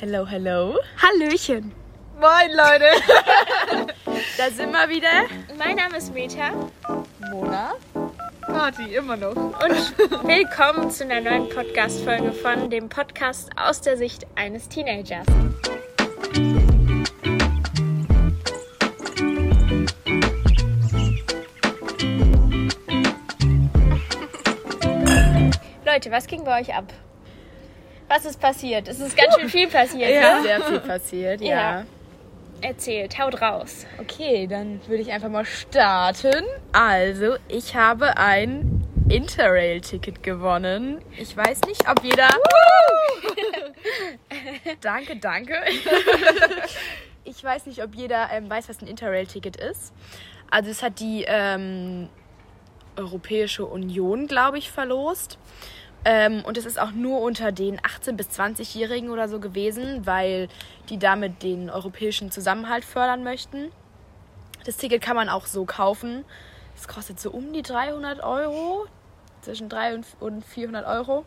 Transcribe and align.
Hello, 0.00 0.24
hello. 0.24 0.78
Hallöchen. 0.96 1.72
Moin, 2.18 2.50
Leute. 2.52 2.86
da 4.38 4.50
sind 4.50 4.72
wir 4.72 4.88
wieder. 4.88 5.26
Mein 5.58 5.76
Name 5.76 5.98
ist 5.98 6.14
Meta 6.14 6.52
Mona. 7.30 7.74
Party, 8.40 8.94
immer 8.94 9.18
noch. 9.18 9.36
und 9.36 9.98
willkommen 10.26 10.90
zu 10.90 11.04
einer 11.04 11.20
neuen 11.20 11.50
Podcast-Folge 11.50 12.32
von 12.32 12.70
dem 12.70 12.88
Podcast 12.88 13.50
aus 13.56 13.82
der 13.82 13.98
Sicht 13.98 14.26
eines 14.36 14.70
Teenagers. 14.70 15.26
Leute, 25.84 26.10
was 26.10 26.26
ging 26.26 26.42
bei 26.44 26.58
euch 26.58 26.74
ab? 26.74 26.90
Was 28.10 28.24
ist 28.24 28.40
passiert? 28.40 28.88
Es 28.88 28.98
ist 28.98 29.16
ganz 29.16 29.36
schön 29.36 29.48
viel 29.48 29.68
passiert. 29.68 30.10
Ja, 30.10 30.38
ne? 30.38 30.42
sehr 30.42 30.60
viel 30.62 30.80
passiert, 30.80 31.40
ja. 31.40 31.48
Ja. 31.48 31.84
Erzählt, 32.60 33.16
haut 33.20 33.40
raus. 33.40 33.86
Okay, 33.98 34.48
dann 34.48 34.80
würde 34.88 35.00
ich 35.00 35.12
einfach 35.12 35.28
mal 35.28 35.44
starten. 35.44 36.44
Also, 36.72 37.36
ich 37.46 37.76
habe 37.76 38.16
ein 38.16 38.84
Interrail-Ticket 39.08 40.24
gewonnen. 40.24 41.00
Ich 41.18 41.36
weiß 41.36 41.60
nicht, 41.68 41.88
ob 41.88 42.02
jeder. 42.02 42.30
danke, 44.80 45.14
danke. 45.14 45.54
ich 47.24 47.44
weiß 47.44 47.66
nicht, 47.66 47.80
ob 47.80 47.94
jeder 47.94 48.28
ähm, 48.32 48.50
weiß, 48.50 48.70
was 48.70 48.82
ein 48.82 48.88
Interrail-Ticket 48.88 49.56
ist. 49.56 49.92
Also, 50.50 50.72
es 50.72 50.82
hat 50.82 50.98
die 50.98 51.24
ähm, 51.28 52.08
Europäische 52.96 53.66
Union, 53.66 54.26
glaube 54.26 54.58
ich, 54.58 54.68
verlost. 54.68 55.38
Ähm, 56.04 56.42
und 56.44 56.56
es 56.56 56.64
ist 56.64 56.80
auch 56.80 56.92
nur 56.92 57.20
unter 57.20 57.52
den 57.52 57.78
18- 57.80 58.12
bis 58.12 58.28
20-Jährigen 58.28 59.10
oder 59.10 59.28
so 59.28 59.38
gewesen, 59.38 60.06
weil 60.06 60.48
die 60.88 60.98
damit 60.98 61.42
den 61.42 61.68
europäischen 61.68 62.30
Zusammenhalt 62.30 62.84
fördern 62.84 63.22
möchten. 63.22 63.70
Das 64.64 64.76
Ticket 64.76 65.02
kann 65.02 65.16
man 65.16 65.28
auch 65.28 65.46
so 65.46 65.64
kaufen. 65.64 66.24
Es 66.76 66.88
kostet 66.88 67.20
so 67.20 67.30
um 67.30 67.52
die 67.52 67.62
300 67.62 68.22
Euro, 68.22 68.86
zwischen 69.42 69.68
300 69.68 70.06
und 70.20 70.44
400 70.44 70.86
Euro. 70.86 71.24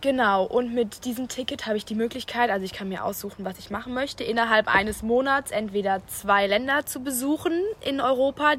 Genau, 0.00 0.44
und 0.44 0.74
mit 0.74 1.04
diesem 1.04 1.26
Ticket 1.26 1.66
habe 1.66 1.76
ich 1.76 1.84
die 1.84 1.96
Möglichkeit, 1.96 2.50
also 2.50 2.64
ich 2.64 2.72
kann 2.72 2.88
mir 2.88 3.04
aussuchen, 3.04 3.44
was 3.44 3.58
ich 3.58 3.70
machen 3.70 3.94
möchte, 3.94 4.22
innerhalb 4.22 4.72
eines 4.72 5.02
Monats 5.02 5.50
entweder 5.50 6.06
zwei 6.06 6.46
Länder 6.46 6.86
zu 6.86 7.00
besuchen 7.00 7.52
in 7.80 8.00
Europa, 8.00 8.54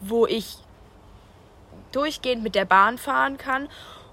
wo 0.00 0.26
ich 0.26 0.56
durchgehend 1.94 2.42
mit 2.42 2.54
der 2.54 2.64
Bahn 2.64 2.98
fahren 2.98 3.38
kann. 3.38 3.68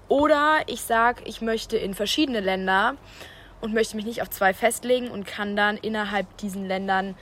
Oder 0.08 0.58
ich 0.66 0.82
sage, 0.82 1.22
ich 1.24 1.40
möchte 1.40 1.76
in 1.76 1.94
verschiedene 1.94 2.40
Länder 2.40 2.96
und 3.60 3.72
möchte 3.72 3.96
mich 3.96 4.04
nicht 4.04 4.22
auf 4.22 4.30
zwei 4.30 4.52
festlegen 4.52 5.10
und 5.10 5.26
kann 5.26 5.56
dann 5.56 5.76
innerhalb 5.76 6.36
diesen 6.38 6.66
Ländern 6.66 7.14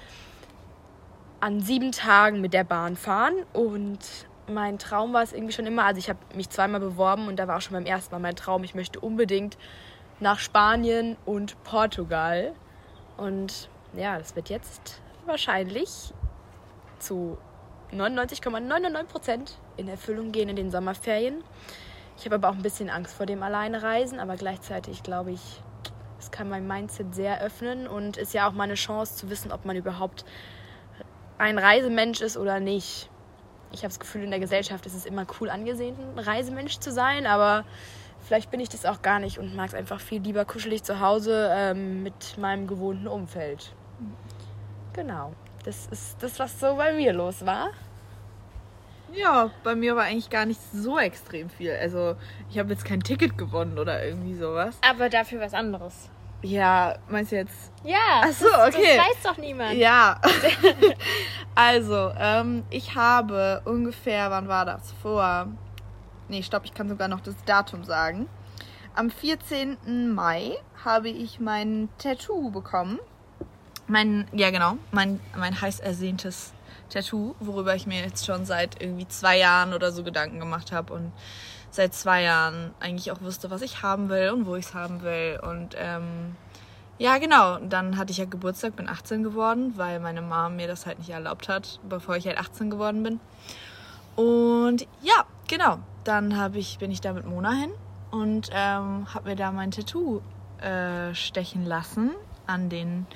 an 1.41 1.61
sieben 1.61 1.93
Tagen 1.93 2.41
mit 2.41 2.53
der 2.53 2.65
Bahn 2.65 2.97
fahren. 2.97 3.35
Und 3.53 4.01
mein 4.49 4.79
Traum 4.79 5.13
war 5.13 5.23
es 5.23 5.33
irgendwie 5.33 5.53
schon 5.53 5.67
immer, 5.67 5.85
also 5.85 5.99
ich 5.99 6.09
habe 6.09 6.19
mich 6.35 6.51
zweimal 6.51 6.81
beworben 6.81 7.29
und 7.29 7.37
da 7.37 7.47
war 7.47 7.59
auch 7.59 7.61
schon 7.61 7.75
beim 7.75 7.87
ersten 7.87 8.15
Mal 8.15 8.21
mein 8.21 8.37
Traum, 8.37 8.65
ich 8.65 8.75
möchte 8.75 9.01
unbedingt 9.01 9.57
nach 10.19 10.39
Spanien 10.39 11.17
und 11.25 11.63
Portugal. 11.65 12.53
Und 13.17 13.69
ja, 13.95 14.19
das 14.19 14.37
wird 14.37 14.49
jetzt 14.49 15.01
wahrscheinlich 15.27 16.13
zu 16.99 17.39
99,99 17.93 19.05
Prozent 19.05 19.59
in 19.77 19.89
Erfüllung 19.89 20.33
gehen 20.33 20.49
in 20.49 20.57
den 20.57 20.71
Sommerferien. 20.71 21.43
Ich 22.19 22.25
habe 22.27 22.35
aber 22.35 22.51
auch 22.51 22.55
ein 22.55 22.63
bisschen 22.63 22.91
Angst 22.91 23.15
vor 23.15 23.27
dem 23.27 23.43
Alleinereisen, 23.43 24.21
aber 24.21 24.37
gleichzeitig 24.37 25.03
glaube 25.03 25.33
ich, 25.33 25.63
es 26.19 26.31
kann 26.31 26.49
mein 26.49 26.67
Mindset 26.67 27.15
sehr 27.15 27.41
öffnen 27.41 27.89
und 27.89 28.19
ist 28.19 28.35
ja 28.35 28.47
auch 28.47 28.53
mal 28.53 28.65
eine 28.65 28.75
Chance 28.75 29.17
zu 29.17 29.31
wissen, 29.31 29.53
ob 29.53 29.65
man 29.65 29.75
überhaupt 29.75 30.25
ein 31.39 31.59
Reisemensch 31.59 32.21
ist 32.21 32.37
oder 32.37 32.61
nicht. 32.61 33.09
Ich 33.73 33.79
habe 33.79 33.89
das 33.89 34.01
Gefühl, 34.01 34.25
in 34.25 34.31
der 34.31 34.41
Gesellschaft 34.41 34.85
ist 34.85 34.95
es 34.95 35.07
immer 35.07 35.27
cool 35.41 35.49
angesehen, 35.49 35.97
ein 36.15 36.19
Reisemensch 36.19 36.79
zu 36.79 36.93
sein, 36.93 37.27
aber 37.27 37.65
vielleicht 38.27 38.51
bin 38.51 38.61
ich 38.61 38.69
das 38.69 38.85
auch 38.85 39.01
gar 39.01 39.19
nicht 39.19 39.39
und 39.39 39.57
mag 39.57 39.69
es 39.69 39.75
einfach 39.75 40.01
viel 40.01 40.21
lieber 40.21 40.45
kuschelig 40.45 40.83
zu 40.83 41.01
Hause 41.01 41.49
ähm, 41.53 42.03
mit 42.03 42.37
meinem 42.37 42.67
gewohnten 42.67 43.09
Umfeld. 43.09 43.75
Genau. 44.93 45.33
Das 45.65 45.87
ist 45.87 46.23
das, 46.23 46.39
was 46.39 46.59
so 46.59 46.77
bei 46.77 46.93
mir 46.93 47.13
los 47.13 47.47
war. 47.47 47.71
Ja, 49.13 49.51
bei 49.65 49.75
mir 49.75 49.97
war 49.97 50.05
eigentlich 50.05 50.31
gar 50.31 50.47
nicht 50.47 50.61
so 50.73 50.99
extrem 50.99 51.51
viel. 51.51 51.73
Also, 51.73 52.17
ich 52.51 52.59
habe 52.59 52.71
jetzt 52.71 52.85
kein 52.85 53.01
Ticket 53.01 53.37
gewonnen 53.37 53.79
oder 53.79 54.05
irgendwie 54.05 54.35
sowas. 54.35 54.79
Aber 54.89 55.09
dafür 55.09 55.41
was 55.41 55.55
anderes. 55.55 56.11
Ja, 56.43 56.97
meinst 57.09 57.33
du 57.33 57.37
jetzt? 57.37 57.71
Ja, 57.85 58.23
Ach 58.25 58.33
so, 58.33 58.49
das, 58.49 58.75
okay. 58.75 58.97
das 58.97 59.07
weiß 59.07 59.23
doch 59.25 59.37
niemand. 59.37 59.75
Ja. 59.75 60.21
also, 61.55 62.13
ähm, 62.19 62.65
ich 62.71 62.95
habe 62.95 63.61
ungefähr, 63.65 64.31
wann 64.31 64.49
war 64.49 64.65
das? 64.65 64.93
Vor. 65.03 65.49
Nee, 66.29 66.43
stopp, 66.43 66.65
ich 66.65 66.73
kann 66.73 66.89
sogar 66.89 67.09
noch 67.09 67.21
das 67.21 67.35
Datum 67.45 67.85
sagen. 67.85 68.29
Am 68.95 69.11
14. 69.11 70.13
Mai 70.15 70.57
habe 70.85 71.09
ich 71.09 71.41
mein 71.41 71.89
Tattoo 71.99 72.51
bekommen. 72.51 72.99
Mein, 73.87 74.29
ja 74.33 74.51
genau, 74.51 74.77
mein, 74.93 75.21
mein 75.37 75.61
heiß 75.61 75.81
ersehntes 75.81 76.53
Tattoo, 76.91 77.35
worüber 77.41 77.75
ich 77.75 77.87
mir 77.87 78.01
jetzt 78.01 78.27
schon 78.27 78.45
seit 78.45 78.81
irgendwie 78.83 79.09
zwei 79.09 79.39
Jahren 79.39 79.73
oder 79.73 79.93
so 79.93 80.03
Gedanken 80.03 80.39
gemacht 80.39 80.73
habe 80.73 80.93
und 80.93 81.13
seit 81.71 81.95
zwei 81.95 82.23
Jahren 82.23 82.73
eigentlich 82.81 83.11
auch 83.13 83.21
wusste, 83.23 83.51
was 83.51 83.63
ich 83.63 83.83
haben 83.83 84.09
will 84.09 84.31
und 84.31 84.47
wo 84.47 84.57
ich 84.57 84.67
es 84.67 84.75
haben 84.75 85.03
will. 85.03 85.41
Und 85.43 85.75
ähm, 85.79 86.37
ja, 86.99 87.19
genau, 87.19 87.59
dann 87.59 87.97
hatte 87.97 88.11
ich 88.11 88.19
ja 88.19 88.27
Geburtstag, 88.27 88.77
bin 88.77 88.89
18 88.89 89.23
geworden, 89.23 89.73
weil 89.77 90.01
meine 90.01 90.21
Mom 90.21 90.57
mir 90.57 90.67
das 90.67 90.85
halt 90.85 90.99
nicht 90.99 91.11
erlaubt 91.11 91.49
hat, 91.49 91.81
bevor 91.89 92.17
ich 92.17 92.27
halt 92.27 92.39
18 92.39 92.71
geworden 92.71 93.03
bin. 93.03 93.21
Und 94.17 94.87
ja, 95.01 95.25
genau, 95.49 95.79
dann 96.05 96.55
ich, 96.55 96.79
bin 96.79 96.91
ich 96.91 97.01
da 97.01 97.13
mit 97.13 97.25
Mona 97.25 97.53
hin 97.53 97.71
und 98.11 98.51
ähm, 98.53 99.07
habe 99.15 99.31
mir 99.31 99.37
da 99.37 99.53
mein 99.53 99.71
Tattoo 99.71 100.21
äh, 100.61 101.15
stechen 101.15 101.65
lassen 101.65 102.11
an 102.47 102.69
den 102.69 103.07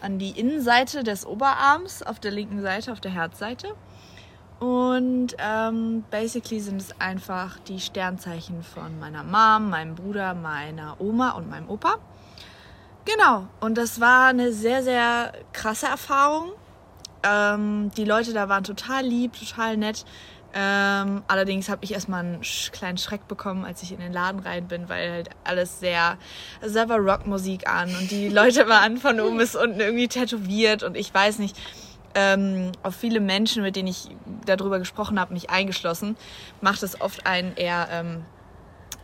an 0.00 0.18
die 0.18 0.38
Innenseite 0.38 1.02
des 1.04 1.26
Oberarms 1.26 2.02
auf 2.02 2.20
der 2.20 2.30
linken 2.30 2.62
Seite, 2.62 2.92
auf 2.92 3.00
der 3.00 3.12
Herzseite. 3.12 3.74
Und 4.60 5.36
ähm, 5.38 6.04
basically 6.10 6.60
sind 6.60 6.80
es 6.80 7.00
einfach 7.00 7.58
die 7.60 7.80
Sternzeichen 7.80 8.62
von 8.62 8.98
meiner 8.98 9.24
Mom, 9.24 9.70
meinem 9.70 9.94
Bruder, 9.94 10.34
meiner 10.34 11.00
Oma 11.00 11.30
und 11.30 11.48
meinem 11.48 11.68
Opa. 11.70 11.94
Genau, 13.06 13.46
und 13.60 13.78
das 13.78 14.00
war 14.00 14.28
eine 14.28 14.52
sehr, 14.52 14.82
sehr 14.82 15.32
krasse 15.52 15.86
Erfahrung. 15.86 16.50
Ähm, 17.22 17.90
die 17.96 18.04
Leute 18.04 18.34
da 18.34 18.50
waren 18.50 18.64
total 18.64 19.04
lieb, 19.04 19.32
total 19.32 19.78
nett. 19.78 20.04
Ähm, 20.52 21.22
allerdings 21.28 21.68
habe 21.68 21.84
ich 21.84 21.92
erstmal 21.92 22.24
einen 22.24 22.40
kleinen 22.72 22.98
Schreck 22.98 23.28
bekommen, 23.28 23.64
als 23.64 23.82
ich 23.82 23.92
in 23.92 24.00
den 24.00 24.12
Laden 24.12 24.40
rein 24.40 24.66
bin, 24.66 24.88
weil 24.88 25.10
halt 25.10 25.30
alles 25.44 25.78
sehr, 25.78 26.18
also 26.60 26.74
da 26.74 26.88
war 26.88 26.98
Rockmusik 26.98 27.68
an 27.68 27.94
und 27.94 28.10
die 28.10 28.28
Leute 28.30 28.68
waren 28.68 28.96
von 28.96 29.20
oben 29.20 29.38
bis 29.38 29.54
unten 29.54 29.78
irgendwie 29.78 30.08
tätowiert 30.08 30.82
und 30.82 30.96
ich 30.96 31.14
weiß 31.14 31.38
nicht, 31.38 31.56
ähm, 32.16 32.72
auf 32.82 32.96
viele 32.96 33.20
Menschen, 33.20 33.62
mit 33.62 33.76
denen 33.76 33.88
ich 33.88 34.08
darüber 34.44 34.80
gesprochen 34.80 35.20
habe, 35.20 35.32
mich 35.32 35.50
eingeschlossen, 35.50 36.16
macht 36.60 36.82
es 36.82 37.00
oft 37.00 37.26
einen 37.26 37.54
eher 37.54 37.88
ähm, 37.92 38.24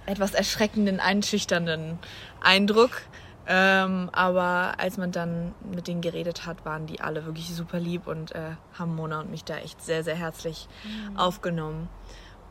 etwas 0.06 0.34
erschreckenden, 0.34 0.98
einschüchternden 0.98 1.98
Eindruck. 2.40 3.02
Ähm, 3.48 4.10
aber 4.12 4.74
als 4.78 4.98
man 4.98 5.12
dann 5.12 5.54
mit 5.70 5.86
denen 5.86 6.00
geredet 6.00 6.46
hat, 6.46 6.64
waren 6.64 6.86
die 6.86 7.00
alle 7.00 7.26
wirklich 7.26 7.54
super 7.54 7.78
lieb 7.78 8.06
und 8.06 8.34
äh, 8.34 8.52
haben 8.76 8.96
Mona 8.96 9.20
und 9.20 9.30
mich 9.30 9.44
da 9.44 9.56
echt 9.56 9.82
sehr, 9.82 10.02
sehr 10.02 10.16
herzlich 10.16 10.68
aufgenommen. 11.16 11.88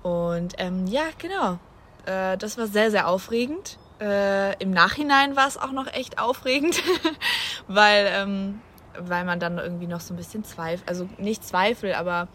Und 0.03 0.53
ähm, 0.57 0.87
ja, 0.87 1.03
genau. 1.17 1.59
Äh, 2.05 2.37
das 2.37 2.57
war 2.57 2.67
sehr, 2.67 2.91
sehr 2.91 3.07
aufregend. 3.07 3.77
Äh, 3.99 4.55
Im 4.61 4.71
Nachhinein 4.71 5.35
war 5.35 5.47
es 5.47 5.57
auch 5.57 5.71
noch 5.71 5.87
echt 5.87 6.19
aufregend, 6.19 6.81
weil, 7.67 8.07
ähm, 8.11 8.61
weil 8.99 9.25
man 9.25 9.39
dann 9.39 9.57
irgendwie 9.57 9.87
noch 9.87 10.01
so 10.01 10.13
ein 10.13 10.17
bisschen 10.17 10.43
Zweifel, 10.43 10.83
also 10.87 11.09
nicht 11.17 11.43
Zweifel, 11.43 11.93
aber 11.93 12.27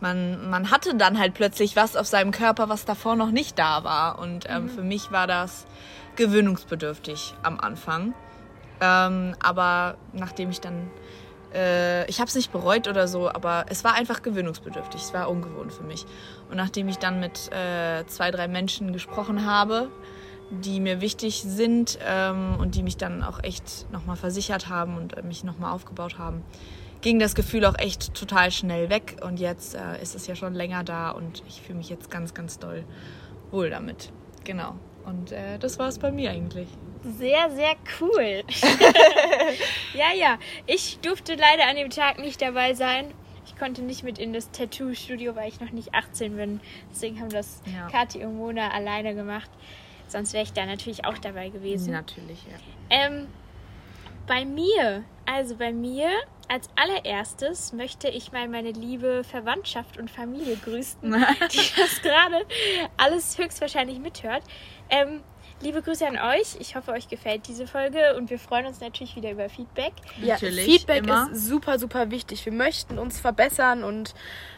man, 0.00 0.50
man 0.50 0.70
hatte 0.70 0.94
dann 0.94 1.18
halt 1.18 1.34
plötzlich 1.34 1.76
was 1.76 1.96
auf 1.96 2.06
seinem 2.06 2.30
Körper, 2.30 2.68
was 2.68 2.84
davor 2.84 3.16
noch 3.16 3.30
nicht 3.30 3.58
da 3.58 3.82
war. 3.82 4.18
Und 4.18 4.44
ähm, 4.48 4.68
für 4.68 4.82
mich 4.82 5.10
war 5.10 5.26
das 5.26 5.66
gewöhnungsbedürftig 6.16 7.34
am 7.42 7.58
Anfang. 7.60 8.14
Ähm, 8.80 9.34
aber 9.40 9.96
nachdem 10.12 10.50
ich 10.50 10.60
dann, 10.60 10.90
äh, 11.54 12.08
ich 12.08 12.20
habe 12.20 12.28
es 12.28 12.34
nicht 12.34 12.52
bereut 12.52 12.88
oder 12.88 13.08
so, 13.08 13.28
aber 13.28 13.66
es 13.68 13.84
war 13.84 13.94
einfach 13.94 14.22
gewöhnungsbedürftig. 14.22 15.00
Es 15.00 15.14
war 15.14 15.30
ungewohnt 15.30 15.72
für 15.72 15.84
mich. 15.84 16.04
Und 16.50 16.56
nachdem 16.56 16.88
ich 16.88 16.98
dann 16.98 17.20
mit 17.20 17.50
äh, 17.52 18.04
zwei, 18.06 18.30
drei 18.30 18.48
Menschen 18.48 18.92
gesprochen 18.92 19.46
habe, 19.46 19.88
die 20.50 20.80
mir 20.80 21.00
wichtig 21.00 21.42
sind 21.42 21.98
ähm, 22.06 22.56
und 22.58 22.74
die 22.74 22.82
mich 22.82 22.96
dann 22.96 23.22
auch 23.22 23.42
echt 23.42 23.90
nochmal 23.90 24.16
versichert 24.16 24.68
haben 24.68 24.96
und 24.96 25.16
äh, 25.16 25.22
mich 25.22 25.42
nochmal 25.42 25.72
aufgebaut 25.72 26.18
haben, 26.18 26.42
ging 27.00 27.18
das 27.18 27.34
Gefühl 27.34 27.64
auch 27.64 27.78
echt 27.78 28.14
total 28.14 28.50
schnell 28.50 28.88
weg. 28.90 29.16
Und 29.24 29.40
jetzt 29.40 29.74
äh, 29.74 30.00
ist 30.00 30.14
es 30.14 30.26
ja 30.26 30.36
schon 30.36 30.54
länger 30.54 30.84
da 30.84 31.10
und 31.10 31.42
ich 31.48 31.62
fühle 31.62 31.78
mich 31.78 31.88
jetzt 31.88 32.10
ganz, 32.10 32.34
ganz 32.34 32.58
doll 32.58 32.84
wohl 33.50 33.70
damit. 33.70 34.12
Genau. 34.44 34.74
Und 35.06 35.32
äh, 35.32 35.58
das 35.58 35.78
war 35.78 35.88
es 35.88 35.98
bei 35.98 36.10
mir 36.10 36.30
eigentlich. 36.30 36.68
Sehr, 37.02 37.50
sehr 37.50 37.74
cool. 38.00 38.42
ja, 39.94 40.12
ja. 40.14 40.38
Ich 40.66 40.98
durfte 41.00 41.36
leider 41.36 41.68
an 41.68 41.76
dem 41.76 41.90
Tag 41.90 42.18
nicht 42.18 42.42
dabei 42.42 42.74
sein. 42.74 43.12
Ich 43.46 43.56
konnte 43.56 43.82
nicht 43.82 44.02
mit 44.02 44.18
in 44.18 44.32
das 44.32 44.50
Tattoo-Studio, 44.50 45.36
weil 45.36 45.48
ich 45.48 45.60
noch 45.60 45.70
nicht 45.70 45.94
18 45.94 46.36
bin. 46.36 46.60
Deswegen 46.90 47.20
haben 47.20 47.30
das 47.30 47.62
Ja. 47.72 47.88
Kathi 47.88 48.24
und 48.24 48.36
Mona 48.36 48.70
alleine 48.72 49.14
gemacht. 49.14 49.48
Sonst 50.08 50.32
wäre 50.32 50.42
ich 50.42 50.52
da 50.52 50.66
natürlich 50.66 51.04
auch 51.04 51.18
dabei 51.18 51.48
gewesen. 51.48 51.92
Natürlich, 51.92 52.38
ja. 52.44 52.58
Ähm, 52.90 53.28
bei 54.26 54.44
mir, 54.44 55.04
also 55.24 55.56
bei 55.56 55.72
mir, 55.72 56.08
als 56.48 56.68
allererstes 56.76 57.72
möchte 57.72 58.08
ich 58.08 58.32
mal 58.32 58.48
meine 58.48 58.70
liebe 58.70 59.22
Verwandtschaft 59.24 59.98
und 59.98 60.10
Familie 60.10 60.56
grüßen, 60.56 61.00
die 61.52 61.80
das 61.80 62.02
gerade 62.02 62.44
alles 62.96 63.38
höchstwahrscheinlich 63.38 63.98
mithört. 63.98 64.42
Ähm, 64.90 65.22
liebe 65.60 65.82
Grüße 65.82 66.06
an 66.06 66.18
euch. 66.18 66.56
Ich 66.60 66.76
hoffe, 66.76 66.92
euch 66.92 67.08
gefällt 67.08 67.48
diese 67.48 67.66
Folge 67.66 68.14
und 68.16 68.30
wir 68.30 68.38
freuen 68.38 68.66
uns 68.66 68.80
natürlich 68.80 69.16
wieder 69.16 69.30
über 69.30 69.48
Feedback. 69.48 69.92
Ja, 70.20 70.34
Natürlich, 70.34 70.64
Feedback 70.64 71.04
immer. 71.04 71.28
ist 71.32 71.46
super, 71.46 71.78
super 71.78 72.10
wichtig. 72.10 72.44
Wir 72.44 72.52
möchten 72.52 72.98
uns 72.98 73.20
verbessern 73.20 73.84
und 73.84 74.14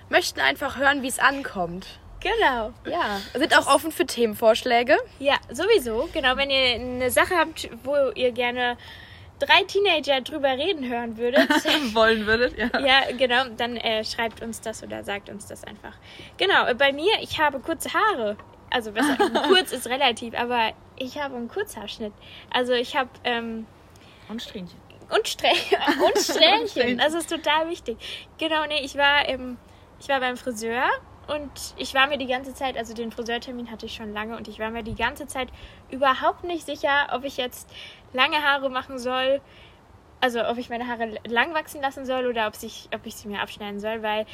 möchten 0.09 0.41
einfach 0.41 0.77
hören, 0.79 1.03
wie 1.03 1.09
es 1.09 1.19
ankommt. 1.19 1.99
Genau. 2.21 2.73
Ja, 2.85 3.21
sind 3.35 3.57
auch 3.57 3.73
offen 3.73 3.93
für 3.93 4.05
Themenvorschläge. 4.05 4.97
Ja, 5.21 5.37
sowieso. 5.51 6.09
Genau, 6.13 6.37
wenn 6.37 6.51
ihr 6.51 6.75
eine 6.75 7.11
Sache 7.11 7.37
habt, 7.37 7.69
wo 7.85 7.95
ihr 8.15 8.33
gerne 8.33 8.77
drei 9.39 9.63
Teenager 9.63 10.21
drüber 10.21 10.49
reden 10.49 10.89
hören 10.89 11.17
würdet, 11.17 11.49
Wollen 11.95 12.27
würdet, 12.27 12.59
ja. 12.59 12.81
Ja, 12.81 13.17
genau, 13.17 13.45
dann 13.57 13.77
äh, 13.77 14.05
schreibt 14.05 14.43
uns 14.43 14.61
das 14.61 14.83
oder 14.83 15.05
sagt 15.05 15.29
uns 15.29 15.47
das 15.47 15.63
einfach. 15.63 15.93
Genau, 16.39 16.75
bei 16.75 16.93
mir, 16.93 17.13
ich 17.21 17.39
habe 17.39 17.61
kurze 17.61 17.91
Haare. 17.95 18.37
Also 18.70 18.93
besser, 18.93 19.17
kurz 19.49 19.73
ist 19.73 19.87
relativ, 19.87 20.35
aber 20.38 20.73
ich 20.97 21.19
habe 21.19 21.37
einen 21.37 21.49
Kurzhaarschnitt. 21.49 22.12
Also 22.50 22.73
ich 22.73 22.97
habe 22.97 23.09
ähm, 23.25 23.67
Und 24.29 24.43
Strähnchen. 24.43 24.79
und, 25.11 25.26
Strä 25.26 25.49
und 26.05 26.19
Strähnchen. 26.19 26.69
Strähnchen. 26.69 26.99
Das 26.99 27.15
ist 27.15 27.31
total 27.31 27.69
wichtig. 27.70 27.97
Genau, 28.38 28.67
nee, 28.67 28.81
ich 28.82 28.97
war, 28.97 29.29
ähm, 29.29 29.56
ich 30.00 30.09
war 30.09 30.20
beim 30.20 30.37
Friseur 30.37 30.85
und 31.29 31.50
ich 31.76 31.94
war 31.94 32.06
mir 32.09 32.19
die 32.19 32.26
ganze 32.26 32.55
Zeit, 32.55 32.76
also 32.76 32.94
den 32.94 33.11
Friseurtermin 33.12 33.70
hatte 33.70 33.87
ich 33.87 33.94
schon 33.94 34.12
lange 34.12 34.37
und 34.37 34.49
ich 34.49 34.59
war 34.59 34.70
mir 34.70 34.82
die 34.82 34.94
ganze 34.94 35.26
Zeit 35.26 35.49
überhaupt 35.91 36.44
nicht 36.44 36.65
sicher, 36.67 37.09
ob 37.12 37.25
ich 37.25 37.37
jetzt 37.37 37.69
lange 38.12 38.43
Haare 38.43 38.70
machen 38.70 38.99
soll. 38.99 39.41
Also 40.20 40.44
ob 40.44 40.59
ich 40.59 40.69
meine 40.69 40.88
Haare 40.88 41.15
lang 41.26 41.55
wachsen 41.55 41.81
lassen 41.81 42.05
soll 42.05 42.26
oder 42.26 42.49
ob, 42.49 42.56
sich, 42.56 42.88
ob 42.94 43.06
ich 43.06 43.15
sie 43.15 43.29
mir 43.29 43.41
abschneiden 43.41 43.79
soll, 43.79 44.03
weil 44.03 44.26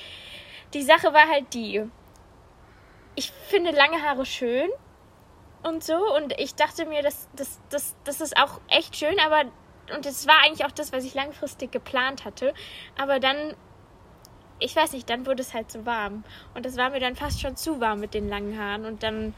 die 0.73 0.83
Sache 0.83 1.13
war 1.13 1.29
halt 1.29 1.53
die. 1.53 1.83
Ich 3.15 3.31
finde 3.49 3.71
lange 3.71 4.03
Haare 4.03 4.27
schön 4.27 4.69
und 5.63 5.85
so 5.85 6.15
und 6.17 6.39
ich 6.39 6.55
dachte 6.55 6.85
mir, 6.87 7.03
das, 7.03 7.29
das, 7.37 7.61
das, 7.71 7.95
das 8.05 8.21
ist 8.21 8.37
auch 8.37 8.61
echt 8.69 8.97
schön, 8.97 9.19
aber 9.21 9.45
und 9.95 10.07
es 10.07 10.27
war 10.27 10.43
eigentlich 10.45 10.65
auch 10.65 10.73
das, 10.73 10.93
was 10.93 11.05
ich 11.05 11.15
langfristig 11.15 11.73
geplant 11.73 12.25
hatte. 12.25 12.55
Aber 12.99 13.21
dann, 13.21 13.55
ich 14.59 14.75
weiß 14.75 14.93
nicht, 14.93 15.09
dann 15.11 15.27
wurde 15.27 15.43
es 15.43 15.53
halt 15.53 15.71
zu 15.71 15.85
warm. 15.85 16.25
Und 16.55 16.65
es 16.65 16.77
war 16.77 16.91
mir 16.91 17.01
dann 17.01 17.17
fast 17.17 17.41
schon 17.41 17.57
zu 17.57 17.81
warm 17.81 18.01
mit 18.01 18.15
den 18.15 18.29
langen 18.29 18.59
Haaren. 18.59 18.87
Und 18.87 19.03
dann 19.03 19.35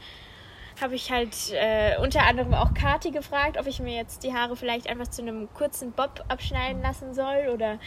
habe 0.79 0.95
ich 0.95 1.11
halt 1.11 1.35
äh, 1.51 1.97
unter 1.97 2.25
anderem 2.25 2.53
auch 2.53 2.73
Kati 2.73 3.11
gefragt, 3.11 3.57
ob 3.59 3.67
ich 3.67 3.79
mir 3.79 3.95
jetzt 3.95 4.23
die 4.23 4.33
Haare 4.33 4.55
vielleicht 4.55 4.87
einfach 4.87 5.07
zu 5.07 5.21
einem 5.21 5.51
kurzen 5.53 5.91
Bob 5.91 6.23
abschneiden 6.27 6.81
lassen 6.81 7.13
soll 7.13 7.49
oder, 7.53 7.79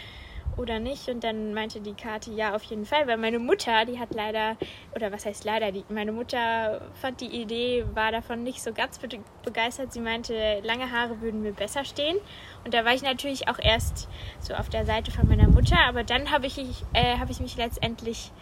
oder 0.56 0.78
nicht. 0.78 1.08
Und 1.08 1.24
dann 1.24 1.54
meinte 1.54 1.80
die 1.80 1.94
Kati, 1.94 2.34
ja, 2.34 2.54
auf 2.54 2.62
jeden 2.64 2.86
Fall, 2.86 3.06
weil 3.06 3.16
meine 3.16 3.38
Mutter, 3.38 3.84
die 3.84 3.98
hat 3.98 4.14
leider, 4.14 4.56
oder 4.94 5.12
was 5.12 5.26
heißt 5.26 5.44
leider, 5.44 5.72
die, 5.72 5.84
meine 5.88 6.12
Mutter 6.12 6.90
fand 6.94 7.20
die 7.20 7.26
Idee, 7.26 7.84
war 7.94 8.12
davon 8.12 8.42
nicht 8.42 8.62
so 8.62 8.72
ganz 8.72 8.98
be 8.98 9.08
begeistert. 9.42 9.92
Sie 9.92 10.00
meinte, 10.00 10.60
lange 10.62 10.90
Haare 10.90 11.20
würden 11.20 11.42
mir 11.42 11.52
besser 11.52 11.84
stehen. 11.84 12.16
Und 12.64 12.74
da 12.74 12.84
war 12.84 12.94
ich 12.94 13.02
natürlich 13.02 13.48
auch 13.48 13.58
erst 13.58 14.08
so 14.40 14.54
auf 14.54 14.68
der 14.68 14.84
Seite 14.84 15.10
von 15.10 15.28
meiner 15.28 15.48
Mutter, 15.48 15.76
aber 15.86 16.04
dann 16.04 16.30
habe 16.30 16.46
ich, 16.46 16.58
äh, 16.92 17.18
habe 17.18 17.32
ich 17.32 17.40
mich 17.40 17.56
letztendlich 17.56 18.32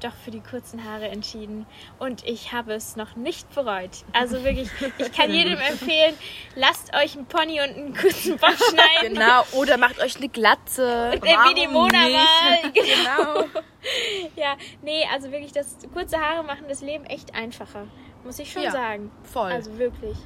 doch 0.00 0.12
für 0.24 0.30
die 0.30 0.40
kurzen 0.40 0.84
Haare 0.84 1.08
entschieden 1.08 1.66
und 1.98 2.24
ich 2.26 2.52
habe 2.52 2.74
es 2.74 2.96
noch 2.96 3.16
nicht 3.16 3.52
bereut. 3.54 4.04
Also 4.12 4.44
wirklich, 4.44 4.68
ich 4.98 5.12
kann 5.12 5.30
jedem 5.32 5.58
empfehlen, 5.58 6.14
lasst 6.54 6.94
euch 6.94 7.16
einen 7.16 7.26
Pony 7.26 7.60
und 7.60 7.70
einen 7.76 7.94
kurzen 7.94 8.36
Bob 8.38 8.54
schneiden. 8.56 9.14
Genau, 9.14 9.42
oder 9.52 9.76
macht 9.78 10.00
euch 10.00 10.16
eine 10.16 10.28
Glatze. 10.28 11.12
Äh, 11.14 11.20
Wie 11.20 11.54
die 11.54 11.68
Mona 11.68 11.98
mal. 12.00 12.72
Genau. 12.72 13.34
Genau. 13.44 13.60
Ja, 14.34 14.56
nee, 14.82 15.06
also 15.12 15.30
wirklich, 15.30 15.52
das 15.52 15.76
kurze 15.92 16.18
Haare 16.20 16.42
machen 16.42 16.64
das 16.68 16.82
Leben 16.82 17.04
echt 17.04 17.34
einfacher. 17.34 17.86
Muss 18.24 18.38
ich 18.38 18.50
schon 18.50 18.62
Ja, 18.62 18.72
sagen. 18.72 19.10
voll. 19.22 19.50
Also 19.52 19.78
wirklich. 19.78 20.16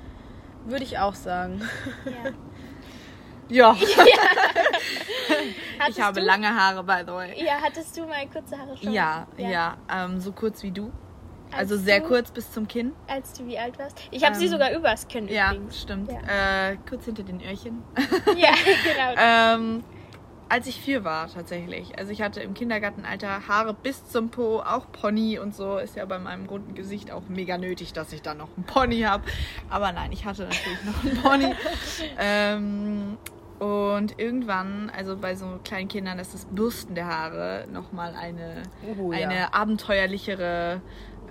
Würde 0.64 0.84
ich 0.84 0.98
auch 0.98 1.14
sagen. 1.14 1.60
Ja. 2.06 2.32
Ja, 3.50 3.76
ich 5.88 6.00
habe 6.00 6.20
du, 6.20 6.26
lange 6.26 6.48
Haare, 6.54 6.82
by 6.84 7.02
the 7.06 7.12
way. 7.12 7.44
Ja, 7.44 7.54
hattest 7.62 7.96
du 7.96 8.06
mal 8.06 8.26
kurze 8.28 8.56
Haare 8.58 8.76
schon? 8.76 8.92
Ja, 8.92 9.26
ja, 9.36 9.76
ähm, 9.92 10.20
so 10.20 10.32
kurz 10.32 10.62
wie 10.62 10.70
du. 10.70 10.92
Also 11.52 11.74
Als 11.74 11.84
sehr 11.84 12.00
du- 12.00 12.06
kurz 12.06 12.30
bis 12.30 12.52
zum 12.52 12.68
Kinn. 12.68 12.92
Als 13.08 13.32
du 13.32 13.44
wie 13.46 13.58
alt 13.58 13.76
warst? 13.78 14.00
Ich 14.12 14.24
habe 14.24 14.36
sie 14.36 14.44
Ähm, 14.44 14.50
sogar 14.52 14.70
übers 14.72 15.08
Kinn 15.08 15.26
Ja, 15.26 15.50
übrigens. 15.52 15.80
stimmt. 15.82 16.12
Ja. 16.12 16.68
Äh, 16.70 16.76
kurz 16.88 17.04
hinter 17.06 17.24
den 17.24 17.40
Öhrchen. 17.42 17.82
Ja, 18.36 18.50
genau. 18.84 19.14
ähm, 19.18 19.82
als 20.48 20.68
ich 20.68 20.80
vier 20.80 21.02
war, 21.02 21.28
tatsächlich. 21.32 21.98
Also 21.98 22.12
ich 22.12 22.22
hatte 22.22 22.40
im 22.40 22.54
Kindergartenalter 22.54 23.48
Haare 23.48 23.74
bis 23.74 24.06
zum 24.08 24.30
Po, 24.30 24.60
auch 24.60 24.92
Pony 24.92 25.40
und 25.40 25.52
so. 25.54 25.78
Ist 25.78 25.96
ja 25.96 26.04
bei 26.04 26.20
meinem 26.20 26.46
runden 26.46 26.74
Gesicht 26.76 27.10
auch 27.10 27.22
mega 27.28 27.58
nötig, 27.58 27.92
dass 27.92 28.12
ich 28.12 28.22
da 28.22 28.34
noch 28.34 28.48
einen 28.56 28.64
Pony 28.66 29.00
habe. 29.00 29.24
Aber 29.70 29.90
nein, 29.90 30.12
ich 30.12 30.24
hatte 30.24 30.44
natürlich 30.44 30.84
noch 30.84 31.02
einen 31.04 31.20
Pony. 31.22 31.54
ähm, 32.18 33.18
und 33.60 34.18
irgendwann, 34.18 34.90
also 34.96 35.16
bei 35.16 35.34
so 35.36 35.60
kleinen 35.62 35.88
Kindern, 35.88 36.18
ist 36.18 36.34
das 36.34 36.46
Bürsten 36.46 36.94
der 36.94 37.06
Haare 37.06 37.66
nochmal 37.72 38.14
eine, 38.18 38.62
Oh, 38.98 39.12
ja. 39.12 39.28
eine 39.28 39.54
abenteuerlichere 39.54 40.80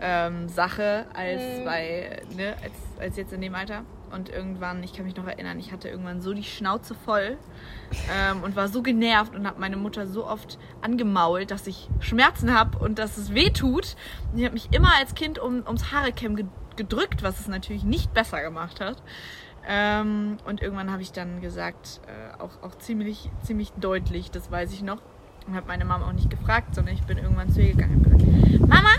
ähm, 0.02 0.48
Sache 0.48 1.08
als 1.14 1.42
Mhm. 1.60 1.66
bei, 1.66 2.22
ne, 2.36 2.56
als, 2.64 2.74
als 3.00 3.18
jetzt 3.18 3.34
in 3.34 3.42
dem 3.42 3.56
Alter. 3.56 3.82
Und 4.12 4.30
irgendwann, 4.30 4.82
ich 4.82 4.94
kann 4.94 5.06
mich 5.06 5.16
noch 5.16 5.28
erinnern, 5.28 5.60
ich 5.60 5.72
hatte 5.72 5.88
irgendwann 5.90 6.20
so 6.22 6.34
die 6.34 6.44
Schnauze 6.44 6.96
voll 6.96 7.38
ähm, 8.12 8.42
und 8.42 8.56
war 8.56 8.68
so 8.68 8.82
genervt 8.82 9.36
und 9.36 9.46
habe 9.46 9.60
meine 9.60 9.78
Mutter 9.78 10.08
so 10.08 10.26
oft 10.26 10.58
angemault, 10.82 11.52
dass 11.52 11.68
ich 11.68 11.90
Schmerzen 12.00 12.58
habe 12.58 12.80
und 12.80 12.98
dass 12.98 13.18
es 13.18 13.36
weh 13.36 13.52
tut. 13.52 13.96
Und 14.32 14.40
ich 14.40 14.46
habe 14.46 14.54
mich 14.54 14.70
immer 14.72 14.96
als 14.98 15.14
Kind 15.14 15.38
um, 15.38 15.62
ums 15.68 15.92
Haarekämm 15.92 16.36
ge- 16.36 16.46
gedrückt, 16.76 17.22
was 17.22 17.40
es 17.40 17.48
natürlich 17.48 17.84
nicht 17.84 18.12
besser 18.14 18.42
gemacht 18.42 18.80
hat. 18.82 18.98
Ähm, 19.68 20.38
und 20.46 20.62
irgendwann 20.62 20.92
habe 20.92 21.02
ich 21.02 21.12
dann 21.12 21.42
gesagt, 21.42 22.02
äh, 22.08 22.42
auch, 22.42 22.64
auch 22.64 22.78
ziemlich, 22.78 23.30
ziemlich 23.44 23.72
deutlich, 23.74 24.32
das 24.32 24.52
weiß 24.52 24.74
ich 24.74 24.82
noch, 24.82 25.02
und 25.48 25.56
habe 25.56 25.68
meine 25.68 25.86
Mama 25.86 26.08
auch 26.08 26.14
nicht 26.14 26.30
gefragt, 26.30 26.76
sondern 26.76 26.96
ich 26.96 27.04
bin 27.04 27.18
irgendwann 27.18 27.52
zu 27.52 27.62
ihr 27.62 27.72
gegangen 27.72 27.98
und 27.98 28.04
gesagt, 28.04 28.68
Mama, 28.68 28.90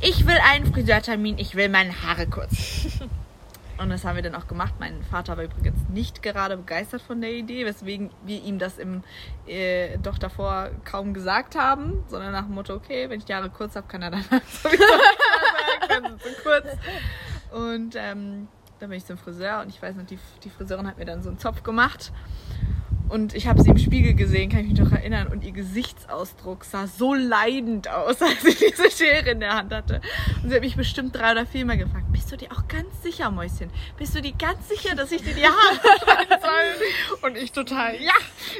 ich 0.00 0.26
will 0.26 0.38
einen 0.52 0.72
Friseurtermin, 0.72 1.38
ich 1.38 1.54
will 1.54 1.68
meine 1.68 2.02
Haare 2.02 2.26
kurz. 2.26 2.98
Und 3.80 3.88
das 3.88 4.04
haben 4.04 4.14
wir 4.14 4.22
dann 4.22 4.34
auch 4.34 4.46
gemacht. 4.46 4.74
Mein 4.78 5.02
Vater 5.04 5.38
war 5.38 5.44
übrigens 5.44 5.88
nicht 5.88 6.22
gerade 6.22 6.58
begeistert 6.58 7.00
von 7.00 7.22
der 7.22 7.32
Idee, 7.32 7.64
weswegen 7.64 8.10
wir 8.26 8.42
ihm 8.42 8.58
das 8.58 8.76
im, 8.76 9.02
äh, 9.46 9.96
doch 9.96 10.18
davor 10.18 10.70
kaum 10.84 11.14
gesagt 11.14 11.56
haben, 11.56 12.04
sondern 12.08 12.32
nach 12.32 12.44
dem 12.44 12.56
Motto, 12.56 12.74
okay, 12.74 13.08
wenn 13.08 13.20
ich 13.20 13.24
die 13.24 13.34
Haare 13.34 13.48
kurz 13.48 13.76
habe, 13.76 13.86
kann 13.88 14.02
er 14.02 14.10
dann 14.10 14.22
sowieso 14.62 14.84
sagen, 14.84 15.88
dann 15.88 16.18
sind 16.18 16.36
kurz. 16.42 16.66
Und 17.52 17.94
ähm, 17.96 18.48
dann 18.80 18.88
bin 18.88 18.98
ich 18.98 19.04
zum 19.04 19.18
Friseur 19.18 19.60
und 19.60 19.68
ich 19.68 19.80
weiß 19.80 19.94
noch, 19.96 20.06
die, 20.06 20.18
die 20.42 20.50
Friseurin 20.50 20.86
hat 20.86 20.98
mir 20.98 21.04
dann 21.04 21.22
so 21.22 21.28
einen 21.28 21.38
Zopf 21.38 21.62
gemacht. 21.62 22.12
Und 23.10 23.34
ich 23.34 23.48
habe 23.48 23.60
sie 23.60 23.70
im 23.70 23.78
Spiegel 23.78 24.14
gesehen, 24.14 24.50
kann 24.50 24.60
ich 24.60 24.68
mich 24.68 24.78
noch 24.78 24.92
erinnern. 24.92 25.26
Und 25.26 25.42
ihr 25.42 25.50
Gesichtsausdruck 25.50 26.64
sah 26.64 26.86
so 26.86 27.12
leidend 27.12 27.88
aus, 27.88 28.22
als 28.22 28.40
sie 28.42 28.54
diese 28.54 28.88
Schere 28.88 29.30
in 29.30 29.40
der 29.40 29.54
Hand 29.54 29.74
hatte. 29.74 30.00
Und 30.42 30.48
sie 30.48 30.54
hat 30.54 30.62
mich 30.62 30.76
bestimmt 30.76 31.16
drei 31.16 31.32
oder 31.32 31.44
viermal 31.44 31.76
gefragt, 31.76 32.06
bist 32.12 32.30
du 32.30 32.36
dir 32.36 32.52
auch 32.52 32.68
ganz 32.68 33.02
sicher, 33.02 33.30
Mäuschen? 33.32 33.70
Bist 33.98 34.14
du 34.14 34.22
dir 34.22 34.32
ganz 34.32 34.68
sicher, 34.68 34.94
dass 34.94 35.10
ich 35.10 35.22
dir 35.22 35.34
die 35.34 35.44
Haare 35.44 35.98
schneiden 36.02 36.38
soll? 36.40 37.28
Und 37.28 37.36
ich 37.36 37.50
total, 37.50 38.00
ja, 38.00 38.12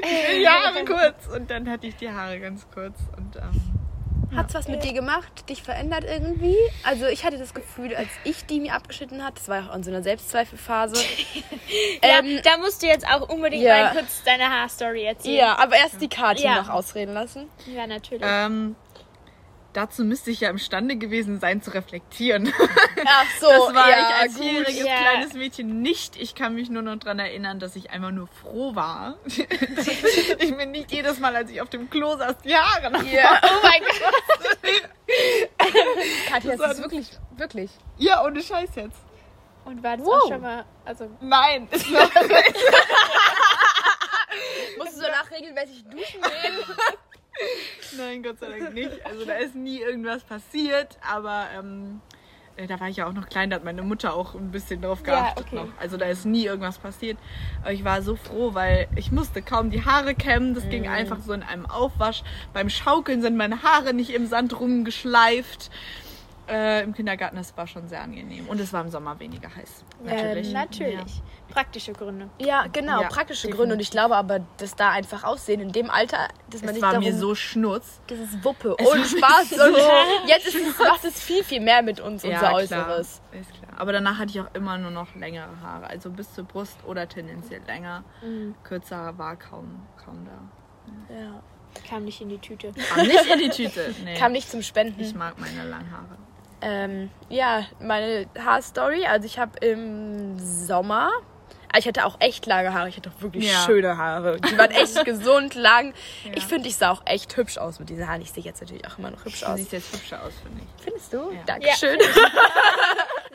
ich 0.02 0.28
will 0.28 0.40
die 0.40 0.48
Haare 0.48 0.84
kurz. 0.84 1.28
Und 1.28 1.48
dann 1.48 1.70
hatte 1.70 1.86
ich 1.86 1.94
die 1.94 2.10
Haare 2.10 2.40
ganz 2.40 2.66
kurz. 2.74 2.98
Und 3.16 3.36
ähm, 3.36 3.80
Hat's 4.36 4.54
was 4.54 4.68
mit 4.68 4.84
dir 4.84 4.92
gemacht? 4.92 5.48
Dich 5.48 5.62
verändert 5.62 6.04
irgendwie? 6.04 6.56
Also 6.84 7.06
ich 7.06 7.24
hatte 7.24 7.38
das 7.38 7.52
Gefühl, 7.54 7.94
als 7.96 8.08
ich 8.24 8.46
die 8.46 8.60
mir 8.60 8.74
abgeschnitten 8.74 9.24
hat, 9.24 9.36
das 9.36 9.48
war 9.48 9.60
ja 9.60 9.70
auch 9.70 9.74
in 9.74 9.82
so 9.82 9.90
einer 9.90 10.02
Selbstzweifelphase. 10.02 10.96
ja, 12.02 12.20
ähm, 12.20 12.40
da 12.44 12.58
musst 12.58 12.82
du 12.82 12.86
jetzt 12.86 13.06
auch 13.06 13.28
unbedingt 13.28 13.62
ja. 13.62 13.84
mal 13.84 13.92
kurz 13.92 14.22
deine 14.24 14.48
Haarstory 14.48 15.04
erzählen. 15.04 15.36
ja, 15.36 15.58
aber 15.58 15.76
erst 15.76 16.00
die 16.00 16.08
Kati 16.08 16.44
Ja. 16.44 16.62
noch 16.62 16.68
ausreden 16.68 17.14
lassen. 17.14 17.48
Ja, 17.66 17.86
natürlich. 17.86 18.24
ähm, 18.24 18.76
dazu 19.72 20.04
müsste 20.04 20.30
ich 20.30 20.40
ja 20.40 20.50
imstande 20.50 20.96
gewesen 20.96 21.40
sein 21.40 21.62
zu 21.62 21.72
reflektieren. 21.72 22.52
Ach 23.06 23.24
so, 23.40 23.48
Das 23.48 23.74
war 23.74 23.88
ja, 23.90 23.98
ich 23.98 24.14
als 24.22 24.34
gut. 24.34 24.42
vierjähriges 24.44 24.84
ja. 24.86 24.96
kleines 25.00 25.32
Mädchen 25.34 25.80
nicht. 25.82 26.16
Ich 26.16 26.34
kann 26.34 26.54
mich 26.54 26.68
nur 26.70 26.82
noch 26.82 26.96
daran 26.96 27.18
erinnern, 27.18 27.58
dass 27.60 27.76
ich 27.76 27.90
einfach 27.90 28.10
nur 28.10 28.26
froh 28.28 28.74
war. 28.74 29.16
ich 29.26 30.56
bin 30.56 30.70
nicht 30.72 30.90
jedes 30.92 31.18
Mal, 31.20 31.34
als 31.36 31.50
ich 31.50 31.60
auf 31.62 31.68
dem 31.70 31.88
Klo 31.90 32.16
saß, 32.16 32.38
die 32.44 32.54
Haare 32.56 32.90
nach 32.90 33.02
Ja. 33.04 33.40
oh 33.42 33.60
mein 33.62 33.82
Gott. 33.82 34.14
Katja, 36.28 36.56
Das 36.56 36.72
ist 36.72 36.82
wirklich, 36.82 37.08
wirklich. 37.36 37.70
Ja, 37.98 38.24
ohne 38.24 38.42
Scheiß 38.42 38.70
jetzt. 38.76 38.98
Und 39.64 39.82
war 39.82 39.96
das 39.96 40.06
Wow. 40.06 40.22
auch 40.24 40.28
schon 40.28 40.40
mal, 40.40 40.64
also 40.84 41.10
Nein. 41.20 41.68
Musst 44.78 44.96
du 44.96 45.02
danach 45.02 45.30
regelmäßig 45.30 45.84
duschen 45.84 46.20
gehen? 46.22 46.54
Nein, 47.96 48.22
Gott 48.22 48.38
sei 48.38 48.58
Dank 48.58 48.74
nicht. 48.74 49.04
Also 49.04 49.24
da 49.24 49.34
ist 49.34 49.54
nie 49.54 49.80
irgendwas 49.80 50.22
passiert, 50.22 50.98
aber 51.08 51.46
ähm, 51.56 52.00
äh, 52.56 52.66
da 52.66 52.78
war 52.80 52.88
ich 52.88 52.96
ja 52.96 53.06
auch 53.06 53.12
noch 53.12 53.28
klein, 53.28 53.50
da 53.50 53.56
hat 53.56 53.64
meine 53.64 53.82
Mutter 53.82 54.14
auch 54.14 54.34
ein 54.34 54.50
bisschen 54.50 54.82
drauf 54.82 55.00
Ja, 55.06 55.22
geachtet 55.22 55.46
okay. 55.46 55.56
noch. 55.56 55.68
Also 55.78 55.96
da 55.96 56.06
ist 56.06 56.24
nie 56.24 56.44
irgendwas 56.46 56.78
passiert. 56.78 57.18
Aber 57.62 57.72
ich 57.72 57.84
war 57.84 58.02
so 58.02 58.16
froh, 58.16 58.54
weil 58.54 58.88
ich 58.96 59.10
musste 59.12 59.42
kaum 59.42 59.70
die 59.70 59.84
Haare 59.84 60.14
kämmen. 60.14 60.54
Das 60.54 60.68
ging 60.68 60.86
einfach 60.88 61.20
so 61.20 61.32
in 61.32 61.42
einem 61.42 61.66
Aufwasch. 61.66 62.22
Beim 62.52 62.68
Schaukeln 62.68 63.22
sind 63.22 63.36
meine 63.36 63.62
Haare 63.62 63.94
nicht 63.94 64.10
im 64.10 64.26
Sand 64.26 64.58
rumgeschleift. 64.58 65.70
Äh, 66.50 66.82
Im 66.82 66.94
Kindergarten, 66.94 67.36
das 67.36 67.56
war 67.56 67.66
schon 67.66 67.88
sehr 67.88 68.00
angenehm. 68.02 68.48
Und 68.48 68.60
es 68.60 68.72
war 68.72 68.82
im 68.82 68.90
Sommer 68.90 69.18
weniger 69.20 69.48
heiß. 69.54 69.84
Natürlich. 70.04 70.48
Ähm, 70.48 70.52
natürlich. 70.52 71.22
Praktische 71.48 71.92
Gründe. 71.92 72.28
Ja, 72.38 72.66
genau, 72.72 73.02
Ja, 73.02 73.08
praktische 73.08 73.42
definitiv. 73.48 73.56
Gründe. 73.56 73.74
Und 73.74 73.80
ich 73.80 73.90
glaube 73.90 74.16
aber, 74.16 74.40
dass 74.58 74.76
da 74.76 74.90
einfach 74.90 75.24
aussehen 75.24 75.60
in 75.60 75.72
dem 75.72 75.90
Alter, 75.90 76.28
dass 76.50 76.60
man 76.60 76.70
Es 76.70 76.74
sich 76.76 76.82
war 76.82 76.92
darum, 76.92 77.04
mir 77.04 77.14
so 77.16 77.34
schnurz. 77.34 78.00
das 78.06 78.18
ist 78.20 78.44
Wuppe 78.44 78.76
Es 78.78 78.86
und 78.88 79.04
Spaß. 79.04 79.50
so- 79.50 79.62
Und 79.64 79.74
jetzt 80.28 80.46
ist 80.46 80.54
es, 80.56 80.78
macht 80.78 81.04
es 81.04 81.20
viel, 81.22 81.42
viel 81.44 81.60
mehr 81.60 81.82
mit 81.82 82.00
uns, 82.00 82.24
unser 82.24 82.38
klar. 82.38 82.54
Äußeres. 82.54 83.20
Ist 83.32 83.52
klar. 83.54 83.72
Aber 83.80 83.92
danach 83.92 84.18
hatte 84.18 84.30
ich 84.30 84.40
auch 84.40 84.54
immer 84.54 84.78
nur 84.78 84.90
noch 84.90 85.14
längere 85.14 85.60
Haare. 85.62 85.86
Also 85.86 86.10
bis 86.10 86.32
zur 86.34 86.44
Brust 86.44 86.76
oder 86.86 87.08
tendenziell 87.08 87.62
länger. 87.66 88.04
Mhm. 88.22 88.54
Kürzer 88.62 89.16
war 89.18 89.36
kaum, 89.36 89.80
kaum 90.04 90.24
da. 90.26 91.14
Ja. 91.14 91.42
Kam 91.88 92.04
nicht 92.04 92.20
in 92.20 92.28
die 92.28 92.38
Tüte. 92.38 92.72
Aber 92.92 93.02
nicht 93.04 93.26
in 93.26 93.38
die 93.38 93.48
Tüte. 93.48 93.94
Nee. 94.04 94.14
Kam 94.16 94.32
nicht 94.32 94.50
zum 94.50 94.60
Spenden. 94.62 95.00
Ich 95.00 95.14
mag 95.14 95.38
meine 95.38 95.68
langen 95.68 95.90
Haare. 95.90 96.16
Ähm, 96.62 97.10
ja, 97.28 97.64
meine 97.80 98.26
Haarstory. 98.38 99.06
Also 99.06 99.26
ich 99.26 99.38
habe 99.38 99.58
im 99.64 100.38
Sommer, 100.38 101.10
ah, 101.72 101.78
ich 101.78 101.86
hatte 101.86 102.04
auch 102.04 102.16
echt 102.20 102.46
lange 102.46 102.72
Haare. 102.74 102.88
Ich 102.88 102.96
hatte 102.96 103.10
auch 103.10 103.22
wirklich 103.22 103.50
Ja. 103.50 103.60
schöne 103.64 103.96
Haare. 103.96 104.38
Die 104.40 104.58
waren 104.58 104.70
echt 104.70 105.04
gesund, 105.04 105.54
lang. 105.54 105.94
Ich 106.34 106.44
finde, 106.44 106.68
ich 106.68 106.76
sah 106.76 106.90
auch 106.90 107.02
echt 107.06 107.36
hübsch 107.36 107.56
aus 107.58 107.78
mit 107.80 107.88
diesen 107.88 108.06
Haaren. 108.08 108.20
Ich 108.22 108.32
sehe 108.32 108.42
jetzt 108.44 108.60
natürlich 108.60 108.86
auch 108.86 108.98
immer 108.98 109.10
noch 109.10 109.24
hübsch 109.24 109.40
Du 109.40 109.46
aus. 109.46 109.56
siehst 109.58 109.72
jetzt 109.72 109.92
hübscher 109.92 110.22
aus, 110.22 110.32
finde 110.42 110.62
ich. 110.62 110.84
Findest 110.84 111.12
du? 111.12 111.30
Ja. 111.32 111.40
Dankeschön. 111.46 111.98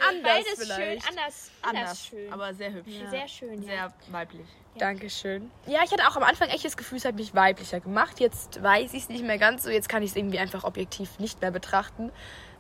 Anders 0.08 0.24
Beides 0.24 0.68
schön, 0.68 0.76
vielleicht. 0.76 1.10
anders, 1.10 1.52
anders, 1.64 2.06
schön. 2.06 2.32
aber 2.32 2.54
sehr 2.54 2.72
hübsch. 2.74 2.92
Sehr 3.10 3.28
schön, 3.28 3.62
ja. 3.64 3.68
Sehr 3.70 3.94
weiblich. 4.12 4.46
Dankeschön. 4.78 5.50
Ja, 5.68 5.80
ich 5.84 5.92
hatte 5.92 6.06
auch 6.08 6.16
am 6.18 6.24
Anfang 6.24 6.50
echt 6.50 6.66
das 6.66 6.76
Gefühl, 6.78 6.98
es 6.98 7.06
hat 7.06 7.16
mich 7.16 7.34
weiblicher 7.34 7.80
gemacht. 7.80 8.20
Jetzt 8.20 8.62
weiß 8.62 8.94
ich 8.94 9.04
es 9.04 9.10
nicht 9.10 9.24
mehr 9.24 9.38
ganz 9.38 9.64
so. 9.64 9.70
Jetzt 9.70 9.88
kann 9.90 10.04
ich 10.04 10.12
es 10.12 10.16
irgendwie 10.18 10.38
einfach 10.38 10.64
objektiv 10.66 11.18
nicht 11.18 11.42
mehr 11.42 11.50
betrachten, 11.52 12.12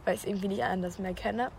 weil 0.06 0.16
ich 0.16 0.22
es 0.22 0.28
irgendwie 0.28 0.48
nicht 0.48 0.64
anders 0.64 1.00
mehr 1.00 1.14
kenne. 1.14 1.52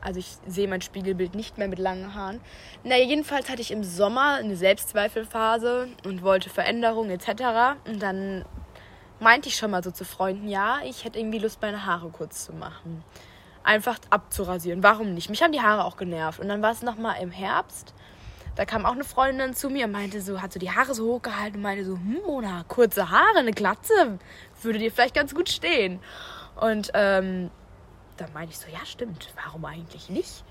Also 0.00 0.18
ich 0.18 0.38
sehe 0.46 0.66
mein 0.66 0.80
Spiegelbild 0.80 1.34
nicht 1.34 1.58
mehr 1.58 1.68
mit 1.68 1.78
langen 1.78 2.14
Haaren. 2.14 2.40
Naja, 2.84 3.04
jedenfalls 3.04 3.50
hatte 3.50 3.60
ich 3.60 3.70
im 3.70 3.84
Sommer 3.84 4.36
eine 4.36 4.56
Selbstzweifelphase 4.56 5.88
und 6.06 6.22
wollte 6.22 6.48
Veränderungen 6.48 7.10
etc. 7.10 7.78
Und 7.86 8.02
dann 8.02 8.44
meinte 9.18 9.48
ich 9.48 9.56
schon 9.56 9.70
mal 9.70 9.84
so 9.84 9.90
zu 9.90 10.04
Freunden, 10.04 10.48
ja, 10.48 10.78
ich 10.84 11.04
hätte 11.04 11.18
irgendwie 11.18 11.38
Lust, 11.38 11.60
meine 11.60 11.84
Haare 11.84 12.08
kurz 12.08 12.46
zu 12.46 12.54
machen. 12.54 13.04
Einfach 13.62 13.98
abzurasieren. 14.08 14.82
Warum 14.82 15.12
nicht? 15.12 15.28
Mich 15.28 15.42
haben 15.42 15.52
die 15.52 15.60
Haare 15.60 15.84
auch 15.84 15.98
genervt. 15.98 16.40
Und 16.40 16.48
dann 16.48 16.62
war 16.62 16.72
es 16.72 16.80
nochmal 16.80 17.16
im 17.20 17.30
Herbst. 17.30 17.92
Da 18.56 18.64
kam 18.64 18.84
auch 18.86 18.92
eine 18.92 19.04
Freundin 19.04 19.54
zu 19.54 19.70
mir 19.70 19.84
und 19.84 19.92
meinte 19.92 20.20
so, 20.20 20.40
hat 20.40 20.52
so 20.52 20.58
die 20.58 20.70
Haare 20.70 20.94
so 20.94 21.14
hochgehalten 21.14 21.56
und 21.56 21.62
meinte 21.62 21.84
so, 21.84 21.92
hm, 21.92 22.20
Mona, 22.26 22.64
kurze 22.66 23.10
Haare, 23.10 23.38
eine 23.38 23.52
Glatze, 23.52 24.18
würde 24.62 24.78
dir 24.78 24.90
vielleicht 24.90 25.14
ganz 25.14 25.34
gut 25.34 25.48
stehen. 25.48 26.00
Und 26.60 26.90
ähm, 26.94 27.50
dann 28.16 28.32
meinte 28.34 28.52
ich 28.52 28.58
so, 28.58 28.66
ja, 28.70 28.84
stimmt, 28.84 29.28
warum 29.44 29.64
eigentlich 29.64 30.10
nicht? 30.10 30.44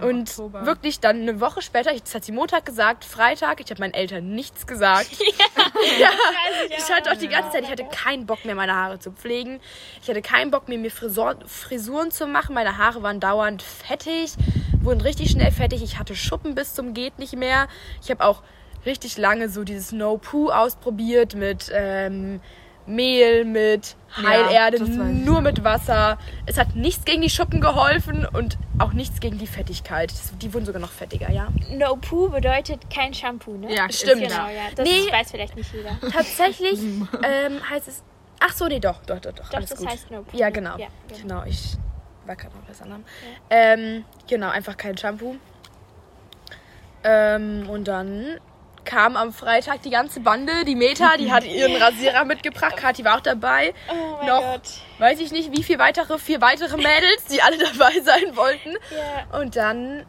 Ja, 0.00 0.06
und 0.06 0.28
Oktober. 0.28 0.66
wirklich 0.66 1.00
dann 1.00 1.22
eine 1.22 1.40
Woche 1.40 1.62
später, 1.62 1.92
ich- 1.92 2.02
das 2.02 2.14
hat 2.14 2.24
sie 2.24 2.30
Montag 2.32 2.64
gesagt, 2.66 3.04
Freitag, 3.04 3.60
ich 3.60 3.70
habe 3.70 3.80
meinen 3.80 3.94
Eltern 3.94 4.34
nichts 4.34 4.66
gesagt. 4.66 5.08
ja, 5.98 6.10
ich 6.78 6.92
hatte 6.94 7.10
auch 7.10 7.16
die 7.16 7.26
ganze 7.28 7.50
Zeit, 7.52 7.64
ich 7.64 7.70
hatte 7.70 7.86
keinen 7.90 8.26
Bock 8.26 8.44
mehr, 8.44 8.54
meine 8.54 8.74
Haare 8.74 8.98
zu 8.98 9.10
pflegen. 9.10 9.60
Ich 10.02 10.08
hatte 10.08 10.20
keinen 10.22 10.50
Bock 10.50 10.68
mehr, 10.68 10.78
mir 10.78 10.90
Frisur, 10.90 11.36
Frisuren 11.46 12.10
zu 12.10 12.26
machen. 12.26 12.54
Meine 12.54 12.76
Haare 12.76 13.02
waren 13.02 13.18
dauernd 13.18 13.62
fettig, 13.62 14.34
wurden 14.82 15.00
richtig 15.00 15.30
schnell 15.30 15.50
fettig. 15.50 15.82
Ich 15.82 15.98
hatte 15.98 16.14
Schuppen 16.14 16.54
bis 16.54 16.74
zum 16.74 16.92
geht 16.94 17.18
nicht 17.18 17.34
mehr. 17.34 17.66
Ich 18.02 18.10
habe 18.10 18.24
auch 18.24 18.42
richtig 18.86 19.16
lange 19.16 19.48
so 19.48 19.64
dieses 19.64 19.90
No-Poo 19.90 20.50
ausprobiert 20.50 21.34
mit 21.34 21.70
ähm, 21.74 22.40
Mehl, 22.88 23.44
mit 23.44 23.96
Ja, 24.16 24.28
Heilerde, 24.28 24.78
ich 24.78 24.88
nur 24.88 25.40
mit 25.42 25.62
Wasser. 25.62 26.18
Es 26.46 26.58
hat 26.58 26.74
nichts 26.74 27.04
gegen 27.04 27.20
die 27.22 27.30
Schuppen 27.30 27.60
geholfen 27.60 28.26
und 28.26 28.58
auch 28.78 28.92
nichts 28.92 29.20
gegen 29.20 29.38
die 29.38 29.46
Fettigkeit. 29.46 30.12
Die 30.40 30.52
wurden 30.54 30.64
sogar 30.64 30.80
noch 30.80 30.90
fettiger, 30.90 31.30
ja. 31.30 31.48
No 31.70 31.96
Poo 31.96 32.28
bedeutet 32.30 32.88
kein 32.90 33.12
Shampoo, 33.12 33.56
ne? 33.56 33.74
Ja, 33.74 33.90
Stimmt. 33.90 34.22
Genau, 34.22 34.48
ja. 34.48 34.68
Das 34.74 34.88
Nee. 34.88 35.12
weiß 35.12 35.30
vielleicht 35.30 35.54
nicht 35.56 35.72
jeder. 35.72 35.98
Tatsächlich 36.12 36.80
ähm, 37.22 37.60
heißt 37.70 37.88
es. 37.88 38.02
Ach 38.40 38.52
so, 38.54 38.66
nee, 38.66 38.80
doch, 38.80 39.02
doch, 39.04 39.18
doch, 39.20 39.32
doch. 39.32 39.48
Doch, 39.48 39.54
alles 39.56 39.70
das 39.70 39.78
gut. 39.80 39.88
heißt 39.88 40.10
No 40.10 40.22
Poo. 40.22 40.36
Ja, 40.36 40.50
genau. 40.50 40.78
Ja, 40.78 40.86
genau. 41.08 41.20
Genau, 41.22 41.44
ich 41.44 41.76
war 42.24 42.36
gerade 42.36 42.54
noch 42.56 42.68
was 42.68 42.80
anderem. 42.80 43.04
Ähm, 43.50 44.04
genau, 44.28 44.48
einfach 44.50 44.76
kein 44.76 44.96
Shampoo. 44.96 45.36
Ähm, 47.04 47.68
und 47.68 47.86
dann 47.88 48.38
kam 48.88 49.18
am 49.18 49.34
Freitag 49.34 49.82
die 49.82 49.90
ganze 49.90 50.20
Bande, 50.20 50.64
die 50.64 50.74
Meta, 50.74 51.18
die 51.18 51.30
hat 51.30 51.44
ihren 51.44 51.76
Rasierer 51.82 52.24
mitgebracht. 52.24 52.76
Kathi 52.76 53.04
war 53.04 53.18
auch 53.18 53.20
dabei. 53.20 53.74
Oh 53.90 54.16
mein 54.16 54.26
noch, 54.26 54.40
Gott. 54.40 54.62
weiß 54.98 55.20
ich 55.20 55.30
nicht, 55.30 55.52
wie 55.52 55.62
viel 55.62 55.78
weitere, 55.78 56.18
vier 56.18 56.40
weitere 56.40 56.76
Mädels, 56.76 57.24
die 57.30 57.42
alle 57.42 57.58
dabei 57.72 58.00
sein 58.00 58.34
wollten. 58.34 58.70
Ja. 58.90 59.38
Und 59.38 59.56
dann, 59.56 60.06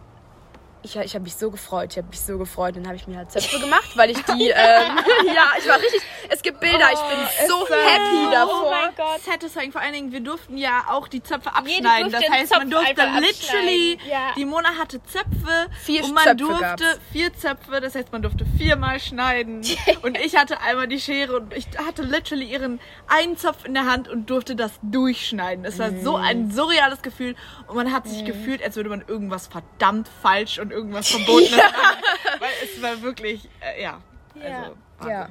ich, 0.81 0.95
ich 0.95 1.13
habe 1.13 1.23
mich 1.23 1.35
so 1.35 1.51
gefreut, 1.51 1.89
ich 1.91 1.97
habe 1.97 2.07
mich 2.07 2.21
so 2.21 2.37
gefreut. 2.37 2.77
Dann 2.77 2.85
habe 2.85 2.95
ich 2.95 3.05
mir 3.05 3.17
halt 3.17 3.31
Zöpfe 3.33 3.59
gemacht, 3.59 3.97
weil 3.97 4.11
ich 4.11 4.23
die, 4.23 4.47
ähm, 4.55 4.97
ja, 5.25 5.51
ich 5.59 5.67
war 5.67 5.77
richtig, 5.77 6.01
es 6.39 6.43
gibt 6.43 6.61
Bilder, 6.61 6.85
ich 6.93 6.99
bin 7.01 7.47
so 7.49 7.63
es 7.65 7.69
war 7.69 7.77
happy 7.77 8.23
so- 8.25 8.31
davor. 8.31 8.63
Oh 8.65 8.71
mein 8.71 8.95
Gott. 8.95 9.21
Satisfying. 9.25 9.71
Vor 9.73 9.81
allen 9.81 9.91
Dingen, 9.93 10.11
wir 10.13 10.21
durften 10.21 10.55
ja 10.57 10.85
auch 10.89 11.09
die 11.09 11.21
Zöpfe 11.21 11.53
abschneiden. 11.53 12.11
Das 12.13 12.23
heißt, 12.29 12.51
man 12.57 12.69
durfte 12.69 13.01
literally. 13.19 13.97
Ja. 14.09 14.31
die 14.37 14.45
Mona 14.45 14.69
hatte 14.77 15.03
Zöpfe 15.03 15.67
Vier 15.83 16.05
und 16.05 16.13
man 16.13 16.23
Zöpfe 16.23 16.35
durfte 16.37 16.61
gab's. 16.61 16.99
vier 17.11 17.33
Zöpfe. 17.33 17.81
Das 17.81 17.93
heißt, 17.95 18.11
man 18.13 18.21
durfte 18.21 18.45
viermal 18.57 18.99
schneiden. 19.01 19.61
und 20.01 20.17
ich 20.17 20.37
hatte 20.37 20.61
einmal 20.61 20.87
die 20.87 20.99
Schere 21.01 21.35
und 21.35 21.53
ich 21.53 21.67
hatte 21.77 22.03
literally 22.03 22.45
ihren 22.45 22.79
einen 23.07 23.35
Zopf 23.37 23.65
in 23.65 23.73
der 23.73 23.85
Hand 23.85 24.07
und 24.07 24.29
durfte 24.29 24.55
das 24.55 24.71
durchschneiden. 24.81 25.65
Es 25.65 25.77
war 25.77 25.91
so 26.01 26.17
Mhm. 26.17 26.23
ein 26.23 26.51
surreales 26.51 27.01
Gefühl 27.01 27.35
und 27.67 27.75
man 27.75 27.91
hat 27.91 28.07
sich 28.07 28.23
gefühlt, 28.23 28.63
als 28.63 28.77
würde 28.77 28.89
man 28.89 29.03
irgendwas 29.07 29.47
verdammt 29.47 30.09
falsch 30.21 30.57
und 30.59 30.71
irgendwas 30.71 31.09
Verbotenes 31.09 31.51
machen. 31.57 32.03
Weil 32.39 32.49
es 32.63 32.81
war 32.81 33.01
wirklich, 33.01 33.49
äh, 33.59 33.83
ja. 33.83 33.99
Also, 34.35 34.75
Ja. 35.09 35.29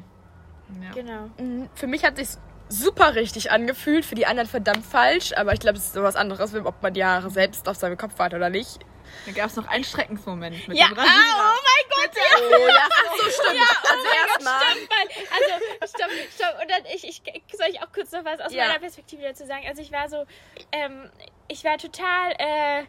Ja. 0.83 0.91
Genau. 0.95 1.31
Mhm, 1.39 1.69
Für 1.75 1.87
mich 1.87 2.05
hat 2.05 2.17
sich 2.17 2.29
super 2.69 3.15
richtig 3.15 3.51
angefühlt, 3.51 4.05
für 4.05 4.15
die 4.15 4.27
anderen 4.27 4.49
verdammt 4.49 4.85
falsch, 4.85 5.33
aber 5.37 5.55
ich 5.55 5.61
glaube, 5.61 5.79
es 5.79 5.85
ist 5.85 5.95
so 5.95 6.03
was 6.03 6.17
anderes, 6.17 6.55
ob 6.55 6.83
man 6.83 6.93
die 6.93 7.05
Haare 7.05 7.31
selbst 7.31 7.67
auf 7.69 7.77
seinem 7.77 7.97
Kopf 7.97 8.19
hat 8.19 8.35
oder 8.35 8.51
nicht. 8.51 8.79
Da 9.25 9.33
gab 9.33 9.47
es 9.47 9.57
noch 9.57 9.67
einen 9.69 9.85
Schreckensmoment 9.85 10.69
mit 10.69 10.77
Ja, 10.77 10.89
dem 10.89 10.99
ah, 10.99 11.03
Rasierer. 11.03 11.55
oh 11.55 11.61
mein 11.65 11.89
Gott, 11.91 12.17
ja. 12.17 12.59
Oh 12.59 12.69
ja, 12.69 12.89
ach 12.91 13.17
so 13.17 13.31
stimmt. 13.31 13.61
also 13.91 14.05
erstmal. 14.27 14.61
Mal. 14.61 14.69
Also, 15.31 15.97
stopp, 15.97 16.11
stopp. 16.35 16.61
Und 16.63 16.71
dann, 16.71 16.83
ich, 16.95 17.05
ich, 17.09 17.23
soll 17.57 17.69
ich 17.71 17.81
auch 17.81 17.91
kurz 17.91 18.13
noch 18.13 18.25
was 18.27 18.39
aus 18.41 18.53
Ja. 18.53 18.67
meiner 18.67 18.79
Perspektive 18.81 19.23
dazu 19.23 19.47
sagen? 19.47 19.63
Also, 19.67 19.81
ich 19.81 19.91
war 19.93 20.11
so, 20.11 20.27
ähm, 20.73 21.11
ich 21.49 21.65
war 21.65 21.79
total, 21.79 22.33
äh, 22.39 22.85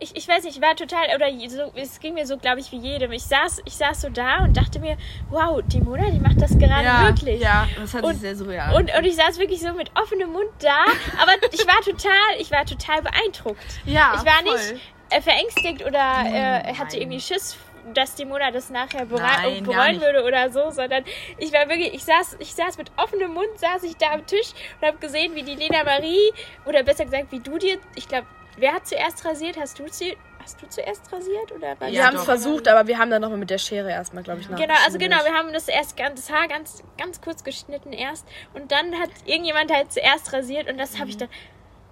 ich, 0.00 0.16
ich 0.16 0.26
weiß 0.26 0.44
nicht, 0.44 0.56
ich 0.56 0.62
war 0.62 0.74
total, 0.74 1.14
oder 1.14 1.28
so, 1.48 1.72
es 1.76 2.00
ging 2.00 2.14
mir 2.14 2.26
so, 2.26 2.38
glaube 2.38 2.60
ich, 2.60 2.72
wie 2.72 2.78
jedem. 2.78 3.12
Ich 3.12 3.24
saß, 3.24 3.60
ich 3.66 3.74
saß 3.74 4.00
so 4.00 4.08
da 4.08 4.44
und 4.44 4.56
dachte 4.56 4.80
mir, 4.80 4.96
wow, 5.28 5.60
die 5.66 5.80
Mona, 5.80 6.10
die 6.10 6.18
macht 6.18 6.40
das 6.40 6.58
gerade 6.58 6.84
ja, 6.84 7.06
wirklich. 7.06 7.40
Ja, 7.40 7.68
das 7.78 7.94
hat 7.94 8.02
Und- 8.02 8.12
sich 8.12 8.20
sehr 8.22 8.36
surreal. 8.36 8.74
Und, 8.74 8.90
und 8.96 9.04
ich 9.04 9.14
saß 9.16 9.38
wirklich 9.38 9.60
so 9.60 9.72
mit 9.74 9.90
offenem 9.94 10.32
Mund 10.32 10.48
da, 10.60 10.84
aber 11.20 11.32
ich 11.52 11.66
war 11.66 11.80
total, 11.84 12.40
ich 12.40 12.50
war 12.50 12.64
total 12.64 13.02
beeindruckt. 13.02 13.62
ja, 13.84 14.14
ich 14.16 14.24
war 14.24 14.42
voll. 14.42 14.52
nicht 14.54 14.80
äh, 15.10 15.20
verängstigt 15.20 15.82
oder 15.84 16.24
äh, 16.24 16.30
Nein. 16.62 16.78
hatte 16.78 16.96
irgendwie 16.98 17.20
Schiss, 17.20 17.58
dass 17.94 18.14
die 18.14 18.24
Mona 18.24 18.50
das 18.50 18.70
nachher 18.70 19.04
Nein, 19.04 19.64
bereuen 19.64 20.00
würde 20.00 20.24
oder 20.24 20.50
so, 20.50 20.70
sondern 20.70 21.04
ich 21.38 21.52
war 21.52 21.68
wirklich, 21.68 21.92
ich 21.92 22.04
saß, 22.04 22.36
ich 22.38 22.54
saß 22.54 22.78
mit 22.78 22.90
offenem 22.96 23.34
Mund, 23.34 23.48
saß 23.56 23.82
ich 23.82 23.96
da 23.96 24.12
am 24.12 24.26
Tisch 24.26 24.52
und 24.80 24.86
habe 24.86 24.98
gesehen, 24.98 25.34
wie 25.34 25.42
die 25.42 25.56
Lena 25.56 25.84
Marie, 25.84 26.32
oder 26.64 26.82
besser 26.82 27.04
gesagt, 27.04 27.32
wie 27.32 27.40
du 27.40 27.58
dir, 27.58 27.78
ich 27.96 28.08
glaube, 28.08 28.26
wer 28.60 28.74
hat 28.74 28.86
zuerst 28.86 29.24
rasiert? 29.24 29.58
Hast 29.58 29.78
du, 29.78 29.86
zu, 29.86 30.04
hast 30.42 30.60
du 30.62 30.68
zuerst 30.68 31.12
rasiert? 31.12 31.52
Oder 31.52 31.80
war 31.80 31.90
Wir 31.90 32.06
haben 32.06 32.16
es 32.16 32.24
versucht, 32.24 32.68
aber 32.68 32.86
wir 32.86 32.98
haben 32.98 33.10
dann 33.10 33.22
nochmal 33.22 33.38
mit 33.38 33.50
der 33.50 33.58
Schere 33.58 33.90
erstmal, 33.90 34.22
glaube 34.22 34.40
ich, 34.40 34.48
nach. 34.48 34.58
Genau, 34.58 34.74
also 34.84 34.98
genau, 34.98 35.16
wir 35.24 35.32
haben 35.32 35.52
das 35.52 35.68
erst 35.68 35.98
das 35.98 36.30
Haar 36.30 36.48
ganz, 36.48 36.82
ganz 36.98 37.20
kurz 37.20 37.44
geschnitten 37.44 37.92
erst 37.92 38.26
und 38.54 38.72
dann 38.72 38.98
hat 38.98 39.10
irgendjemand 39.24 39.72
halt 39.72 39.92
zuerst 39.92 40.32
rasiert 40.32 40.70
und 40.70 40.78
das 40.78 40.98
habe 40.98 41.10
ich 41.10 41.16
dann, 41.16 41.28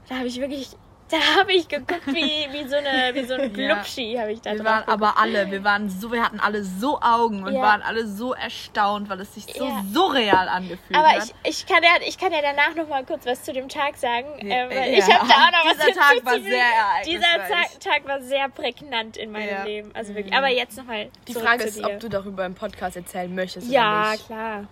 da 0.09 0.17
habe 0.17 0.27
ich 0.27 0.41
wirklich 0.41 0.71
Da 1.11 1.17
habe 1.41 1.53
ich 1.53 1.67
geguckt, 1.69 2.07
wie, 2.09 2.47
wie 2.53 2.69
so 2.69 2.77
eine 2.77 3.15
wie 3.15 3.25
so 3.25 3.35
ein 3.35 3.41
Ja. 3.57 3.75
Glubschi 3.75 4.17
habe 4.19 4.33
ich 4.33 4.41
da 4.43 4.51
Wir 4.53 4.59
drauf 4.59 4.67
waren 4.67 4.81
geguckt. 4.87 5.03
aber 5.03 5.19
alle, 5.19 5.51
wir 5.51 5.65
waren 5.65 5.89
so, 5.89 6.13
wir 6.13 6.23
hatten 6.23 6.39
alle 6.41 6.63
so 6.65 7.01
Augen 7.01 7.45
und 7.45 7.55
Ja. 7.55 7.63
waren 7.63 7.83
alle 7.83 8.07
so 8.07 8.35
erstaunt, 8.35 9.09
weil 9.09 9.21
es 9.21 9.35
sich 9.35 9.47
so 9.57 9.65
Ja. 9.65 9.83
surreal 9.93 10.49
angefühlt 10.49 10.99
Aber 10.99 11.09
hat. 11.09 11.25
ich, 11.45 11.51
ich, 11.51 11.67
kann 11.67 11.83
ja, 11.83 11.91
ich 12.07 12.19
kann 12.19 12.33
ja 12.33 12.41
danach 12.43 12.75
noch 12.75 12.89
mal 12.89 13.05
kurz 13.05 13.25
was 13.27 13.43
zu 13.43 13.53
dem 13.53 13.69
Tag 13.69 13.97
sagen. 13.97 14.27
Ja, 14.47 14.65
äh, 14.67 14.69
weil 14.71 14.93
ja. 14.93 14.99
Ich 14.99 15.05
habe 15.15 15.27
da 15.29 15.35
auch 15.35 15.51
noch 15.53 15.65
was 15.71 15.87
Dieser 15.87 16.01
Tag 16.01 16.25
war 16.25 16.41
sehr 16.41 16.65
Dieser. 17.07 17.23
Tag, 17.23 17.81
Tag 17.81 18.07
war 18.09 18.21
sehr 18.23 18.49
prägnant 18.51 19.17
in 19.17 19.33
meinem 19.33 19.49
Ja. 19.49 19.65
Leben. 19.65 19.91
Also 19.95 20.15
wirklich. 20.15 20.35
Aber 20.35 20.49
jetzt 20.49 20.77
nochmal. 20.77 21.09
Die 21.27 21.35
Frage 21.35 21.65
ist, 21.65 21.83
ob 21.83 22.01
du 22.01 22.09
darüber 22.09 22.45
im 22.45 22.55
Podcast 22.55 22.97
erzählen 22.97 23.35
möchtest 23.35 23.71
Ja, 23.71 24.13
oder 24.29 24.69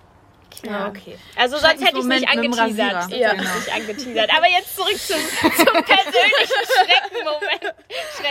klar. 0.62 0.80
Ja, 0.80 0.88
okay. 0.88 1.18
Also 1.36 1.58
sonst 1.58 1.84
hätte 1.84 1.98
ich 1.98 2.04
es 2.04 2.06
nicht 2.06 2.28
angeteasert. 2.28 3.10
Ja. 3.10 3.32
es 3.32 3.38
nicht 3.38 3.74
angeteasert. 3.74 4.30
Aber 4.36 4.48
jetzt 4.48 4.76
zurück 4.76 4.98
zum, 4.98 5.16
zum 5.40 5.84
persönlichen 5.84 6.62
Schreckenmoment. 6.76 7.74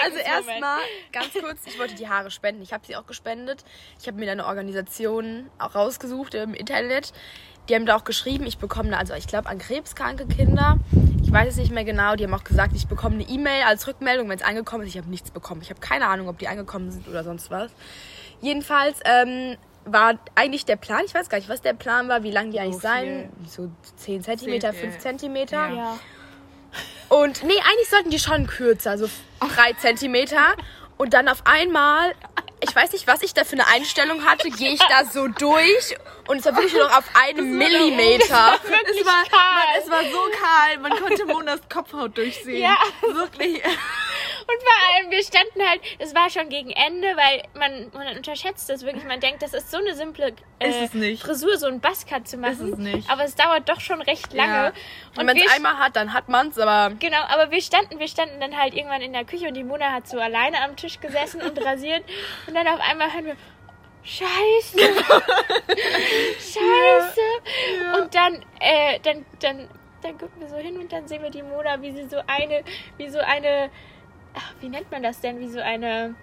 Also 0.03 0.17
erstmal 0.17 0.79
ganz 1.12 1.34
kurz, 1.34 1.60
ich 1.65 1.79
wollte 1.79 1.96
die 1.96 2.08
Haare 2.08 2.32
spenden. 2.32 2.62
Ich 2.62 2.74
habe 2.74 2.86
sie 2.86 2.96
auch 2.96 3.05
gespendet. 3.05 3.63
Ich 4.00 4.08
habe 4.08 4.17
mir 4.17 4.25
da 4.25 4.34
eine 4.34 4.46
Organisation 4.46 5.50
auch 5.60 5.75
rausgesucht 5.75 6.34
im 6.36 6.53
Internet. 6.53 7.13
Die 7.70 7.74
haben 7.74 7.86
da 7.88 7.96
auch 7.96 8.03
geschrieben, 8.03 8.46
ich 8.46 8.60
bekomme 8.60 8.91
da, 8.91 8.98
also 8.98 9.15
ich 9.15 9.25
glaube 9.25 9.50
an 9.50 9.58
krebskranke 9.58 10.27
Kinder. 10.27 10.77
Ich 11.24 11.32
weiß 11.32 11.53
es 11.53 11.58
nicht 11.58 11.72
mehr 11.72 11.84
genau. 11.84 12.15
Die 12.15 12.24
haben 12.24 12.34
auch 12.34 12.44
gesagt, 12.44 12.74
ich 12.75 12.88
bekomme 12.88 13.15
eine 13.15 13.24
E-Mail 13.24 13.63
als 13.63 13.88
Rückmeldung, 13.88 14.29
wenn 14.29 14.38
es 14.38 14.46
angekommen 14.46 14.84
ist. 14.84 14.89
Ich 14.89 14.98
habe 14.98 15.10
nichts 15.10 15.32
bekommen. 15.32 15.62
Ich 15.63 15.72
habe 15.72 15.79
keine 15.79 16.05
Ahnung, 16.08 16.27
ob 16.29 16.38
die 16.38 16.48
angekommen 16.48 16.91
sind 16.91 17.08
oder 17.08 17.24
sonst 17.24 17.50
was. 17.50 17.72
Jedenfalls 18.41 19.00
ähm, 19.05 19.58
war 19.86 20.18
eigentlich 20.34 20.65
der 20.65 20.75
Plan, 20.75 21.01
ich 21.06 21.13
weiß 21.13 21.30
gar 21.30 21.38
nicht, 21.38 21.50
was 21.50 21.62
der 21.62 21.74
Plan 21.74 22.10
war, 22.10 22.24
wie 22.24 22.32
lang 22.32 22.51
die 22.51 22.60
eigentlich 22.60 22.75
viel. 22.75 22.82
sein. 22.82 23.30
So 23.48 23.70
10 23.98 24.24
Zentimeter, 24.24 24.72
Zehn, 24.72 24.82
5 24.82 24.94
ja. 24.94 25.00
Zentimeter. 25.00 25.68
Ja. 25.70 25.75
Ja. 25.75 26.00
Und 27.10 27.44
nee, 27.44 27.54
eigentlich 27.54 27.89
sollten 27.89 28.10
die 28.10 28.20
schon 28.20 28.48
kürzer, 28.48 28.98
so 28.98 29.08
drei 29.39 29.74
Zentimeter. 29.74 30.56
Und 30.98 31.13
dann 31.13 31.27
auf 31.27 31.46
einmal, 31.46 32.13
ich 32.62 32.75
weiß 32.75 32.94
nicht, 32.94 33.08
was 33.08 33.22
ich 33.22 33.34
da 33.34 33.44
für 33.44 33.54
eine 33.54 33.68
Einstellung 33.68 34.25
hatte, 34.25 34.50
gehe 34.50 34.72
ich 34.72 34.80
da 34.80 35.06
so 35.06 35.27
durch 35.27 35.96
und 36.27 36.38
es 36.38 36.46
war 36.46 36.55
wirklich 36.55 36.74
nur 36.74 36.84
noch 36.84 36.98
auf 36.98 37.10
einen 37.13 37.58
Millimeter. 37.58 38.60
es, 38.63 39.05
war, 39.05 39.24
kahl. 39.25 39.65
man, 39.65 39.82
es 39.82 39.89
war 39.89 40.03
so 40.03 40.20
kahl, 40.39 40.77
man 40.79 40.91
konnte 41.00 41.25
Monas 41.25 41.62
Kopfhaut 41.70 42.17
durchsehen. 42.17 42.62
Ja. 42.62 42.77
Wirklich. 43.01 43.62
Und 44.48 44.62
vor 44.62 44.96
allem, 44.96 45.12
wir 45.12 45.24
standen 45.24 45.67
halt, 45.67 45.82
es 45.98 46.13
war 46.13 46.29
schon 46.29 46.50
gegen 46.50 46.70
Ende, 46.70 47.08
weil 47.15 47.44
man, 47.55 47.91
man 47.94 48.15
unterschätzt 48.15 48.70
das 48.70 48.84
wirklich. 48.84 49.03
Man 49.03 49.20
denkt, 49.20 49.41
das 49.41 49.53
ist 49.53 49.72
so 49.72 49.77
eine 49.77 49.96
simple 49.96 50.34
äh, 50.60 50.70
Ist 50.70 50.82
es 50.82 50.94
nicht. 50.94 51.24
Frisur, 51.24 51.58
so 51.58 51.65
ein 51.65 51.79
Buzzcut 51.79 52.27
zu 52.27 52.38
machen. 52.38 52.67
Ist 52.67 52.74
es 52.74 52.77
nicht. 52.77 53.10
Aber 53.10 53.24
es 53.24 53.36
dauert 53.36 53.67
doch 53.67 53.79
schon 53.79 54.01
recht 54.01 54.34
lange. 54.34 54.53
Ja. 54.53 54.74
Und 55.17 55.27
wenn 55.27 55.38
es 55.38 55.51
einmal 55.51 55.79
hat, 55.79 55.96
dann 55.96 56.13
hat 56.13 56.29
man 56.29 56.50
es, 56.50 56.60
aber 56.60 56.96
Genau, 57.00 57.22
aber 57.27 57.50
wir 57.50 57.62
standen, 57.62 58.00
wir 58.00 58.08
standen 58.08 58.39
dann 58.39 58.55
halt 58.55 58.75
irgendwann 58.75 59.01
in 59.01 59.13
der 59.13 59.25
Küche 59.25 59.48
und 59.48 59.55
die 59.55 59.63
Mona 59.63 59.91
hat 59.91 60.08
so 60.08 60.20
alleine 60.20 60.62
am 60.62 60.75
Tisch 60.75 61.00
gesessen 61.00 61.41
und 61.41 61.58
rasiert 61.65 62.03
und 62.48 62.53
dann 62.53 62.67
auf 62.67 62.79
einmal 62.79 63.12
hören 63.13 63.25
wir 63.25 63.38
Scheiße, 64.06 64.78
Scheiße. 66.38 67.22
Und 68.00 68.14
dann, 68.14 68.46
äh, 68.60 69.00
dann, 69.02 69.26
dann, 69.40 69.68
dann 70.04 70.18
gucken 70.18 70.42
wir 70.42 70.48
so 70.48 70.58
hin 70.58 70.78
und 70.78 70.92
dann 70.94 71.08
sehen 71.08 71.24
wir 71.24 71.32
die 71.32 71.42
Mona, 71.42 71.82
wie 71.82 71.92
sie 71.92 72.08
so 72.08 72.18
eine, 72.28 72.64
wie 72.98 73.10
so 73.10 73.18
eine, 73.20 73.72
ach, 74.36 74.54
wie 74.62 74.70
nennt 74.70 74.92
man 74.92 75.02
das 75.02 75.22
denn, 75.22 75.40
wie 75.40 75.50
so 75.50 75.60
eine 75.60 76.14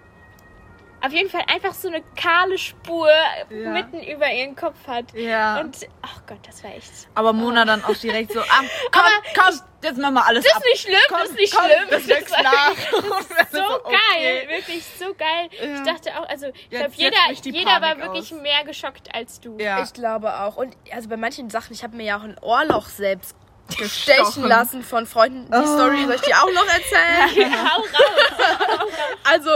auf 1.05 1.11
jeden 1.11 1.29
Fall 1.29 1.43
einfach 1.47 1.73
so 1.73 1.89
eine 1.89 2.01
kahle 2.15 2.57
Spur 2.57 3.09
Ja. 3.49 3.71
mitten 3.71 4.01
über 4.01 4.31
ihren 4.31 4.55
Kopf 4.55 4.87
hat. 4.87 5.13
Ja. 5.13 5.59
Und, 5.59 5.77
ach 6.01 6.21
Gott, 6.27 6.39
das 6.47 6.63
war 6.63 6.73
echt. 6.73 6.91
aber 7.13 7.33
Mona 7.33 7.65
dann 7.65 7.83
auch 7.83 7.95
direkt 7.97 8.31
so, 8.31 8.39
ah, 8.39 8.45
komm, 8.91 9.01
Aber 9.01 9.09
komm, 9.35 9.59
jetzt 9.83 9.97
machen 9.97 10.13
wir 10.13 10.25
alles 10.25 10.45
Das 10.45 10.53
ab. 10.55 10.59
ist 10.59 10.65
nicht 10.71 10.81
schlimm, 10.81 11.01
komm, 11.09 11.17
das 11.19 11.29
ist 11.29 11.35
nicht 11.39 11.55
komm, 11.55 11.65
schlimm. 11.65 11.87
Das 11.91 12.07
wächst 12.07 12.31
war 12.31 12.43
nach. 12.43 12.75
so 13.51 13.83
geil, 13.83 14.47
wirklich 14.47 14.85
so 14.97 15.13
geil. 15.13 15.49
Ja. 15.61 15.75
Ich 15.75 15.81
dachte 15.83 16.17
auch, 16.19 16.29
also 16.29 16.47
ich 16.47 16.69
glaube, 16.69 16.91
jeder, 16.95 17.17
jeder 17.43 17.81
war 17.81 17.97
wirklich 17.97 18.31
aus. 18.33 18.41
mehr 18.41 18.63
geschockt 18.63 19.13
als 19.13 19.41
du. 19.41 19.57
Ja. 19.59 19.83
ich 19.83 19.93
glaube 19.93 20.39
auch. 20.41 20.55
Und 20.55 20.75
also 20.93 21.09
bei 21.09 21.17
manchen 21.17 21.49
Sachen, 21.49 21.73
ich 21.73 21.83
habe 21.83 21.97
mir 21.97 22.05
ja 22.05 22.17
auch 22.17 22.23
ein 22.23 22.37
Ohrloch 22.41 22.87
selbst 22.87 23.35
Gestochen. 23.69 23.89
stechen 23.89 24.43
lassen 24.43 24.83
von 24.83 25.05
Freunden. 25.05 25.45
Die 25.45 25.67
Story 25.67 26.05
soll 26.05 26.15
ich 26.15 26.21
dir 26.21 26.35
auch 26.35 26.51
noch 26.51 26.67
erzählen? 26.67 27.53
Hau 27.69 27.79
raus. 27.79 28.91
Also, 29.23 29.49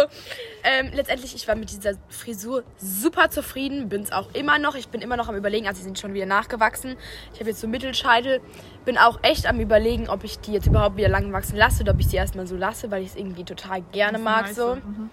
ähm, 0.63 0.91
letztendlich, 0.93 1.35
ich 1.35 1.47
war 1.47 1.55
mit 1.55 1.69
dieser 1.69 1.93
Frisur 2.09 2.63
super 2.77 3.29
zufrieden, 3.29 3.89
bin 3.89 4.01
es 4.01 4.11
auch 4.11 4.33
immer 4.33 4.59
noch. 4.59 4.75
Ich 4.75 4.87
bin 4.89 5.01
immer 5.01 5.17
noch 5.17 5.27
am 5.29 5.35
überlegen, 5.35 5.67
also 5.67 5.79
sie 5.79 5.83
sind 5.85 5.99
schon 5.99 6.13
wieder 6.13 6.25
nachgewachsen. 6.25 6.95
Ich 7.33 7.39
habe 7.39 7.49
jetzt 7.49 7.61
so 7.61 7.67
Mittelscheitel, 7.67 8.41
bin 8.85 8.97
auch 8.97 9.19
echt 9.23 9.45
am 9.45 9.59
überlegen, 9.59 10.09
ob 10.09 10.23
ich 10.23 10.39
die 10.39 10.53
jetzt 10.53 10.67
überhaupt 10.67 10.97
wieder 10.97 11.09
lang 11.09 11.31
wachsen 11.31 11.57
lasse 11.57 11.83
oder 11.83 11.93
ob 11.93 11.99
ich 11.99 12.07
sie 12.07 12.17
erstmal 12.17 12.47
so 12.47 12.55
lasse, 12.55 12.89
weil 12.91 13.03
ich 13.03 13.09
es 13.09 13.15
irgendwie 13.15 13.43
total 13.43 13.81
gerne 13.91 14.17
mag 14.19 14.47
so. 14.49 14.75
Mhm. 14.75 15.09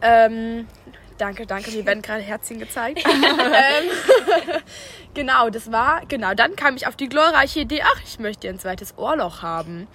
Ähm, 0.00 0.68
danke, 1.18 1.46
danke, 1.46 1.70
mir 1.72 1.84
werden 1.86 2.02
gerade 2.02 2.22
Herzchen 2.22 2.58
gezeigt. 2.58 3.04
ähm, 3.06 3.90
genau, 5.14 5.50
das 5.50 5.70
war, 5.72 6.02
genau, 6.08 6.34
dann 6.34 6.56
kam 6.56 6.76
ich 6.76 6.86
auf 6.86 6.96
die 6.96 7.08
glorreiche 7.08 7.60
Idee, 7.60 7.82
ach, 7.84 8.00
ich 8.04 8.18
möchte 8.18 8.48
ein 8.48 8.58
zweites 8.58 8.96
Ohrloch 8.96 9.42
haben. 9.42 9.86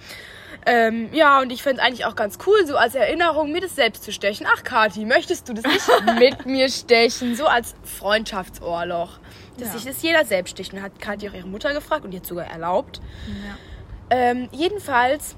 Ähm, 0.66 1.12
ja, 1.12 1.40
und 1.40 1.52
ich 1.52 1.62
fände 1.62 1.82
es 1.82 1.86
eigentlich 1.86 2.06
auch 2.06 2.16
ganz 2.16 2.38
cool, 2.46 2.66
so 2.66 2.76
als 2.78 2.94
Erinnerung, 2.94 3.52
mir 3.52 3.60
das 3.60 3.74
selbst 3.76 4.02
zu 4.02 4.12
stechen. 4.12 4.46
Ach, 4.50 4.62
Kathi, 4.64 5.04
möchtest 5.04 5.46
du 5.48 5.52
das 5.52 5.64
nicht 5.64 5.86
mit 6.18 6.46
mir 6.46 6.70
stechen? 6.70 7.34
So 7.36 7.46
als 7.46 7.74
Freundschaftsohrloch. 7.84 9.18
Dass 9.58 9.68
Ja. 9.68 9.74
sich 9.74 9.84
das 9.84 10.02
jeder 10.02 10.24
selbst 10.24 10.52
sticht. 10.52 10.72
Und 10.72 10.80
hat 10.80 10.98
Kathi 11.00 11.28
auch 11.28 11.34
ihre 11.34 11.46
Mutter 11.46 11.74
gefragt 11.74 12.06
und 12.06 12.14
hat 12.14 12.24
sogar 12.24 12.46
erlaubt. 12.46 13.02
Ja. 13.26 14.16
Ähm, 14.16 14.48
jedenfalls 14.52 15.36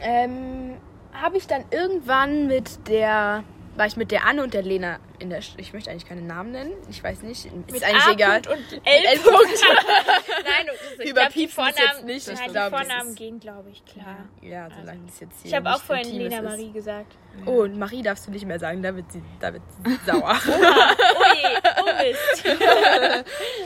ähm, 0.00 0.76
habe 1.14 1.38
ich 1.38 1.46
dann 1.46 1.64
irgendwann 1.70 2.48
mit 2.48 2.86
der, 2.86 3.44
war 3.78 3.86
ich 3.86 3.96
mit 3.96 4.10
der 4.10 4.26
Anne 4.26 4.42
und 4.42 4.52
der 4.54 4.62
Lena 4.62 4.98
in 5.20 5.30
der, 5.30 5.40
Sch- 5.42 5.54
ich 5.56 5.72
möchte 5.72 5.90
eigentlich 5.90 6.06
keine 6.06 6.20
Namen 6.22 6.50
nennen, 6.52 6.72
ich 6.90 7.02
weiß 7.02 7.22
nicht, 7.22 7.46
ist 7.46 7.54
Mit 7.70 7.82
eigentlich 7.82 8.04
A. 8.06 8.12
egal. 8.12 8.36
und 8.48 8.72
L. 8.72 8.80
L. 8.84 9.18
Nein, 9.24 10.66
glaube, 10.66 11.02
die 11.04 11.08
Überpiepsen 11.08 11.64
ist 11.68 11.78
jetzt 11.78 12.04
nicht, 12.04 12.28
ich 12.28 12.34
nein, 12.34 12.48
die 12.52 12.70
Vornamen 12.76 13.14
gehen, 13.14 13.40
glaube 13.40 13.70
ich, 13.70 13.84
klar. 13.84 14.28
Ja, 14.42 14.68
solange 14.78 15.00
das 15.06 15.20
jetzt 15.20 15.40
hier 15.42 15.48
Ich 15.50 15.54
habe 15.54 15.70
auch 15.72 15.80
vorhin 15.80 16.12
Lena 16.16 16.38
ist. 16.38 16.42
Marie 16.44 16.70
gesagt. 16.72 17.12
Oh, 17.46 17.62
und 17.62 17.78
Marie 17.78 18.02
darfst 18.02 18.26
du 18.26 18.30
nicht 18.32 18.44
mehr 18.46 18.58
sagen, 18.58 18.82
da 18.82 18.94
wird 18.94 19.10
sie, 19.12 19.22
da 19.40 19.52
wird 19.52 19.62
sie 19.84 19.98
sauer. 20.10 20.36
Oh 20.48 21.24
je, 21.34 21.58
oh 21.80 21.84
Mist. 22.02 22.58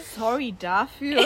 Sorry 0.17 0.55
dafür. 0.59 1.25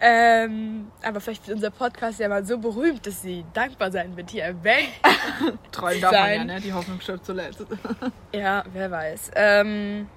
Ähm, 0.00 0.90
aber 1.02 1.20
vielleicht 1.20 1.46
wird 1.46 1.56
unser 1.56 1.70
Podcast 1.70 2.20
ja 2.20 2.28
mal 2.28 2.44
so 2.44 2.58
berühmt, 2.58 3.06
dass 3.06 3.20
sie 3.20 3.44
dankbar 3.52 3.90
sein 3.90 4.16
wird, 4.16 4.30
hier 4.30 4.44
erwähnt. 4.44 4.88
Träumen 5.72 6.00
darf 6.00 6.12
man 6.12 6.32
ja, 6.32 6.44
ne? 6.44 6.60
Die 6.60 6.72
Hoffnung 6.72 7.00
stirbt 7.00 7.26
zuletzt. 7.26 7.66
Ja, 8.32 8.64
wer 8.72 8.90
weiß. 8.90 9.32
Ähm, 9.34 10.08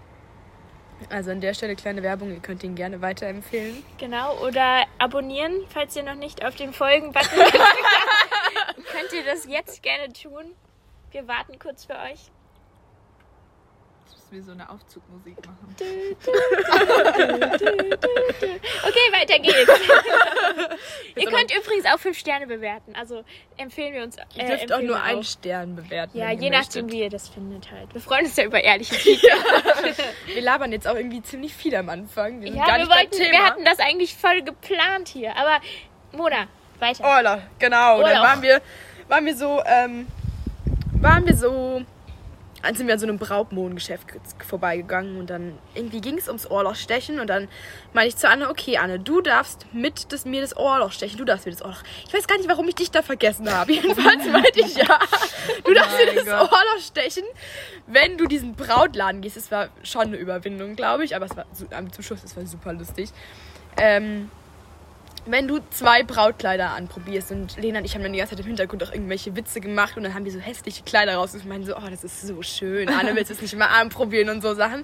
also 1.10 1.32
an 1.32 1.42
der 1.42 1.54
Stelle 1.54 1.76
kleine 1.76 2.04
Werbung, 2.04 2.32
ihr 2.32 2.40
könnt 2.40 2.64
ihn 2.64 2.76
gerne 2.76 3.02
weiterempfehlen. 3.02 3.84
Genau, 3.98 4.38
oder 4.46 4.84
abonnieren, 5.00 5.54
falls 5.70 5.96
ihr 5.96 6.04
noch 6.04 6.16
nicht 6.16 6.46
auf 6.46 6.56
den 6.56 6.74
Folgen-Button. 6.74 7.40
Könnt 8.92 9.14
ihr 9.14 9.26
das 9.26 9.46
jetzt 9.46 9.82
gerne 9.82 10.14
tun. 10.14 10.54
Wir 11.12 11.28
warten 11.28 11.58
kurz 11.60 11.86
für 11.86 11.94
euch. 11.94 12.32
Wir 14.34 14.42
so 14.42 14.52
eine 14.52 14.68
Aufzugmusik 14.68 15.36
machen. 15.46 15.76
Okay, 18.84 19.12
weiter 19.12 19.38
geht's. 19.38 19.72
ihr 21.16 21.30
könnt 21.30 21.56
übrigens 21.56 21.86
auch 21.86 22.00
fünf 22.00 22.18
Sterne 22.18 22.48
bewerten. 22.48 22.96
Also 22.96 23.24
empfehlen 23.58 23.94
wir 23.94 24.02
uns. 24.02 24.18
Äh, 24.18 24.24
Ihr 24.38 24.46
dürft 24.48 24.74
auch 24.74 24.80
nur 24.80 24.96
wir 24.96 25.04
einen 25.04 25.24
Stern 25.24 25.76
bewerten. 25.76 26.18
Ja, 26.18 26.32
je 26.32 26.50
nachdem, 26.50 26.92
wie 26.92 27.02
ihr 27.02 27.12
das 27.12 27.30
findet 27.30 27.72
halt. 27.72 27.94
Wir 27.94 28.02
freuen 28.02 28.26
uns 28.26 28.36
ja 28.36 28.46
über 28.46 28.64
ehrliche 28.64 28.96
Feedback. 28.96 29.32
Wir 30.26 30.42
labern 30.42 30.72
jetzt 30.72 30.88
auch 30.88 30.96
irgendwie 30.96 31.22
ziemlich 31.22 31.54
viel 31.54 31.76
am 31.76 31.90
Anfang. 31.90 32.42
Wir 32.42 32.48
sind 32.48 32.58
Ja, 32.58 32.66
gar 32.66 32.80
wir, 32.80 32.90
wollten, 32.90 33.12
Thema. 33.12 33.32
wir 33.34 33.46
hatten 33.46 33.66
das 33.66 33.78
eigentlich 33.78 34.16
voll 34.16 34.42
geplant 34.42 35.10
hier. 35.10 35.38
Aber 35.38 35.60
Mona, 36.12 36.48
weiter. 36.80 37.04
Orla, 37.04 37.44
genau. 37.60 37.98
Und 37.98 38.06
dann 38.06 38.24
waren 38.24 38.42
wir, 38.42 38.64
waren 39.10 39.26
wir 39.28 39.36
so, 39.38 39.62
ähm, 39.64 40.08
waren 41.00 41.28
wir 41.28 41.36
so, 41.36 41.84
dann 42.64 42.76
sind 42.76 42.88
wir 42.88 42.94
an 42.94 43.00
so 43.00 43.06
einem 43.06 43.20
Brautmohngeschäft 43.20 44.08
ge- 44.08 44.20
vorbeigegangen 44.48 45.18
und 45.20 45.30
dann 45.30 45.58
irgendwie 45.76 46.02
ging 46.02 46.18
es 46.18 46.28
ums 46.28 46.50
Ohrloch 46.50 46.76
stechen 46.76 47.20
und 47.20 47.28
dann 47.28 47.48
meine 47.94 48.08
ich 48.08 48.16
zu 48.18 48.28
Anne, 48.28 48.50
okay 48.50 48.78
Anne, 48.78 49.00
du 49.00 49.22
darfst 49.22 49.66
mit 49.74 50.12
das, 50.12 50.26
mir 50.26 50.42
das 50.42 50.56
Ohrloch 50.58 50.92
stechen, 50.92 51.18
du 51.18 51.26
darfst 51.26 51.46
mir 51.46 51.52
das 51.52 51.62
Ohrloch. 51.64 51.84
Ich 52.08 52.14
weiß 52.14 52.26
gar 52.28 52.38
nicht, 52.38 52.50
warum 52.50 52.68
ich 52.68 52.76
dich 52.76 52.90
da 52.90 53.02
vergessen 53.02 53.52
habe. 53.54 53.74
Jedenfalls 53.74 54.26
meinte 54.26 54.62
ich 54.62 54.76
ja, 54.76 54.98
du 55.66 55.74
darfst 55.74 55.98
mir 55.98 56.14
das 56.16 56.26
Gott. 56.26 56.52
Ohrloch 56.52 56.80
stechen, 56.86 57.24
wenn 57.88 58.18
du 58.18 58.26
diesen 58.28 58.56
Brautladen 58.56 59.22
gehst. 59.22 59.38
Es 59.38 59.52
war 59.52 59.70
schon 59.84 60.04
eine 60.04 60.18
Überwindung, 60.18 60.76
glaube 60.76 61.04
ich, 61.04 61.16
aber 61.16 61.26
es 61.26 61.36
war 61.38 61.46
zum 61.92 62.04
Schluss, 62.04 62.24
es 62.24 62.36
war 62.36 62.46
super 62.46 62.74
lustig. 62.74 63.10
Ähm, 63.78 64.32
wenn 65.26 65.48
du 65.48 65.60
zwei 65.70 66.04
Brautkleider 66.04 66.72
anprobierst 66.72 67.32
und 67.32 67.58
Lena 67.58 67.80
und 67.80 67.86
ich 67.86 67.96
haben 67.96 68.04
dann 68.04 68.14
die 68.14 68.20
ganze 68.20 68.36
Zeit 68.36 68.42
im 68.42 68.48
Hintergrund 68.48 68.84
auch 68.84 68.92
irgendwelche 68.92 69.36
Witze 69.36 69.62
gemacht 69.62 69.96
und 69.98 70.04
dann 70.04 70.14
haben 70.14 70.26
wir 70.26 70.32
so 70.32 70.40
hässliche 70.40 70.84
Kleider 70.84 71.16
raus 71.16 71.34
und 71.34 71.40
ich 71.40 71.46
meinen 71.46 71.66
so, 71.66 71.76
oh, 71.76 71.90
das 71.90 72.04
ist 72.04 72.22
so 72.22 72.42
schön, 72.42 72.90
Anne 72.90 73.16
willst 73.16 73.30
du 73.30 73.36
es 73.36 73.42
nicht 73.42 73.56
mal 73.58 73.68
anprobieren 73.68 74.30
und 74.30 74.42
so 74.42 74.54
Sachen. 74.54 74.84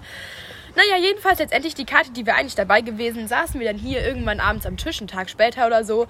Naja, 0.76 1.02
jedenfalls 1.02 1.40
letztendlich 1.40 1.74
die 1.76 1.86
Karte, 1.86 2.12
die 2.12 2.26
wir 2.26 2.36
eigentlich 2.36 2.56
dabei 2.56 2.82
gewesen, 2.82 3.28
saßen 3.28 3.60
wir 3.60 3.68
dann 3.68 3.78
hier 3.78 4.06
irgendwann 4.06 4.40
abends 4.40 4.66
am 4.66 4.78
Tisch, 4.78 5.00
einen 5.00 5.08
Tag 5.08 5.30
später 5.30 5.68
oder 5.68 5.84
so. 5.84 6.08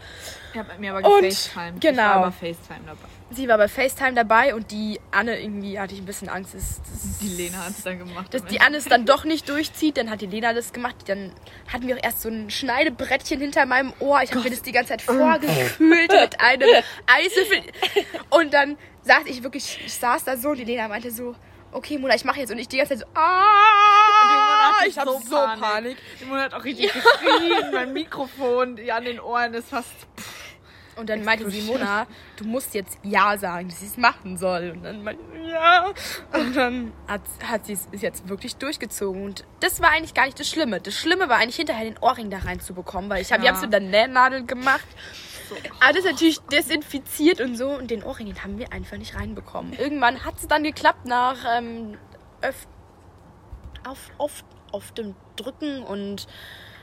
Ich 0.54 0.60
habe 0.60 0.70
mir 0.80 0.94
aber 0.94 1.02
gefacetimed. 1.02 1.82
genau. 1.82 1.92
Ich 1.92 1.98
war 1.98 2.16
aber 2.16 2.32
FaceTime 2.32 2.82
dabei. 2.86 3.19
Sie 3.32 3.48
war 3.48 3.58
bei 3.58 3.68
FaceTime 3.68 4.14
dabei 4.14 4.56
und 4.56 4.72
die 4.72 5.00
Anne, 5.12 5.40
irgendwie 5.40 5.80
hatte 5.80 5.94
ich 5.94 6.02
ein 6.02 6.06
bisschen 6.06 6.30
Angst, 6.30 6.56
dass, 6.56 6.82
dass, 6.82 7.20
Die 7.20 7.28
Lena 7.28 7.66
hat 7.66 7.72
es 7.72 7.84
dann 7.84 8.00
gemacht. 8.00 8.34
dass 8.34 8.44
die. 8.46 8.60
Anne 8.60 8.78
es 8.78 8.86
dann 8.86 9.06
doch 9.06 9.24
nicht 9.24 9.48
durchzieht. 9.48 9.98
Dann 9.98 10.10
hat 10.10 10.22
die 10.22 10.26
Lena 10.26 10.54
das 10.54 10.74
gemacht. 10.74 10.96
Dann 11.08 11.32
hatten 11.72 11.88
wir 11.88 11.96
auch 11.96 12.04
erst 12.04 12.22
so 12.22 12.30
ein 12.30 12.50
Schneidebrettchen 12.50 13.40
hinter 13.40 13.66
meinem 13.68 13.94
Ohr. 14.00 14.22
Ich 14.24 14.32
habe 14.32 14.42
mir 14.42 14.50
das 14.50 14.64
die 14.64 14.72
ganze 14.72 14.90
Zeit 14.90 15.04
vorgefühlt 15.04 15.80
mit 16.12 16.12
einem 16.40 16.70
Eiswürfel. 17.06 17.62
Und 18.32 18.54
dann 18.54 18.78
saß 19.04 19.24
ich 19.26 19.44
wirklich, 19.44 19.80
ich 19.86 19.94
saß 19.94 20.24
da 20.24 20.36
so 20.36 20.50
und 20.50 20.58
die 20.58 20.66
Lena 20.66 20.88
meinte 20.88 21.12
so, 21.12 21.36
okay 21.72 22.00
Mona, 22.00 22.16
ich 22.16 22.26
mache 22.26 22.40
jetzt. 22.40 22.52
Und 22.52 22.58
ich 22.58 22.68
die 22.68 22.78
ganze 22.78 22.98
Zeit 22.98 23.08
so, 23.08 23.20
ah, 23.20 24.84
ich 24.88 24.98
habe 24.98 25.12
so 25.24 25.36
Panik. 25.36 25.98
Die 26.20 26.26
Mona 26.26 26.44
hat 26.44 26.54
auch 26.56 26.64
richtig 26.64 26.92
geschrien. 26.92 27.72
mein 27.72 27.94
Mikrofon 27.94 28.80
an 28.90 29.06
den 29.06 29.20
Ohren 29.20 29.54
ist 29.54 29.70
fast. 29.70 29.94
Und 31.00 31.10
dann 31.10 31.24
meinte 31.24 31.50
sie, 31.50 31.62
Mona, 31.62 32.06
du 32.38 32.44
musst 32.46 32.74
jetzt 32.74 32.98
Ja 33.04 33.38
sagen, 33.38 33.70
dass 33.70 33.80
sie 33.80 33.86
es 33.88 33.98
machen 33.98 34.38
soll. 34.38 34.72
Und 34.76 34.84
dann 34.84 35.04
meinte 35.04 35.24
ich, 35.34 35.48
ja. 35.50 35.94
Und 36.34 36.56
dann 36.56 36.94
hat, 37.08 37.22
hat 37.44 37.66
sie 37.66 37.74
es 37.74 37.88
jetzt 38.02 38.28
wirklich 38.28 38.56
durchgezogen. 38.58 39.24
Und 39.24 39.46
das 39.62 39.82
war 39.82 39.92
eigentlich 39.92 40.14
gar 40.14 40.26
nicht 40.26 40.40
das 40.40 40.50
Schlimme. 40.50 40.80
Das 40.82 40.94
Schlimme 40.96 41.30
war 41.30 41.38
eigentlich 41.38 41.56
hinterher 41.56 41.86
den 41.86 41.98
Ohrring 42.00 42.30
da 42.30 42.40
reinzubekommen, 42.40 43.10
weil 43.10 43.22
ich 43.22 43.32
habe 43.32 43.44
Ja. 43.44 43.52
hab 43.52 43.58
so 43.60 43.66
eine 43.66 43.80
Nähnadel 43.80 44.46
gemacht. 44.46 44.88
Alles 45.80 46.06
natürlich 46.06 46.40
desinfiziert 46.42 47.42
und 47.42 47.56
so. 47.56 47.70
Und 47.70 47.90
den 47.90 48.04
Ohrring, 48.04 48.28
den 48.28 48.44
haben 48.44 48.58
wir 48.60 48.72
einfach 48.72 48.98
nicht 48.98 49.16
reinbekommen. 49.16 49.74
Irgendwann 49.74 50.24
hat 50.26 50.36
es 50.38 50.48
dann 50.48 50.64
geklappt 50.64 51.06
nach 51.06 51.38
ähm, 51.58 51.98
öf 52.44 52.68
auf, 53.88 54.12
auf, 54.18 54.44
auf 54.72 54.92
dem 54.92 55.16
Drücken 55.38 55.84
und 55.84 56.28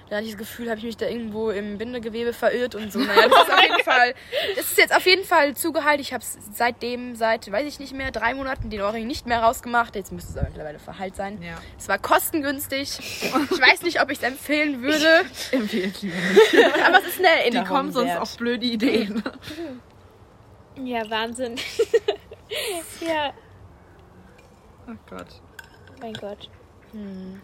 da 0.08 0.16
hatte 0.16 0.24
ich 0.26 0.32
das 0.32 0.38
Gefühl, 0.38 0.68
habe 0.70 0.78
ich 0.78 0.84
mich 0.84 0.96
da 0.96 1.06
irgendwo 1.06 1.50
im 1.50 1.78
Bindegewebe 1.78 2.32
verirrt 2.32 2.74
und 2.76 2.92
so. 2.92 2.98
Naja, 3.06 3.28
das 3.28 3.42
ist 3.48 3.52
auf 3.52 3.62
jeden 3.62 3.82
Fall, 3.84 4.14
das 4.56 4.64
ist 4.66 4.78
jetzt 4.78 4.94
auf 4.94 5.06
jeden 5.06 5.24
Fall 5.24 5.56
zugeheilt. 5.56 6.00
Ich 6.00 6.12
habe 6.12 6.22
es 6.22 6.38
seitdem, 6.54 7.16
seit, 7.16 7.50
weiß 7.50 7.66
ich 7.66 7.80
nicht 7.80 7.92
mehr, 7.92 8.10
drei 8.12 8.34
Monaten 8.34 8.70
den 8.70 8.82
Ohrring 8.82 9.06
nicht 9.06 9.26
mehr 9.26 9.42
rausgemacht. 9.42 9.96
Jetzt 9.96 10.12
müsste 10.12 10.30
es 10.32 10.36
aber 10.36 10.48
mittlerweile 10.48 10.78
verheilt 10.78 11.16
sein. 11.16 11.42
Ja. 11.42 11.54
Es 11.78 11.88
war 11.88 11.98
kostengünstig. 11.98 12.98
Ich 13.00 13.32
weiß 13.60 13.82
nicht, 13.82 14.00
ob 14.00 14.10
ich 14.10 14.18
es 14.18 14.24
empfehlen 14.24 14.82
würde, 14.82 15.22
Empfiehlt 15.50 16.00
lieber 16.02 16.16
nicht. 16.16 16.76
aber 16.86 16.98
es 17.00 17.06
ist 17.08 17.18
eine 17.18 17.28
Die 17.28 17.40
Erinnerung 17.42 17.66
kommen 17.68 17.92
sonst 17.92 18.10
wert. 18.10 18.20
auf 18.22 18.36
blöde 18.36 18.66
Ideen. 18.66 19.22
Ja, 20.84 21.08
Wahnsinn. 21.10 21.56
ja, 23.00 23.32
Oh 24.88 24.94
Gott. 25.10 25.26
mein 26.00 26.12
Gott. 26.12 26.48
Hm. 26.92 27.40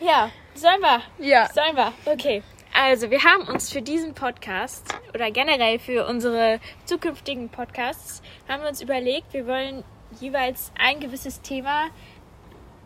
Ja, 0.00 0.30
sollen 0.54 0.80
wir? 0.80 1.02
Ja. 1.18 1.48
Sollen 1.52 1.76
wir? 1.76 1.92
Okay. 2.04 2.42
Also, 2.74 3.10
wir 3.10 3.22
haben 3.22 3.42
uns 3.48 3.70
für 3.70 3.82
diesen 3.82 4.14
Podcast 4.14 4.94
oder 5.14 5.30
generell 5.30 5.78
für 5.78 6.06
unsere 6.06 6.58
zukünftigen 6.86 7.50
Podcasts 7.50 8.22
haben 8.48 8.62
wir 8.62 8.68
uns 8.68 8.80
überlegt, 8.80 9.32
wir 9.34 9.46
wollen 9.46 9.84
jeweils 10.20 10.72
ein 10.78 11.00
gewisses 11.00 11.42
Thema 11.42 11.88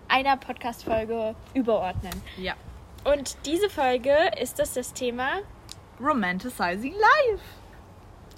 einer 0.09 0.37
Podcast-Folge 0.37 1.35
überordnen. 1.55 2.23
Ja. 2.37 2.55
Und 3.05 3.37
diese 3.47 3.71
Folge 3.71 4.15
ist 4.41 4.59
das 4.59 4.75
das 4.75 4.93
Thema. 4.93 5.41
Romanticizing 6.01 6.95
Life. 6.95 7.43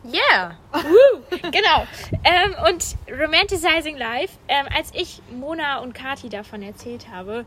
Yeah. 0.05 0.57
Woo, 0.73 1.23
genau. 1.51 1.87
Ähm, 2.25 2.55
und 2.69 2.97
Romanticizing 3.11 3.97
Life, 3.97 4.39
ähm, 4.47 4.67
als 4.77 4.93
ich 4.95 5.21
Mona 5.33 5.79
und 5.79 5.93
Kati 5.95 6.29
davon 6.29 6.63
erzählt 6.63 7.09
habe, 7.11 7.45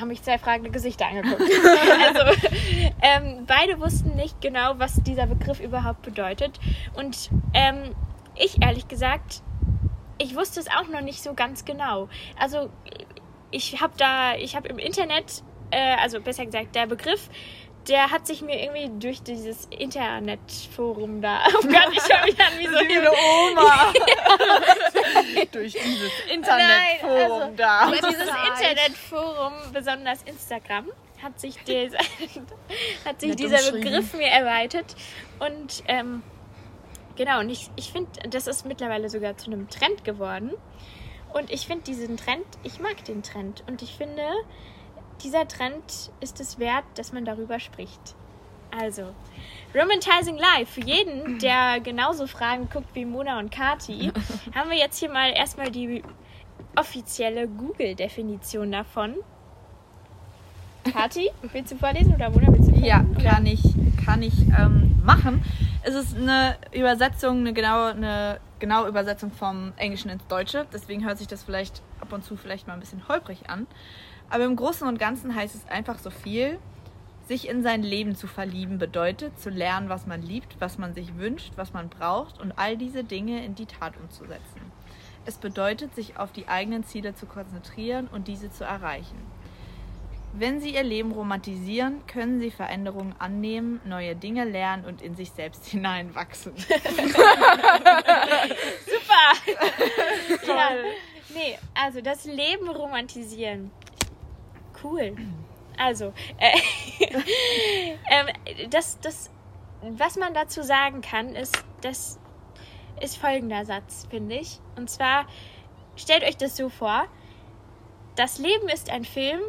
haben 0.00 0.08
mich 0.08 0.22
zwei 0.22 0.38
fragende 0.38 0.70
Gesichter 0.70 1.06
angeguckt. 1.06 1.42
also, 2.06 2.48
ähm, 3.02 3.44
beide 3.46 3.80
wussten 3.80 4.16
nicht 4.16 4.40
genau, 4.40 4.78
was 4.78 5.02
dieser 5.02 5.26
Begriff 5.26 5.60
überhaupt 5.60 6.02
bedeutet. 6.02 6.58
Und 6.94 7.30
ähm, 7.54 7.94
ich, 8.36 8.62
ehrlich 8.62 8.88
gesagt, 8.88 9.42
ich 10.18 10.34
wusste 10.36 10.60
es 10.60 10.68
auch 10.68 10.88
noch 10.88 11.00
nicht 11.00 11.22
so 11.22 11.34
ganz 11.34 11.64
genau. 11.64 12.08
Also, 12.38 12.70
ich 13.50 13.80
habe 13.80 13.94
da, 13.96 14.34
ich 14.34 14.56
habe 14.56 14.68
im 14.68 14.78
Internet, 14.78 15.42
äh, 15.70 15.96
also 15.96 16.20
besser 16.20 16.46
gesagt, 16.46 16.74
der 16.74 16.86
Begriff, 16.86 17.28
der 17.88 18.10
hat 18.10 18.26
sich 18.26 18.42
mir 18.42 18.60
irgendwie 18.60 18.90
durch 18.98 19.22
dieses 19.22 19.66
Internetforum 19.66 21.20
da. 21.20 21.40
Oh 21.48 21.62
Gott, 21.62 21.88
ich 21.92 22.02
höre 22.02 22.24
mich 22.24 22.40
an 22.40 22.58
wie 22.58 22.66
so 22.66 22.78
Liebe 22.80 23.10
Oma. 23.10 23.92
Durch 25.52 25.72
dieses 25.72 26.12
Internetforum 26.32 27.42
also, 27.42 27.56
da. 27.56 27.88
Über 27.88 28.08
dieses 28.08 28.28
Internetforum, 28.28 29.52
besonders 29.72 30.22
Instagram, 30.22 30.86
hat 31.22 31.40
sich, 31.40 31.56
dieser, 31.66 31.98
hat 33.04 33.20
sich 33.20 33.36
dieser. 33.36 33.72
Begriff 33.72 34.14
mir 34.14 34.28
erweitert. 34.28 34.94
Und 35.38 35.82
ähm, 35.88 36.22
genau, 37.16 37.40
und 37.40 37.50
ich, 37.50 37.70
ich 37.76 37.92
finde, 37.92 38.10
das 38.28 38.46
ist 38.46 38.66
mittlerweile 38.66 39.08
sogar 39.10 39.36
zu 39.36 39.50
einem 39.50 39.68
Trend 39.68 40.04
geworden. 40.04 40.52
Und 41.32 41.50
ich 41.50 41.66
finde 41.66 41.84
diesen 41.84 42.16
Trend, 42.16 42.46
ich 42.62 42.80
mag 42.80 43.04
den 43.04 43.22
Trend. 43.22 43.62
Und 43.66 43.82
ich 43.82 43.94
finde, 43.94 44.22
dieser 45.22 45.46
Trend 45.46 46.10
ist 46.20 46.40
es 46.40 46.58
wert, 46.58 46.84
dass 46.94 47.12
man 47.12 47.24
darüber 47.24 47.60
spricht. 47.60 48.14
Also, 48.78 49.12
Romantizing 49.74 50.38
Life. 50.38 50.80
Für 50.80 50.86
jeden, 50.86 51.38
der 51.38 51.80
genauso 51.80 52.26
Fragen 52.26 52.68
guckt 52.70 52.94
wie 52.94 53.04
Mona 53.04 53.38
und 53.38 53.50
Kati, 53.50 54.12
haben 54.54 54.70
wir 54.70 54.78
jetzt 54.78 54.98
hier 54.98 55.10
mal 55.10 55.30
erstmal 55.32 55.70
die 55.70 56.02
offizielle 56.76 57.48
Google-Definition 57.48 58.70
davon. 58.72 59.16
Kati, 60.92 61.30
willst 61.52 61.72
du 61.72 61.76
vorlesen 61.76 62.14
oder 62.14 62.30
Mona 62.30 62.46
willst 62.48 62.68
du 62.68 62.72
vorlesen? 62.72 62.84
Ja, 62.84 63.04
Oder- 63.10 63.30
kann 63.30 63.46
ich, 63.46 63.62
kann 64.04 64.22
ich 64.22 64.38
ähm, 64.56 65.00
machen. 65.04 65.44
Es 65.82 65.94
ist 65.94 66.16
eine 66.16 66.56
Übersetzung, 66.72 67.38
eine 67.38 67.52
genaue, 67.52 67.90
eine 67.90 68.40
genaue 68.58 68.88
Übersetzung 68.88 69.30
vom 69.32 69.72
Englischen 69.76 70.10
ins 70.10 70.26
Deutsche. 70.26 70.66
Deswegen 70.72 71.04
hört 71.04 71.18
sich 71.18 71.26
das 71.26 71.42
vielleicht 71.42 71.82
ab 72.00 72.12
und 72.12 72.24
zu 72.24 72.36
vielleicht 72.36 72.66
mal 72.66 72.74
ein 72.74 72.80
bisschen 72.80 73.08
holprig 73.08 73.48
an. 73.48 73.66
Aber 74.30 74.44
im 74.44 74.56
Großen 74.56 74.86
und 74.86 74.98
Ganzen 74.98 75.34
heißt 75.34 75.54
es 75.54 75.66
einfach 75.66 75.98
so 75.98 76.10
viel. 76.10 76.58
Sich 77.26 77.48
in 77.48 77.62
sein 77.62 77.82
Leben 77.82 78.16
zu 78.16 78.26
verlieben 78.26 78.78
bedeutet, 78.78 79.38
zu 79.38 79.50
lernen, 79.50 79.88
was 79.88 80.06
man 80.06 80.22
liebt, 80.22 80.60
was 80.60 80.78
man 80.78 80.94
sich 80.94 81.16
wünscht, 81.16 81.52
was 81.56 81.72
man 81.72 81.88
braucht 81.88 82.40
und 82.40 82.52
all 82.52 82.76
diese 82.76 83.04
Dinge 83.04 83.44
in 83.44 83.54
die 83.54 83.66
Tat 83.66 83.94
umzusetzen. 84.00 84.60
Es 85.26 85.36
bedeutet, 85.36 85.94
sich 85.94 86.16
auf 86.16 86.32
die 86.32 86.48
eigenen 86.48 86.82
Ziele 86.82 87.14
zu 87.14 87.26
konzentrieren 87.26 88.08
und 88.10 88.26
diese 88.26 88.50
zu 88.50 88.64
erreichen. 88.64 89.18
Wenn 90.32 90.60
Sie 90.60 90.74
Ihr 90.74 90.84
Leben 90.84 91.12
romantisieren, 91.12 92.06
können 92.06 92.40
Sie 92.40 92.50
Veränderungen 92.50 93.14
annehmen, 93.18 93.80
neue 93.84 94.14
Dinge 94.14 94.44
lernen 94.44 94.84
und 94.84 95.02
in 95.02 95.16
sich 95.16 95.30
selbst 95.32 95.66
hineinwachsen. 95.68 96.54
Ja. 100.46 100.70
Nee, 101.34 101.58
also 101.74 102.00
das 102.00 102.24
Leben 102.24 102.68
romantisieren. 102.68 103.70
Cool. 104.82 105.16
Also, 105.78 106.12
äh, 106.38 106.58
ähm, 108.10 108.26
das, 108.70 108.98
das, 109.00 109.30
was 109.82 110.16
man 110.16 110.34
dazu 110.34 110.62
sagen 110.62 111.00
kann, 111.00 111.34
ist, 111.34 111.64
das 111.80 112.18
ist 113.00 113.16
folgender 113.16 113.64
Satz, 113.64 114.06
finde 114.10 114.36
ich. 114.36 114.60
Und 114.76 114.90
zwar, 114.90 115.26
stellt 115.96 116.22
euch 116.22 116.36
das 116.36 116.56
so 116.56 116.68
vor, 116.68 117.04
das 118.16 118.38
Leben 118.38 118.68
ist 118.68 118.90
ein 118.90 119.04
Film 119.04 119.40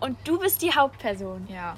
und 0.00 0.16
du 0.28 0.38
bist 0.38 0.62
die 0.62 0.74
Hauptperson. 0.74 1.46
Ja, 1.48 1.76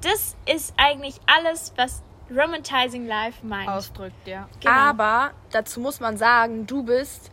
Das 0.00 0.36
ist 0.46 0.74
eigentlich 0.76 1.20
alles, 1.26 1.72
was 1.76 2.02
Romantizing 2.30 3.06
Life 3.06 3.46
meint. 3.46 3.68
ausdrückt, 3.68 4.26
ja. 4.26 4.48
Genau. 4.60 4.72
Aber 4.72 5.30
dazu 5.50 5.80
muss 5.80 6.00
man 6.00 6.16
sagen, 6.16 6.66
du 6.66 6.82
bist 6.82 7.30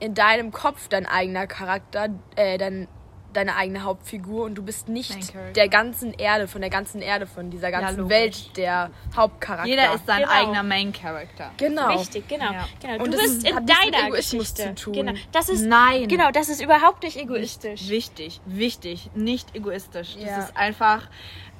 in 0.00 0.14
deinem 0.14 0.52
Kopf 0.52 0.88
dein 0.88 1.06
eigener 1.06 1.46
Charakter, 1.46 2.08
äh, 2.36 2.58
dein, 2.58 2.88
deine 3.36 3.56
eigene 3.56 3.82
Hauptfigur 3.84 4.44
und 4.44 4.54
du 4.54 4.62
bist 4.62 4.88
nicht 4.88 5.32
der 5.56 5.68
ganzen 5.68 6.12
Erde, 6.14 6.48
von 6.48 6.60
der 6.60 6.70
ganzen 6.70 7.02
Erde, 7.02 7.26
von 7.26 7.50
dieser 7.50 7.70
ganzen 7.70 7.98
logisch. 7.98 8.10
Welt 8.16 8.56
der 8.56 8.90
Hauptcharakter. 9.14 9.68
Jeder 9.68 9.94
ist 9.94 10.06
sein 10.06 10.22
Genau. 10.22 10.32
eigener 10.32 10.62
Main 10.62 10.92
Character. 10.92 11.50
genau. 11.56 11.96
Richtig, 11.98 12.26
genau. 12.28 12.52
Ja. 12.52 12.68
genau. 12.80 13.04
Und 13.04 13.12
du 13.12 13.18
das 13.18 13.22
bist 13.22 13.36
ist- 13.38 13.48
in 13.50 13.66
deiner 13.66 14.06
Egoismus 14.08 14.54
Geschichte. 14.54 14.74
zu 14.76 14.84
tun. 14.84 14.92
Genau. 14.94 15.12
Das 15.32 15.48
ist 15.48 15.64
Nein. 15.66 16.08
Genau, 16.08 16.30
das 16.30 16.48
ist 16.48 16.62
überhaupt 16.62 17.02
nicht 17.02 17.16
egoistisch. 17.16 17.88
Wichtig, 17.88 18.40
wichtig, 18.46 19.10
nicht 19.14 19.54
egoistisch. 19.54 20.14
Das 20.14 20.22
Ja. 20.24 20.38
ist 20.38 20.56
einfach, 20.56 21.08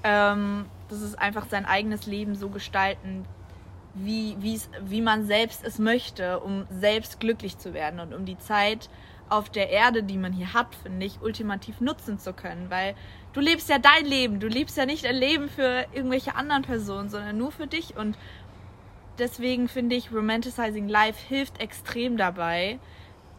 ähm, 0.02 0.66
das 0.88 1.00
ist 1.00 1.18
einfach 1.18 1.46
sein 1.50 1.66
eigenes 1.66 2.06
Leben 2.06 2.34
so 2.36 2.48
gestalten, 2.48 3.24
wie, 3.94 4.36
wie 4.40 5.00
man 5.02 5.24
selbst 5.26 5.64
es 5.64 5.78
möchte, 5.78 6.40
um 6.40 6.66
selbst 6.68 7.20
glücklich 7.20 7.58
zu 7.58 7.74
werden 7.74 8.00
und 8.00 8.12
um 8.12 8.24
die 8.24 8.36
Zeit 8.38 8.88
auf 9.28 9.48
der 9.50 9.70
Erde, 9.70 10.02
die 10.02 10.18
man 10.18 10.32
hier 10.32 10.52
hat, 10.52 10.74
finde 10.74 11.06
ich, 11.06 11.20
ultimativ 11.22 11.80
nutzen 11.80 12.18
zu 12.18 12.32
können. 12.32 12.70
Weil 12.70 12.94
du 13.32 13.40
lebst 13.40 13.68
ja 13.68 13.78
dein 13.78 14.04
Leben, 14.04 14.38
du 14.40 14.46
lebst 14.46 14.76
ja 14.76 14.86
nicht 14.86 15.06
ein 15.06 15.16
Leben 15.16 15.48
für 15.48 15.86
irgendwelche 15.92 16.36
anderen 16.36 16.62
Personen, 16.62 17.08
sondern 17.08 17.38
nur 17.38 17.50
für 17.52 17.66
dich. 17.66 17.96
Und 17.96 18.18
deswegen 19.18 19.68
finde 19.68 19.96
ich, 19.96 20.12
Romanticizing 20.12 20.88
Life 20.88 21.26
hilft 21.26 21.60
extrem 21.60 22.16
dabei, 22.16 22.78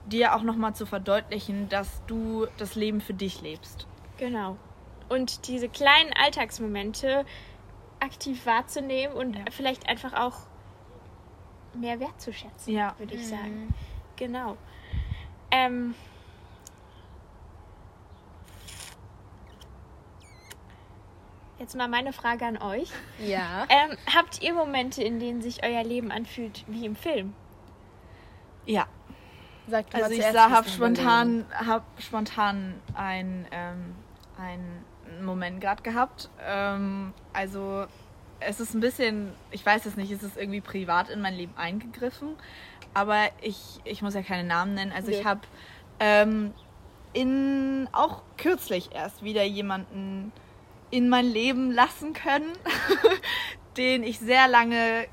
dir 0.08 0.36
auch 0.36 0.42
nochmal 0.44 0.76
zu 0.76 0.86
verdeutlichen, 0.86 1.70
dass 1.70 2.02
du 2.08 2.48
das 2.58 2.76
Leben 2.76 3.02
für 3.02 3.14
dich 3.14 3.42
lebst. 3.42 3.88
Genau. 4.18 4.58
Und 5.10 5.48
diese 5.48 5.70
kleinen 5.70 6.12
Alltagsmomente 6.14 7.26
aktiv 8.00 8.46
wahrzunehmen 8.46 9.16
und 9.16 9.36
Ja. 9.36 9.46
vielleicht 9.52 9.88
einfach 9.88 10.14
auch 10.14 10.36
mehr 11.74 12.00
wertzuschätzen, 12.00 12.74
Ja. 12.74 12.96
würde 12.98 13.14
ich 13.16 13.22
Mhm. 13.22 13.26
sagen. 13.30 13.74
Genau. 14.16 14.58
Ähm, 15.52 15.96
jetzt 21.60 21.76
mal 21.76 21.88
meine 21.88 22.14
Frage 22.14 22.46
an 22.46 22.58
euch. 22.58 22.90
Ja. 23.20 23.66
Ähm, 23.70 23.98
habt 24.14 24.42
ihr 24.42 24.54
Momente, 24.54 25.04
in 25.04 25.20
denen 25.20 25.42
sich 25.42 25.64
euer 25.64 25.84
Leben 25.84 26.12
anfühlt 26.12 26.64
wie 26.68 26.86
im 26.86 26.96
Film? 26.96 27.34
Ja, 28.66 28.88
Sag 29.68 29.90
du 29.90 29.98
also 29.98 30.14
ich 30.14 30.24
sah, 30.24 30.52
hab 30.52 30.68
spontan, 30.70 31.46
hab 31.54 31.84
spontan 32.00 32.76
ein, 32.94 33.48
ähm, 33.52 33.96
einen 34.38 35.26
Moment 35.26 35.60
gerade 35.62 35.82
gehabt. 35.82 36.30
Ähm, 36.46 37.14
also 37.34 37.86
es 38.46 38.60
ist 38.60 38.74
ein 38.74 38.80
bisschen, 38.80 39.34
ich 39.52 39.66
weiß 39.66 39.86
es 39.86 39.96
nicht, 39.98 40.12
es 40.12 40.24
ist 40.24 40.38
irgendwie 40.38 40.62
privat 40.62 41.10
in 41.10 41.22
mein 41.22 41.34
Leben 41.36 41.54
eingegriffen. 41.58 42.36
Aber 42.94 43.24
ich, 43.42 43.80
ich 43.84 44.02
muss 44.02 44.14
ja 44.14 44.22
keine 44.22 44.48
Namen 44.48 44.74
nennen. 44.74 44.92
Also 44.94 45.12
ich 45.12 45.20
Nee. 45.20 45.26
habe 45.26 45.42
ähm, 46.00 46.54
in 47.14 47.88
auch 47.92 48.22
kürzlich 48.38 48.94
erst 48.94 49.24
wieder 49.24 49.44
jemanden 49.44 50.32
in 50.92 51.10
mein 51.10 51.26
Leben 51.26 51.72
lassen 51.72 52.14
können, 52.14 52.54
den 53.78 54.04
ich 54.04 54.20
sehr 54.20 54.48
lange 54.48 55.08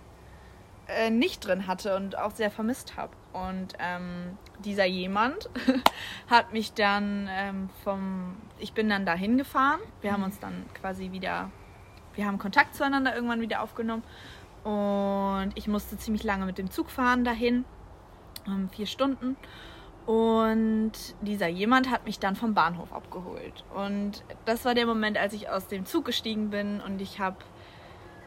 äh, 0.88 1.10
nicht 1.10 1.46
drin 1.46 1.66
hatte 1.66 1.96
und 1.96 2.18
auch 2.18 2.32
sehr 2.32 2.50
vermisst 2.50 2.96
habe. 2.96 3.12
Und 3.32 3.74
ähm, 3.78 4.36
dieser 4.64 4.84
jemand 4.84 5.48
hat 6.30 6.52
mich 6.52 6.74
dann 6.74 7.28
ähm, 7.32 7.70
vom, 7.82 8.36
ich 8.58 8.74
bin 8.74 8.88
dann 8.88 9.06
dahin 9.06 9.38
gefahren. 9.38 9.80
Wir 10.02 10.12
haben 10.12 10.22
uns 10.22 10.38
dann 10.38 10.66
quasi 10.74 11.12
wieder, 11.12 11.50
wir 12.14 12.26
haben 12.26 12.38
Kontakt 12.38 12.74
zueinander 12.74 13.14
irgendwann 13.14 13.40
wieder 13.40 13.62
aufgenommen. 13.62 14.02
Und 14.64 15.52
ich 15.54 15.66
musste 15.66 15.96
ziemlich 15.98 16.22
lange 16.22 16.46
mit 16.46 16.58
dem 16.58 16.70
Zug 16.70 16.90
fahren 16.90 17.24
dahin, 17.24 17.64
ähm, 18.46 18.68
vier 18.70 18.86
Stunden. 18.86 19.36
Und 20.06 20.92
dieser 21.20 21.48
jemand 21.48 21.90
hat 21.90 22.06
mich 22.06 22.18
dann 22.18 22.34
vom 22.34 22.54
Bahnhof 22.54 22.92
abgeholt. 22.92 23.64
Und 23.74 24.24
das 24.44 24.64
war 24.64 24.74
der 24.74 24.86
Moment, 24.86 25.16
als 25.16 25.32
ich 25.32 25.48
aus 25.48 25.68
dem 25.68 25.84
Zug 25.84 26.04
gestiegen 26.04 26.50
bin 26.50 26.80
und 26.80 27.00
ich 27.00 27.20
habe 27.20 27.36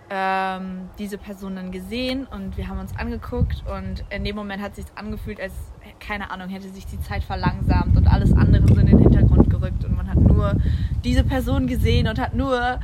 ähm, 0.10 0.90
diese 1.00 1.18
Person 1.18 1.56
dann 1.56 1.72
gesehen 1.72 2.28
und 2.28 2.58
wir 2.58 2.68
haben 2.68 2.80
uns 2.80 2.96
angeguckt 2.96 3.64
und 3.66 4.06
in 4.10 4.24
dem 4.24 4.36
Moment 4.36 4.62
hat 4.62 4.76
sich 4.76 4.86
angefühlt, 4.96 5.42
als 5.42 5.54
keine 6.00 6.30
Ahnung, 6.30 6.50
hätte 6.50 6.70
sich 6.70 6.86
die 6.86 7.02
Zeit 7.02 7.24
verlangsamt 7.24 7.98
und 7.98 8.08
alles 8.08 8.32
andere 8.34 8.68
so 8.68 8.80
in 8.80 8.86
den 8.86 9.00
Hintergrund 9.00 9.50
gerückt 9.50 9.84
und 9.84 9.98
man 9.98 10.08
hat 10.08 10.18
nur 10.18 10.56
diese 11.04 11.24
Person 11.24 11.66
gesehen 11.68 12.08
und 12.08 12.20
hat 12.20 12.36
nur 12.36 12.80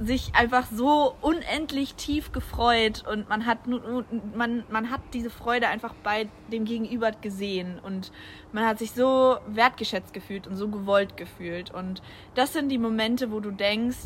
sich 0.00 0.34
einfach 0.34 0.66
so 0.70 1.16
unendlich 1.20 1.94
tief 1.94 2.30
gefreut 2.30 3.04
und 3.10 3.28
man 3.28 3.46
hat 3.46 3.66
man, 3.66 4.64
man 4.70 4.90
hat 4.90 5.00
diese 5.12 5.30
Freude 5.30 5.66
einfach 5.68 5.92
bei 6.04 6.28
dem 6.52 6.64
Gegenüber 6.64 7.10
gesehen 7.10 7.80
und 7.82 8.12
man 8.52 8.64
hat 8.64 8.78
sich 8.78 8.92
so 8.92 9.38
wertgeschätzt 9.48 10.12
gefühlt 10.12 10.46
und 10.46 10.56
so 10.56 10.68
gewollt 10.68 11.16
gefühlt 11.16 11.72
und 11.72 12.00
das 12.34 12.52
sind 12.52 12.68
die 12.68 12.78
Momente, 12.78 13.32
wo 13.32 13.40
du 13.40 13.50
denkst, 13.50 13.98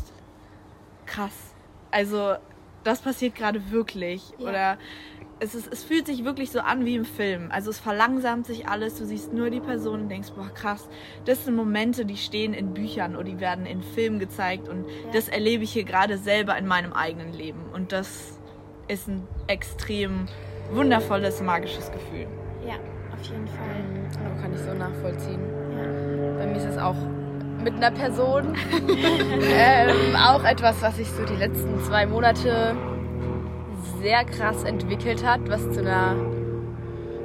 krass, 1.05 1.53
also 1.91 2.35
das 2.83 3.01
passiert 3.01 3.35
gerade 3.35 3.71
wirklich 3.71 4.33
Ja. 4.39 4.49
oder 4.49 4.77
es, 5.43 5.55
ist, 5.55 5.71
es 5.71 5.83
fühlt 5.83 6.07
sich 6.07 6.23
wirklich 6.23 6.51
so 6.51 6.59
an 6.59 6.85
wie 6.85 6.95
im 6.95 7.05
Film. 7.05 7.49
Also 7.51 7.69
es 7.69 7.79
verlangsamt 7.79 8.47
sich 8.47 8.67
alles, 8.67 8.97
du 8.97 9.05
siehst 9.05 9.33
nur 9.33 9.49
die 9.49 9.59
Person 9.59 10.01
und 10.01 10.09
denkst, 10.09 10.29
boah 10.35 10.49
krass, 10.53 10.87
das 11.25 11.45
sind 11.45 11.55
Momente, 11.55 12.05
die 12.05 12.17
stehen 12.17 12.53
in 12.53 12.73
Büchern 12.73 13.15
oder 13.15 13.25
die 13.25 13.39
werden 13.39 13.65
in 13.65 13.83
Filmen 13.83 14.19
gezeigt 14.19 14.69
und 14.69 14.85
das 15.11 15.27
erlebe 15.27 15.63
ich 15.63 15.73
hier 15.73 15.83
gerade 15.83 16.17
selber 16.17 16.57
in 16.57 16.65
meinem 16.65 16.93
eigenen 16.93 17.33
Leben 17.33 17.59
und 17.73 17.91
das 17.91 18.39
ist 18.87 19.07
ein 19.07 19.27
extrem 19.47 20.27
wundervolles, 20.71 21.41
magisches 21.41 21.91
Gefühl. 21.91 22.27
Ja, 22.65 22.75
auf 23.13 23.23
jeden 23.23 23.47
Fall. 23.47 23.83
Mhm, 23.83 24.41
kann 24.41 24.53
ich 24.53 24.59
so 24.59 24.73
nachvollziehen. 24.73 25.41
Ja. 25.71 26.37
Bei 26.37 26.47
mir 26.47 26.57
ist 26.57 26.65
es 26.65 26.77
auch 26.77 26.95
mit 27.63 27.75
einer 27.75 27.91
Person 27.91 28.55
ähm, 28.89 30.15
auch 30.15 30.43
etwas, 30.43 30.81
was 30.81 30.97
sich 30.97 31.09
so 31.09 31.23
die 31.23 31.35
letzten 31.35 31.81
zwei 31.83 32.05
Monate 32.05 32.75
sehr 34.01 34.23
krass 34.25 34.63
entwickelt 34.63 35.23
hat, 35.25 35.41
was 35.49 35.61
zu 35.71 35.79
einer 35.79 36.15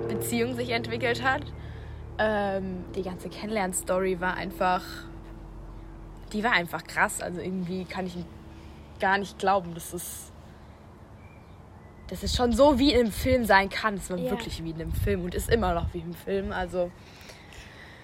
Beziehung 0.09 0.55
sich 0.55 0.71
entwickelt 0.71 1.23
hat. 1.23 1.43
Ähm, 2.19 2.85
die 2.95 3.03
ganze 3.03 3.29
Kennenlern-Story 3.29 4.21
war 4.21 4.35
einfach, 4.35 4.83
die 6.33 6.43
war 6.43 6.53
einfach 6.53 6.85
krass. 6.85 7.21
Also 7.21 7.41
irgendwie 7.41 7.85
kann 7.85 8.07
ich 8.07 8.17
gar 9.01 9.19
nicht 9.19 9.39
glauben, 9.39 9.75
dass 9.75 9.93
es, 9.93 10.33
dass 12.09 12.23
es 12.23 12.35
schon 12.35 12.53
so 12.53 12.79
wie 12.79 12.93
im 12.95 13.13
Film 13.13 13.45
sein 13.45 13.69
kann. 13.69 13.95
Es 13.95 14.11
war 14.11 14.19
Ja. 14.19 14.31
wirklich 14.31 14.63
wie 14.65 14.71
in 14.71 14.81
einem 14.81 14.93
Film 14.93 15.25
und 15.25 15.35
ist 15.35 15.51
immer 15.51 15.75
noch 15.75 15.93
wie 15.95 16.01
im 16.01 16.15
Film. 16.15 16.53
Also 16.53 16.91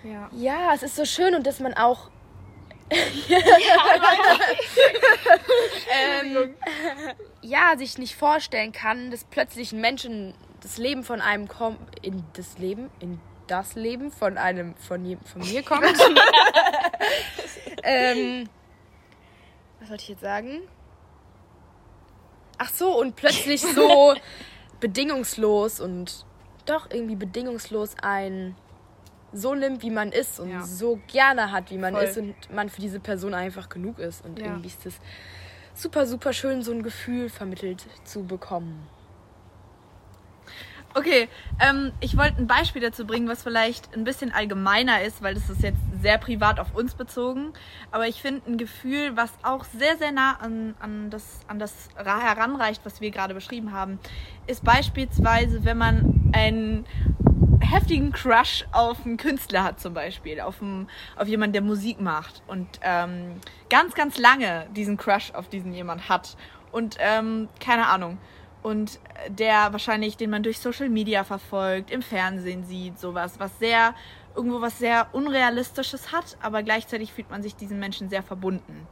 Ja. 0.05 0.29
ja, 0.33 0.73
es 0.75 0.83
ist 0.83 0.97
so 0.97 1.05
schön 1.05 1.35
und 1.35 1.47
dass 1.47 1.61
man 1.61 1.75
auch. 1.75 2.11
ähm, 5.91 6.55
ja, 7.43 7.77
sich 7.77 7.99
nicht 7.99 8.15
vorstellen 8.17 8.73
kann, 8.73 9.11
dass 9.11 9.25
plötzlich 9.25 9.73
ein 9.73 9.81
Menschen 9.81 10.35
das 10.63 10.79
Leben 10.79 11.03
von 11.05 11.21
einem 11.21 11.49
kommt, 11.49 11.79
in 12.03 12.25
das 12.35 12.59
Leben, 12.59 12.91
in 13.01 13.21
das 13.47 13.75
Leben 13.75 14.11
von 14.11 14.39
einem, 14.39 14.75
von, 14.77 15.05
je- 15.05 15.19
von 15.31 15.43
mir 15.43 15.63
kommt. 15.63 15.85
ähm, 17.83 18.49
was 19.81 19.91
wollte 19.91 20.03
ich 20.03 20.09
jetzt 20.11 20.23
sagen? 20.23 20.63
Ach 22.59 22.71
so, 22.71 22.99
und 22.99 23.17
plötzlich 23.17 23.61
so 23.61 24.15
bedingungslos 24.81 25.81
und 25.81 26.25
doch 26.67 26.89
irgendwie 26.91 27.17
bedingungslos 27.17 27.95
ein 28.01 28.57
so 29.35 29.55
nimmt, 29.55 29.83
wie 29.83 29.91
man 29.91 30.13
ist 30.13 30.39
und 30.41 30.49
Ja. 30.51 30.63
so 30.63 31.01
gerne 31.09 31.51
hat, 31.53 31.71
wie 31.71 31.79
man 31.79 31.95
Voll. 31.95 32.05
ist 32.05 32.17
und 32.19 32.35
man 32.55 32.69
für 32.71 32.81
diese 32.81 33.01
Person 33.01 33.35
einfach 33.35 33.69
genug 33.69 33.99
ist. 33.99 34.25
Und 34.25 34.39
Ja. 34.39 34.47
irgendwie 34.47 34.69
ist 34.69 34.87
es 34.87 34.95
super, 35.75 36.07
super 36.07 36.33
schön, 36.33 36.63
so 36.63 36.73
ein 36.73 36.83
Gefühl 36.83 37.29
vermittelt 37.29 37.85
zu 38.05 38.23
bekommen. 38.25 38.87
Okay, 40.97 41.29
ähm, 41.59 41.91
ich 41.99 42.17
wollte 42.17 42.41
ein 42.41 42.47
Beispiel 42.47 42.81
dazu 42.81 43.05
bringen, 43.05 43.27
was 43.27 43.43
vielleicht 43.43 43.93
ein 43.97 44.05
bisschen 44.05 44.31
allgemeiner 44.33 45.03
ist, 45.03 45.23
weil 45.23 45.35
das 45.35 45.51
ist 45.51 45.61
jetzt 45.65 45.81
sehr 46.01 46.19
privat 46.19 46.61
auf 46.61 46.73
uns 46.73 46.95
bezogen. 46.95 47.53
Aber 47.91 48.07
ich 48.07 48.23
finde 48.23 48.49
ein 48.49 48.59
Gefühl, 48.59 49.17
was 49.17 49.33
auch 49.43 49.65
sehr, 49.65 49.97
sehr 49.97 50.13
nah 50.13 50.37
an, 50.41 50.77
an, 50.79 51.11
das, 51.11 51.41
an 51.49 51.59
das 51.59 51.89
ra- 51.97 52.21
heranreicht, 52.21 52.83
was 52.85 53.01
wir 53.01 53.11
gerade 53.11 53.35
beschrieben 53.35 53.73
haben, 53.73 53.99
ist 54.47 54.63
beispielsweise, 54.63 55.65
wenn 55.65 55.79
man 55.79 56.31
einen 56.33 56.87
heftigen 57.65 58.13
Crush 58.13 58.65
auf 58.73 59.05
einen 59.05 59.17
Künstler 59.17 59.65
hat 59.65 59.81
zum 59.81 59.95
Beispiel, 59.95 60.41
auf, 60.41 60.61
einen, 60.63 60.89
auf 61.17 61.29
jemanden, 61.29 61.55
der 61.55 61.63
Musik 61.63 62.01
macht 62.01 62.43
und 62.47 62.69
ähm, 62.83 63.41
ganz, 63.71 63.95
ganz 63.95 64.19
lange 64.19 64.67
diesen 64.75 64.97
Crush 64.97 65.33
auf 65.33 65.49
diesen 65.49 65.73
jemand 65.73 66.09
hat 66.09 66.37
und 66.73 66.97
ähm, 67.01 67.49
keine 67.61 67.87
Ahnung 67.87 68.19
und 68.65 68.99
der 69.29 69.73
wahrscheinlich, 69.73 70.17
den 70.17 70.31
man 70.31 70.43
durch 70.43 70.59
Social 70.59 70.89
Media 70.89 71.23
verfolgt, 71.23 71.91
im 71.91 72.01
Fernsehen 72.01 72.65
sieht, 72.65 72.99
sowas, 72.99 73.39
was 73.39 73.59
sehr, 73.59 73.95
irgendwo 74.35 74.63
was 74.63 74.79
sehr 74.79 75.09
Unrealistisches 75.13 76.13
hat, 76.13 76.39
aber 76.41 76.63
gleichzeitig 76.63 77.13
fühlt 77.13 77.31
man 77.31 77.43
sich 77.43 77.55
diesen 77.55 77.79
Menschen 77.79 78.09
sehr 78.09 78.23
verbunden. 78.23 78.87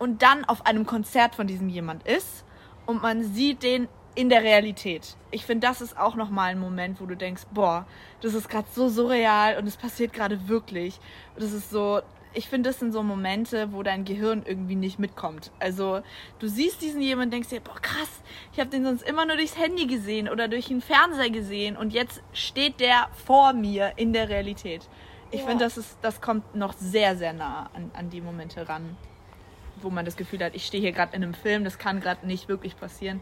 Und 0.00 0.22
dann 0.22 0.44
auf 0.44 0.66
einem 0.66 0.86
Konzert 0.86 1.36
von 1.36 1.46
diesem 1.46 1.68
jemand 1.68 2.04
ist 2.04 2.44
und 2.84 3.00
man 3.00 3.22
sieht 3.22 3.62
den 3.62 3.86
in 4.16 4.28
der 4.30 4.42
Realität. 4.42 5.16
Ich 5.30 5.44
finde, 5.44 5.66
das 5.66 5.80
ist 5.80 5.96
auch 5.96 6.16
nochmal 6.16 6.50
ein 6.50 6.58
Moment, 6.58 7.00
wo 7.00 7.06
du 7.06 7.14
denkst, 7.16 7.42
boah, 7.52 7.86
das 8.22 8.34
ist 8.34 8.48
gerade 8.48 8.66
so 8.72 8.88
surreal 8.88 9.58
und 9.58 9.66
es 9.68 9.76
passiert 9.76 10.12
gerade 10.12 10.48
wirklich. 10.48 10.98
Und 11.34 11.42
das 11.44 11.52
ist 11.52 11.70
so, 11.70 12.00
ich 12.32 12.48
finde, 12.48 12.70
das 12.70 12.78
sind 12.80 12.92
so 12.92 13.02
Momente, 13.02 13.72
wo 13.72 13.82
dein 13.82 14.04
Gehirn 14.06 14.42
irgendwie 14.44 14.74
nicht 14.74 14.98
mitkommt. 14.98 15.52
Also 15.58 16.00
du 16.38 16.48
siehst 16.48 16.80
diesen 16.80 17.02
jemanden 17.02 17.26
und 17.28 17.30
denkst 17.34 17.50
dir, 17.50 17.60
boah, 17.60 17.78
krass, 17.80 18.22
ich 18.52 18.58
habe 18.58 18.70
den 18.70 18.84
sonst 18.84 19.02
immer 19.02 19.26
nur 19.26 19.36
durchs 19.36 19.58
Handy 19.58 19.86
gesehen 19.86 20.28
oder 20.30 20.48
durch 20.48 20.66
den 20.68 20.80
Fernseher 20.80 21.30
gesehen 21.30 21.76
und 21.76 21.92
jetzt 21.92 22.22
steht 22.32 22.80
der 22.80 23.08
vor 23.26 23.52
mir 23.52 23.92
in 23.96 24.14
der 24.14 24.30
Realität. 24.30 24.88
Ich 25.30 25.40
Ja. 25.42 25.48
finde, 25.48 25.64
das, 25.64 25.76
ist, 25.76 25.98
das 26.00 26.22
kommt 26.22 26.54
noch 26.54 26.72
sehr, 26.72 27.16
sehr 27.16 27.34
nah 27.34 27.68
an, 27.74 27.90
an 27.92 28.08
die 28.08 28.22
Momente 28.22 28.66
ran, 28.66 28.96
wo 29.82 29.90
man 29.90 30.06
das 30.06 30.16
Gefühl 30.16 30.42
hat, 30.42 30.54
ich 30.54 30.64
stehe 30.64 30.80
hier 30.82 30.92
gerade 30.92 31.14
in 31.14 31.22
einem 31.22 31.34
Film, 31.34 31.64
das 31.64 31.78
kann 31.78 32.00
gerade 32.00 32.26
nicht 32.26 32.48
wirklich 32.48 32.78
passieren. 32.78 33.20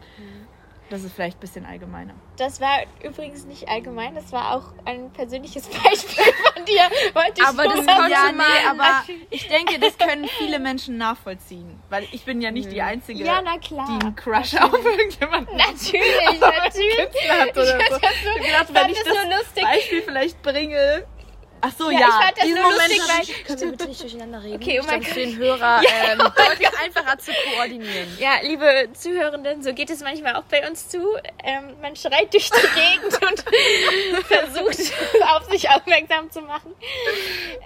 Das 0.89 1.03
ist 1.03 1.13
vielleicht 1.13 1.37
ein 1.37 1.39
bisschen 1.39 1.65
allgemeiner. 1.65 2.13
Das 2.37 2.61
war 2.61 2.83
übrigens 3.03 3.45
nicht 3.45 3.67
allgemein, 3.67 4.13
das 4.13 4.31
war 4.31 4.55
auch 4.55 4.73
ein 4.85 5.11
persönliches 5.11 5.67
Beispiel 5.83 6.23
von 6.53 6.65
dir. 6.65 6.81
Wollte 7.13 7.41
ich 7.41 7.47
Aber 7.47 7.63
das 7.63 7.83
mal 7.85 7.95
konnte 7.95 8.11
ja, 8.11 8.31
nee, 8.31 8.67
aber 8.69 9.03
ich 9.31 9.47
denke, 9.47 9.79
das 9.79 9.97
können 9.97 10.27
viele 10.37 10.59
Menschen 10.59 10.97
nachvollziehen. 10.97 11.79
Weil 11.89 12.03
ich 12.11 12.23
bin 12.23 12.41
ja 12.41 12.51
nicht 12.51 12.71
die 12.71 12.81
Einzige, 12.81 13.23
Ja, 13.23 13.41
na 13.43 13.57
klar. 13.57 13.87
die 13.87 14.05
einen 14.05 14.15
Crush 14.15 14.55
auf 14.55 14.73
irgendjemanden 14.85 15.55
Natürlich, 15.57 16.39
natürlich. 16.39 16.97
Künstler 16.97 17.39
hat 17.39 17.51
oder 17.57 17.65
so. 17.65 17.95
Ich 18.37 18.45
gedacht, 18.45 18.73
wenn 18.73 18.89
ich 18.89 18.97
es 18.99 19.03
das 19.03 19.13
so 19.13 19.29
lustig, 19.29 19.63
Beispiel 19.63 20.01
vielleicht 20.03 20.41
bringe. 20.43 21.05
Ach 21.67 21.71
so, 21.77 21.89
Ja, 21.89 21.99
ja. 21.99 22.07
ich 22.07 22.13
fand 22.13 22.37
das 22.37 22.43
diesen 22.45 22.61
nur 22.61 22.71
Moment 22.71 22.81
lustig, 22.89 23.01
weil- 23.07 23.21
ich- 23.23 23.43
Können 23.45 23.59
wir 23.61 23.71
bitte 23.71 23.87
nicht 23.87 24.01
durcheinander 24.03 24.43
reden? 24.43 24.55
Okay, 24.63 24.79
oh 24.81 24.85
mein 24.85 25.01
für 25.03 25.19
den 25.19 25.37
Hörer 25.37 25.81
ähm, 26.11 26.19
deutlich 26.19 26.69
einfacher 26.83 27.17
zu 27.17 27.31
koordinieren. 27.55 28.17
Ja, 28.19 28.33
liebe 28.43 28.89
Zuhörenden, 28.93 29.63
so 29.63 29.73
geht 29.73 29.89
es 29.89 30.01
manchmal 30.01 30.35
auch 30.35 30.43
bei 30.43 30.67
uns 30.67 30.87
zu. 30.89 30.99
Ähm, 31.43 31.73
man 31.81 31.95
schreit 31.95 32.31
durch 32.33 32.49
die 32.49 32.67
Gegend 32.75 33.21
und 33.29 34.25
versucht, 34.25 34.93
auf 35.35 35.45
sich 35.49 35.69
aufmerksam 35.69 36.29
zu 36.29 36.41
machen. 36.41 36.73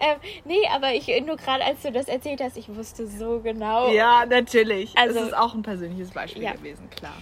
Ähm, 0.01 0.17
nee, 0.45 0.67
aber 0.73 0.93
ich 0.93 1.07
nur 1.25 1.35
gerade, 1.37 1.63
als 1.65 1.81
du 1.81 1.91
das 1.91 2.07
erzählt 2.07 2.41
hast, 2.41 2.57
ich 2.57 2.69
wusste 2.73 3.07
so 3.07 3.39
genau. 3.41 3.89
Ja, 3.91 4.25
natürlich. 4.25 4.97
Also- 4.97 5.19
es 5.19 5.27
ist 5.27 5.37
auch 5.37 5.53
ein 5.53 5.61
persönliches 5.63 6.11
Beispiel 6.11 6.43
Ja. 6.43 6.53
gewesen, 6.53 6.89
klar. 6.89 7.13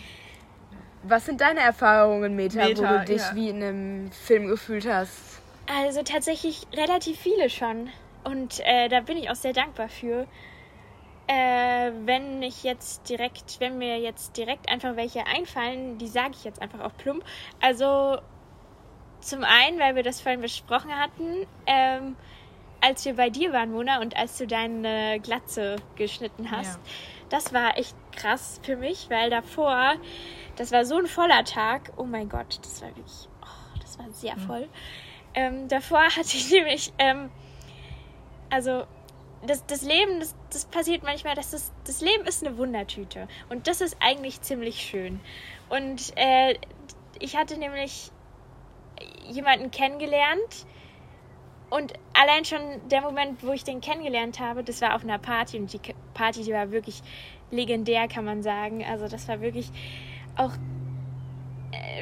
Was 1.04 1.26
sind 1.26 1.40
deine 1.40 1.62
Erfahrungen, 1.62 2.36
Meta, 2.36 2.60
wo 2.64 2.68
Meta, 2.68 2.98
du 2.98 3.06
dich 3.06 3.22
ja. 3.22 3.32
wie 3.36 3.50
in 3.50 3.64
einem 3.64 4.12
Film 4.12 4.48
gefühlt 4.48 4.86
hast? 4.88 5.37
Also 5.68 6.02
tatsächlich 6.04 6.66
relativ 6.74 7.20
viele 7.20 7.50
schon. 7.50 7.90
Und 8.24 8.60
äh, 8.66 8.90
da 8.90 9.02
bin 9.02 9.18
ich 9.18 9.30
auch 9.30 9.36
sehr 9.36 9.54
dankbar 9.54 9.90
für. 9.90 10.28
Äh, 11.28 11.92
wenn 12.06 12.42
ich 12.42 12.64
jetzt 12.64 13.10
direkt, 13.10 13.60
wenn 13.60 13.78
mir 13.78 14.00
jetzt 14.00 14.38
direkt 14.38 14.70
einfach 14.70 14.96
welche 14.96 15.28
einfallen, 15.28 15.98
die 15.98 16.08
sage 16.08 16.32
ich 16.32 16.44
jetzt 16.46 16.62
einfach 16.62 16.80
auch 16.80 16.96
plump. 16.98 17.24
Also 17.60 18.18
zum 19.20 19.44
einen, 19.44 19.80
weil 19.80 19.96
wir 19.96 20.04
das 20.04 20.22
vorhin 20.22 20.42
besprochen 20.42 20.98
hatten, 20.98 21.46
ähm, 21.66 22.16
als 22.80 23.04
wir 23.06 23.16
bei 23.16 23.30
dir 23.30 23.52
waren, 23.52 23.72
Mona, 23.72 24.00
und 24.00 24.16
als 24.16 24.38
du 24.38 24.48
deine 24.48 25.20
Glatze 25.20 25.78
geschnitten 25.96 26.52
hast. 26.52 26.78
Ja. 26.78 26.92
Das 27.30 27.54
war 27.54 27.78
echt 27.78 27.96
krass 28.16 28.62
für 28.64 28.78
mich, 28.78 29.10
weil 29.10 29.30
davor, 29.30 29.96
das 30.56 30.72
war 30.72 30.86
so 30.86 30.98
ein 30.98 31.08
voller 31.08 31.44
Tag. 31.44 31.92
Oh 31.98 32.06
mein 32.06 32.30
Gott, 32.30 32.60
das 32.62 32.82
war 32.82 32.90
wirklich, 32.90 33.28
oh, 33.42 33.80
das 33.82 34.00
war 34.00 34.10
sehr 34.12 34.38
voll. 34.38 34.70
Ähm, 35.38 35.68
davor 35.68 36.02
hatte 36.18 36.36
ich 36.36 36.50
nämlich, 36.52 36.92
ähm, 36.98 37.30
also 38.50 38.86
das, 39.46 39.66
das 39.68 39.84
Leben, 39.84 40.20
das, 40.20 40.36
das 40.52 40.66
passiert 40.66 41.04
manchmal, 41.04 41.36
dass 41.36 41.52
das, 41.52 41.72
das 41.86 42.02
Leben 42.02 42.26
ist 42.26 42.46
eine 42.46 42.58
Wundertüte. 42.58 43.28
Und 43.50 43.68
das 43.68 43.82
ist 43.82 43.98
eigentlich 44.00 44.42
ziemlich 44.42 44.82
schön. 44.82 45.20
Und 45.70 46.12
äh, 46.16 46.56
ich 47.20 47.38
hatte 47.38 47.60
nämlich 47.60 48.12
jemanden 49.30 49.70
kennengelernt. 49.70 50.66
Und 51.70 51.94
allein 52.14 52.44
schon 52.46 52.60
der 52.90 53.02
Moment, 53.02 53.44
wo 53.44 53.52
ich 53.52 53.64
den 53.64 53.80
kennengelernt 53.80 54.40
habe, 54.40 54.64
das 54.64 54.82
war 54.82 54.96
auf 54.96 55.04
einer 55.04 55.20
Party. 55.20 55.60
Und 55.60 55.72
die 55.72 55.80
Party, 56.16 56.42
die 56.42 56.54
war 56.54 56.72
wirklich 56.72 57.04
legendär, 57.52 58.08
kann 58.08 58.26
man 58.26 58.42
sagen. 58.42 58.84
Also 58.84 59.08
das 59.08 59.28
war 59.28 59.40
wirklich 59.42 59.70
auch 60.36 60.54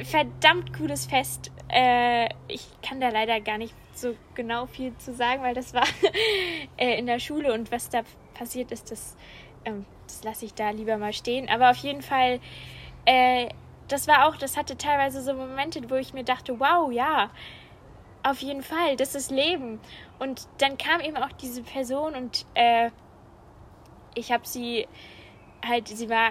verdammt 0.04 0.72
cooles 0.76 1.06
Fest. 1.06 1.50
Äh, 1.68 2.28
ich 2.48 2.66
kann 2.82 3.00
da 3.00 3.08
leider 3.08 3.40
gar 3.40 3.58
nicht 3.58 3.74
so 3.94 4.14
genau 4.34 4.66
viel 4.66 4.96
zu 4.98 5.14
sagen, 5.14 5.42
weil 5.42 5.54
das 5.54 5.74
war 5.74 5.86
äh, 6.76 6.98
in 6.98 7.06
der 7.06 7.18
Schule 7.18 7.52
und 7.52 7.70
was 7.72 7.88
da 7.88 8.02
passiert 8.34 8.70
ist, 8.72 8.90
das, 8.90 9.16
ähm, 9.64 9.86
das 10.06 10.22
lasse 10.22 10.44
ich 10.44 10.54
da 10.54 10.70
lieber 10.70 10.98
mal 10.98 11.12
stehen. 11.12 11.48
Aber 11.48 11.70
auf 11.70 11.78
jeden 11.78 12.02
Fall, 12.02 12.40
äh, 13.06 13.48
das 13.88 14.06
war 14.06 14.28
auch, 14.28 14.36
das 14.36 14.56
hatte 14.56 14.76
teilweise 14.76 15.22
so 15.22 15.34
Momente, 15.34 15.88
wo 15.88 15.94
ich 15.94 16.12
mir 16.12 16.24
dachte, 16.24 16.58
wow, 16.60 16.90
ja, 16.90 17.30
auf 18.22 18.40
jeden 18.40 18.62
Fall, 18.62 18.96
das 18.96 19.14
ist 19.14 19.30
Leben. 19.30 19.80
Und 20.18 20.48
dann 20.58 20.76
kam 20.78 21.00
eben 21.00 21.16
auch 21.16 21.32
diese 21.32 21.62
Person 21.62 22.14
und 22.14 22.44
äh, 22.54 22.90
ich 24.14 24.32
habe 24.32 24.46
sie 24.46 24.88
halt, 25.64 25.88
sie 25.88 26.08
war 26.08 26.30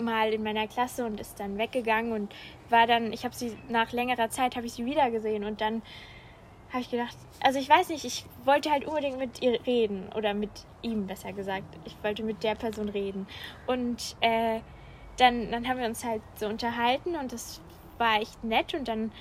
mal 0.00 0.32
in 0.32 0.42
meiner 0.42 0.66
Klasse 0.66 1.04
und 1.04 1.20
ist 1.20 1.40
dann 1.40 1.58
weggegangen 1.58 2.12
und 2.12 2.34
war 2.70 2.86
dann, 2.86 3.12
ich 3.12 3.24
habe 3.24 3.34
sie 3.34 3.56
nach 3.68 3.92
längerer 3.92 4.30
Zeit, 4.30 4.56
habe 4.56 4.66
ich 4.66 4.72
sie 4.72 4.86
wieder 4.86 5.10
gesehen 5.10 5.44
und 5.44 5.60
dann 5.60 5.82
habe 6.70 6.80
ich 6.80 6.90
gedacht, 6.90 7.16
also 7.40 7.58
ich 7.58 7.68
weiß 7.68 7.90
nicht, 7.90 8.04
ich 8.04 8.24
wollte 8.44 8.70
halt 8.70 8.84
unbedingt 8.86 9.18
mit 9.18 9.42
ihr 9.42 9.64
reden 9.66 10.10
oder 10.16 10.34
mit 10.34 10.50
ihm 10.82 11.06
besser 11.06 11.32
gesagt. 11.32 11.64
Ich 11.84 11.96
wollte 12.02 12.22
mit 12.22 12.42
der 12.42 12.54
Person 12.54 12.88
reden 12.88 13.26
und 13.66 14.16
äh, 14.20 14.60
dann, 15.16 15.50
dann 15.50 15.68
haben 15.68 15.78
wir 15.78 15.86
uns 15.86 16.04
halt 16.04 16.22
so 16.36 16.46
unterhalten 16.46 17.16
und 17.16 17.32
das 17.32 17.60
war 17.98 18.20
echt 18.20 18.42
nett 18.44 18.74
und 18.74 18.88
dann 18.88 19.12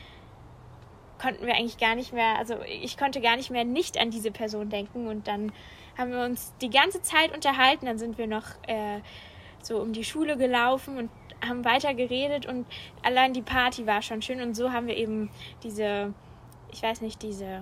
konnten 1.21 1.45
wir 1.45 1.55
eigentlich 1.55 1.77
gar 1.77 1.95
nicht 1.95 2.13
mehr, 2.13 2.37
also 2.37 2.55
ich 2.63 2.97
konnte 2.97 3.21
gar 3.21 3.37
nicht 3.37 3.49
mehr 3.49 3.63
nicht 3.63 3.97
an 3.97 4.11
diese 4.11 4.31
Person 4.31 4.69
denken 4.69 5.07
und 5.07 5.27
dann 5.27 5.51
haben 5.97 6.11
wir 6.11 6.25
uns 6.25 6.53
die 6.61 6.69
ganze 6.69 7.01
Zeit 7.01 7.33
unterhalten, 7.33 7.85
dann 7.85 7.97
sind 7.97 8.17
wir 8.17 8.27
noch 8.27 8.43
äh, 8.67 8.99
so 9.65 9.79
um 9.79 9.93
die 9.93 10.03
Schule 10.03 10.37
gelaufen 10.37 10.97
und 10.97 11.09
haben 11.45 11.65
weiter 11.65 11.93
geredet 11.93 12.45
und 12.45 12.65
allein 13.03 13.33
die 13.33 13.41
Party 13.41 13.85
war 13.85 14.01
schon 14.01 14.21
schön 14.21 14.41
und 14.41 14.55
so 14.55 14.71
haben 14.71 14.87
wir 14.87 14.97
eben 14.97 15.29
diese, 15.63 16.13
ich 16.71 16.81
weiß 16.81 17.01
nicht, 17.01 17.21
diese, 17.21 17.61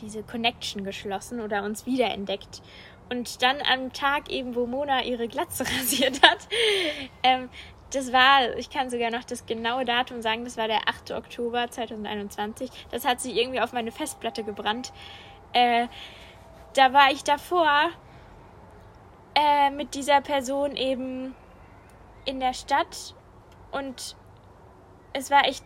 diese 0.00 0.22
Connection 0.22 0.84
geschlossen 0.84 1.40
oder 1.40 1.64
uns 1.64 1.86
wiederentdeckt. 1.86 2.62
Und 3.10 3.42
dann 3.42 3.56
am 3.62 3.92
Tag 3.92 4.30
eben, 4.30 4.54
wo 4.54 4.66
Mona 4.66 5.02
ihre 5.02 5.28
Glatze 5.28 5.64
rasiert 5.78 6.22
hat, 6.22 6.46
ähm, 7.22 7.48
das 7.90 8.12
war, 8.12 8.54
ich 8.58 8.68
kann 8.68 8.90
sogar 8.90 9.10
noch 9.10 9.24
das 9.24 9.46
genaue 9.46 9.86
Datum 9.86 10.20
sagen, 10.20 10.44
das 10.44 10.58
war 10.58 10.68
der 10.68 10.88
8. 10.88 11.12
Oktober 11.12 11.70
2021. 11.70 12.70
Das 12.90 13.06
hat 13.06 13.20
sie 13.20 13.38
irgendwie 13.38 13.60
auf 13.60 13.72
meine 13.72 13.92
Festplatte 13.92 14.44
gebrannt. 14.44 14.92
Äh, 15.54 15.86
da 16.74 16.92
war 16.92 17.10
ich 17.10 17.24
davor 17.24 17.90
äh, 19.38 19.70
mit 19.70 19.94
dieser 19.94 20.20
Person 20.20 20.76
eben 20.76 21.34
in 22.24 22.40
der 22.40 22.54
Stadt 22.54 23.14
und 23.70 24.16
es 25.12 25.30
war 25.30 25.46
echt 25.46 25.64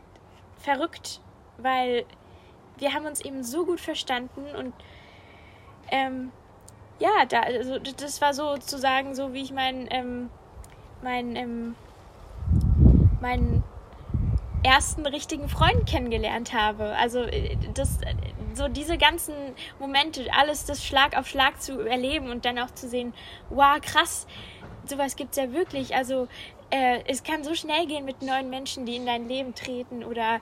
verrückt, 0.58 1.20
weil 1.56 2.04
wir 2.76 2.92
haben 2.92 3.06
uns 3.06 3.20
eben 3.20 3.42
so 3.42 3.64
gut 3.64 3.80
verstanden 3.80 4.44
und 4.56 4.74
ähm, 5.90 6.32
ja, 6.98 7.24
da, 7.28 7.40
also, 7.40 7.78
das 7.78 8.20
war 8.20 8.35
sozusagen 8.35 9.14
so, 9.14 9.32
wie 9.32 9.42
ich 9.42 9.52
meinen 9.52 9.88
ähm, 9.90 10.30
mein, 11.02 11.37
ähm, 11.37 11.74
meinen 13.20 13.62
ersten 14.62 15.04
richtigen 15.06 15.48
Freund 15.48 15.87
kennengelernt 15.87 16.52
habe. 16.52 16.94
Also 16.96 17.20
äh, 17.22 17.56
das, 17.74 18.00
äh, 18.02 18.14
so 18.54 18.68
diese 18.68 18.98
ganzen 18.98 19.34
Momente, 19.78 20.26
alles 20.32 20.64
das 20.64 20.84
Schlag 20.84 21.16
auf 21.16 21.26
Schlag 21.26 21.60
zu 21.60 21.80
erleben 21.80 22.30
und 22.30 22.44
dann 22.44 22.58
auch 22.58 22.70
zu 22.70 22.88
sehen, 22.88 23.12
wow, 23.50 23.80
krass, 23.80 24.26
sowas 24.86 25.16
gibt's 25.16 25.36
ja 25.36 25.52
wirklich. 25.52 25.94
Also 25.94 26.28
äh, 26.70 27.00
es 27.06 27.22
kann 27.22 27.44
so 27.44 27.54
schnell 27.54 27.86
gehen 27.86 28.04
mit 28.04 28.22
neuen 28.22 28.50
Menschen, 28.50 28.86
die 28.86 28.96
in 28.96 29.06
dein 29.06 29.28
Leben 29.28 29.54
treten 29.54 30.04
oder 30.04 30.40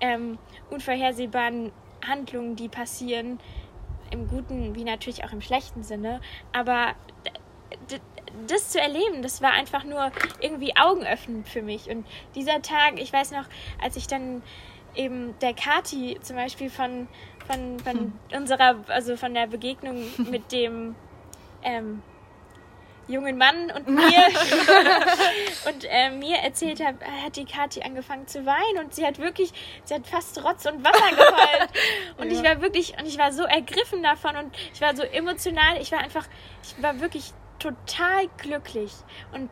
ähm, 0.00 0.38
unvorhersehbaren 0.70 1.72
Handlungen, 2.06 2.56
die 2.56 2.68
passieren. 2.68 3.40
Im 4.10 4.28
guten 4.28 4.74
wie 4.74 4.84
natürlich 4.84 5.24
auch 5.24 5.32
im 5.32 5.40
schlechten 5.40 5.82
Sinne. 5.82 6.20
Aber 6.52 6.94
das 8.46 8.70
zu 8.70 8.80
erleben, 8.80 9.22
das 9.22 9.42
war 9.42 9.52
einfach 9.52 9.84
nur 9.84 10.10
irgendwie 10.40 10.76
augenöffnend 10.76 11.48
für 11.48 11.62
mich. 11.62 11.88
Und 11.88 12.06
dieser 12.34 12.62
Tag, 12.62 12.98
ich 12.98 13.12
weiß 13.12 13.32
noch, 13.32 13.44
als 13.80 13.96
ich 13.96 14.06
dann 14.06 14.42
eben 14.94 15.34
der 15.40 15.54
Kati 15.54 16.18
zum 16.20 16.36
Beispiel 16.36 16.70
von, 16.70 17.08
von, 17.46 17.78
von 17.80 18.12
unserer, 18.34 18.76
also 18.88 19.16
von 19.16 19.34
der 19.34 19.46
Begegnung 19.46 20.04
mit 20.30 20.52
dem 20.52 20.94
ähm, 21.62 22.02
jungen 23.08 23.36
Mann 23.36 23.70
und 23.70 23.88
mir. 23.94 24.26
Und 25.66 25.84
äh, 25.88 26.10
mir 26.10 26.38
erzählt 26.38 26.84
habe, 26.84 26.98
hat 27.24 27.36
die 27.36 27.44
Kathi 27.44 27.82
angefangen 27.82 28.26
zu 28.26 28.44
weinen 28.46 28.84
und 28.84 28.94
sie 28.94 29.06
hat 29.06 29.18
wirklich, 29.18 29.52
sie 29.84 29.94
hat 29.94 30.06
fast 30.06 30.42
Rotz 30.42 30.66
und 30.66 30.84
Wasser 30.84 31.10
geheult. 31.10 31.70
Und 32.18 32.30
ich 32.30 32.42
war 32.42 32.60
wirklich 32.60 32.94
und 32.98 33.06
ich 33.06 33.18
war 33.18 33.32
so 33.32 33.44
ergriffen 33.44 34.02
davon 34.02 34.36
und 34.36 34.56
ich 34.72 34.80
war 34.80 34.94
so 34.96 35.02
emotional, 35.02 35.80
ich 35.80 35.92
war 35.92 36.00
einfach, 36.00 36.26
ich 36.62 36.82
war 36.82 37.00
wirklich 37.00 37.32
total 37.58 38.28
glücklich. 38.38 38.92
Und 39.32 39.50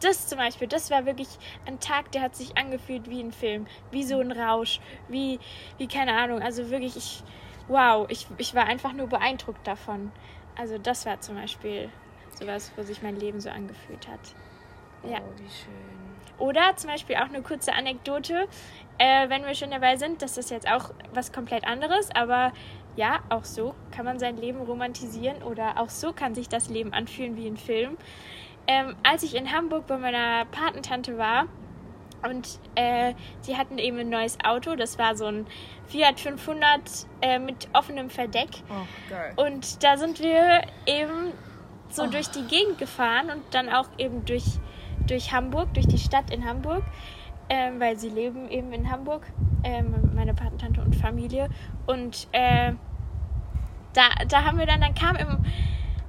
das 0.00 0.26
zum 0.26 0.38
Beispiel, 0.38 0.68
das 0.68 0.90
war 0.90 1.06
wirklich 1.06 1.28
ein 1.66 1.80
Tag, 1.80 2.12
der 2.12 2.22
hat 2.22 2.36
sich 2.36 2.56
angefühlt 2.56 3.08
wie 3.08 3.20
ein 3.20 3.32
Film, 3.32 3.66
wie 3.90 4.04
so 4.04 4.20
ein 4.20 4.32
Rausch, 4.32 4.80
wie, 5.08 5.38
wie 5.78 5.88
keine 5.88 6.12
Ahnung, 6.16 6.42
also 6.42 6.70
wirklich, 6.70 6.96
ich, 6.96 7.22
wow, 7.68 8.06
ich, 8.08 8.26
ich 8.38 8.54
war 8.54 8.64
einfach 8.64 8.92
nur 8.92 9.08
beeindruckt 9.08 9.66
davon. 9.66 10.12
Also 10.56 10.78
das 10.78 11.06
war 11.06 11.20
zum 11.20 11.36
Beispiel 11.36 11.90
sowas, 12.38 12.72
wo 12.76 12.82
sich 12.82 13.02
mein 13.02 13.16
Leben 13.16 13.40
so 13.40 13.50
angefühlt 13.50 14.08
hat. 14.08 14.20
Ja. 15.02 15.18
Oh, 15.18 15.32
wie 15.38 15.48
schön. 15.48 15.96
Oder 16.38 16.76
zum 16.76 16.90
Beispiel 16.90 17.16
auch 17.16 17.28
eine 17.28 17.42
kurze 17.42 17.72
Anekdote, 17.72 18.46
äh, 18.98 19.28
wenn 19.28 19.44
wir 19.46 19.54
schon 19.54 19.70
dabei 19.70 19.96
sind, 19.96 20.20
das 20.20 20.36
ist 20.36 20.50
jetzt 20.50 20.70
auch 20.70 20.90
was 21.12 21.32
komplett 21.32 21.66
anderes, 21.66 22.10
aber 22.14 22.52
ja, 22.96 23.20
auch 23.28 23.44
so 23.44 23.74
kann 23.90 24.04
man 24.04 24.18
sein 24.18 24.36
Leben 24.36 24.60
romantisieren 24.60 25.42
oder 25.42 25.80
auch 25.80 25.90
so 25.90 26.12
kann 26.12 26.34
sich 26.34 26.48
das 26.48 26.68
Leben 26.68 26.92
anfühlen 26.92 27.36
wie 27.36 27.46
ein 27.46 27.56
Film. 27.56 27.96
Ähm, 28.68 28.96
als 29.02 29.22
ich 29.22 29.34
in 29.34 29.52
Hamburg 29.52 29.86
bei 29.86 29.96
meiner 29.96 30.44
Patentante 30.46 31.18
war 31.18 31.46
und 32.22 32.58
äh, 32.74 33.14
sie 33.40 33.56
hatten 33.56 33.78
eben 33.78 33.98
ein 33.98 34.08
neues 34.08 34.38
Auto, 34.44 34.74
das 34.74 34.98
war 34.98 35.16
so 35.16 35.26
ein 35.26 35.46
Fiat 35.86 36.18
500 36.18 36.80
äh, 37.20 37.38
mit 37.38 37.68
offenem 37.72 38.10
Verdeck. 38.10 38.48
Oh, 38.68 38.86
geil. 39.08 39.32
Und 39.36 39.82
da 39.84 39.96
sind 39.96 40.20
wir 40.20 40.62
eben 40.86 41.32
so 41.90 42.06
durch 42.06 42.28
die 42.28 42.42
Gegend 42.46 42.78
gefahren 42.78 43.30
und 43.30 43.42
dann 43.52 43.68
auch 43.68 43.88
eben 43.98 44.24
durch, 44.24 44.44
durch 45.06 45.32
Hamburg, 45.32 45.72
durch 45.74 45.86
die 45.86 45.98
Stadt 45.98 46.30
in 46.32 46.44
Hamburg, 46.44 46.82
ähm, 47.48 47.78
weil 47.78 47.96
sie 47.96 48.08
leben 48.08 48.48
eben 48.50 48.72
in 48.72 48.90
Hamburg, 48.90 49.26
ähm, 49.62 49.94
meine 50.14 50.34
Patentante 50.34 50.80
und 50.80 50.96
Familie. 50.96 51.48
Und 51.86 52.26
äh, 52.32 52.72
da, 53.92 54.02
da 54.28 54.44
haben 54.44 54.58
wir 54.58 54.66
dann, 54.66 54.80
dann 54.80 54.94
kam 54.94 55.16
im, 55.16 55.44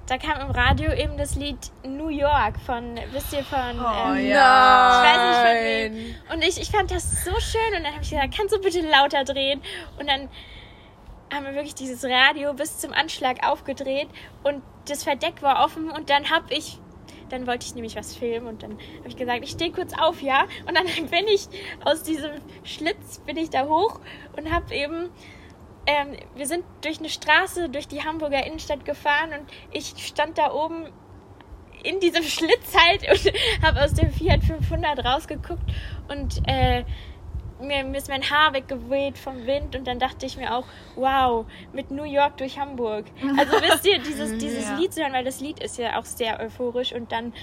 da 0.08 0.18
kam 0.18 0.39
im 0.39 0.51
Radio 0.51 0.91
eben 0.93 1.18
das 1.18 1.36
Lied 1.36 1.58
New 1.84 2.08
York 2.08 2.60
von, 2.66 2.95
wisst 3.12 3.34
ihr, 3.34 3.43
von. 3.43 3.80
Oh, 3.80 4.14
ähm, 4.16 4.28
ja. 4.28 5.03
Ich 5.03 5.10
weiß 5.10 5.28
nicht 5.28 5.38
von 5.38 5.97
wem. 5.99 6.16
Und 6.34 6.43
ich, 6.43 6.62
ich 6.62 6.72
fand 6.72 6.91
das 6.91 7.26
so 7.26 7.32
schön 7.39 7.78
und 7.78 7.84
dann 7.84 7.93
habe 7.93 8.03
ich 8.03 8.10
gesagt, 8.10 8.36
kannst 8.36 8.55
du 8.55 8.60
bitte 8.60 8.82
lauter 8.82 9.26
drehen? 9.26 9.62
Und 9.99 10.08
dann 10.08 10.30
haben 11.34 11.45
wir 11.45 11.53
wirklich 11.53 11.76
dieses 11.76 12.05
Radio 12.05 12.53
bis 12.53 12.80
zum 12.80 12.93
Anschlag 12.93 13.45
aufgedreht 13.45 14.08
und 14.43 14.64
das 14.88 15.03
Verdeck 15.03 15.41
war 15.41 15.66
offen 15.66 15.91
und 15.91 16.10
dann 16.10 16.30
habe 16.30 16.53
ich 16.53 16.80
dann 17.30 17.45
wollte 17.45 17.66
ich 17.66 17.76
nämlich 17.76 17.97
was 17.97 18.16
filmen 18.16 18.47
und 18.47 18.64
dann 18.64 18.72
habe 18.72 19.10
ich 19.10 19.18
gesagt, 19.18 19.43
ich 19.43 19.49
stehe 19.49 19.72
kurz 19.72 19.91
auf, 19.99 20.22
ja. 20.22 20.45
Und 20.66 20.78
dann 20.78 20.86
bin 21.10 21.28
ich 21.28 21.47
aus 21.84 22.03
diesem 22.03 22.32
Schlitz, 22.64 23.20
bin 23.26 23.36
ich 23.36 23.49
da 23.49 23.66
hoch 23.66 23.99
und 24.38 24.49
habe 24.49 24.74
eben, 24.74 25.10
ähm, 25.88 26.18
wir 26.36 26.46
sind 26.46 26.64
durch 26.82 27.00
eine 27.00 27.10
Straße, 27.10 27.70
durch 27.70 27.88
die 27.88 28.04
Hamburger 28.04 28.46
Innenstadt 28.46 28.86
gefahren 28.86 29.30
und 29.40 29.50
ich 29.72 29.94
stand 30.06 30.38
da 30.38 30.52
oben 30.54 30.86
in 31.84 32.00
diesem 32.00 32.24
Schlitz 32.36 32.76
halt 32.76 33.04
und 33.10 33.34
habe 33.66 33.82
aus 33.82 33.94
dem 33.94 34.12
Fiat 34.12 34.44
500 34.44 35.04
rausgeguckt 35.04 35.64
und 36.10 36.42
äh, 36.48 36.84
mir, 37.60 37.84
mir 37.86 37.98
ist 37.98 38.10
mein 38.10 38.30
Haar 38.30 38.54
weggeweht 38.54 39.18
vom 39.18 39.48
Wind 39.48 39.76
und 39.76 39.88
dann 39.88 39.98
dachte 39.98 40.26
ich 40.26 40.38
mir 40.38 40.56
auch, 40.56 40.66
wow, 40.96 41.46
mit 41.74 41.90
New 41.90 42.04
York 42.04 42.38
durch 42.38 42.60
Hamburg. 42.60 43.06
Also 43.38 43.54
wisst 43.62 43.86
ihr, 43.88 44.00
dieses, 44.00 44.38
dieses 44.38 44.70
Ja. 44.70 44.78
Lied 44.78 44.94
zu 44.94 45.02
hören, 45.02 45.14
weil 45.14 45.24
das 45.24 45.40
Lied 45.40 45.60
ist 45.64 45.78
ja 45.78 45.98
auch 45.98 46.06
sehr 46.06 46.40
euphorisch 46.40 46.94
und 46.94 47.12
dann, 47.12 47.34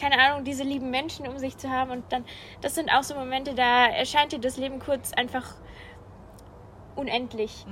keine 0.00 0.18
Ahnung, 0.18 0.44
diese 0.44 0.62
lieben 0.62 0.90
Menschen 0.90 1.26
um 1.26 1.36
sich 1.38 1.58
zu 1.58 1.68
haben 1.68 1.90
und 1.90 2.04
dann, 2.12 2.24
das 2.60 2.76
sind 2.76 2.90
auch 2.90 3.02
so 3.02 3.14
Momente, 3.14 3.54
da 3.54 3.86
erscheint 3.86 4.32
dir 4.32 4.38
das 4.38 4.56
Leben 4.56 4.78
kurz 4.78 5.12
einfach 5.12 5.56
unendlich. 6.98 7.64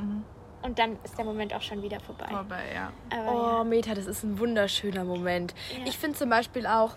Und 0.62 0.78
dann 0.78 0.96
ist 1.04 1.16
der 1.18 1.24
Moment 1.24 1.54
auch 1.54 1.62
schon 1.62 1.82
wieder 1.82 2.00
vorbei. 2.00 2.26
Vorbei, 2.28 2.62
ja. 2.74 2.92
Aber 3.10 3.60
Oh, 3.60 3.64
Meta, 3.64 3.94
das 3.94 4.06
ist 4.06 4.24
ein 4.24 4.38
wunderschöner 4.38 5.04
Moment. 5.04 5.54
Ja. 5.78 5.84
Ich 5.86 5.98
finde 5.98 6.16
zum 6.16 6.30
Beispiel 6.30 6.66
auch, 6.66 6.96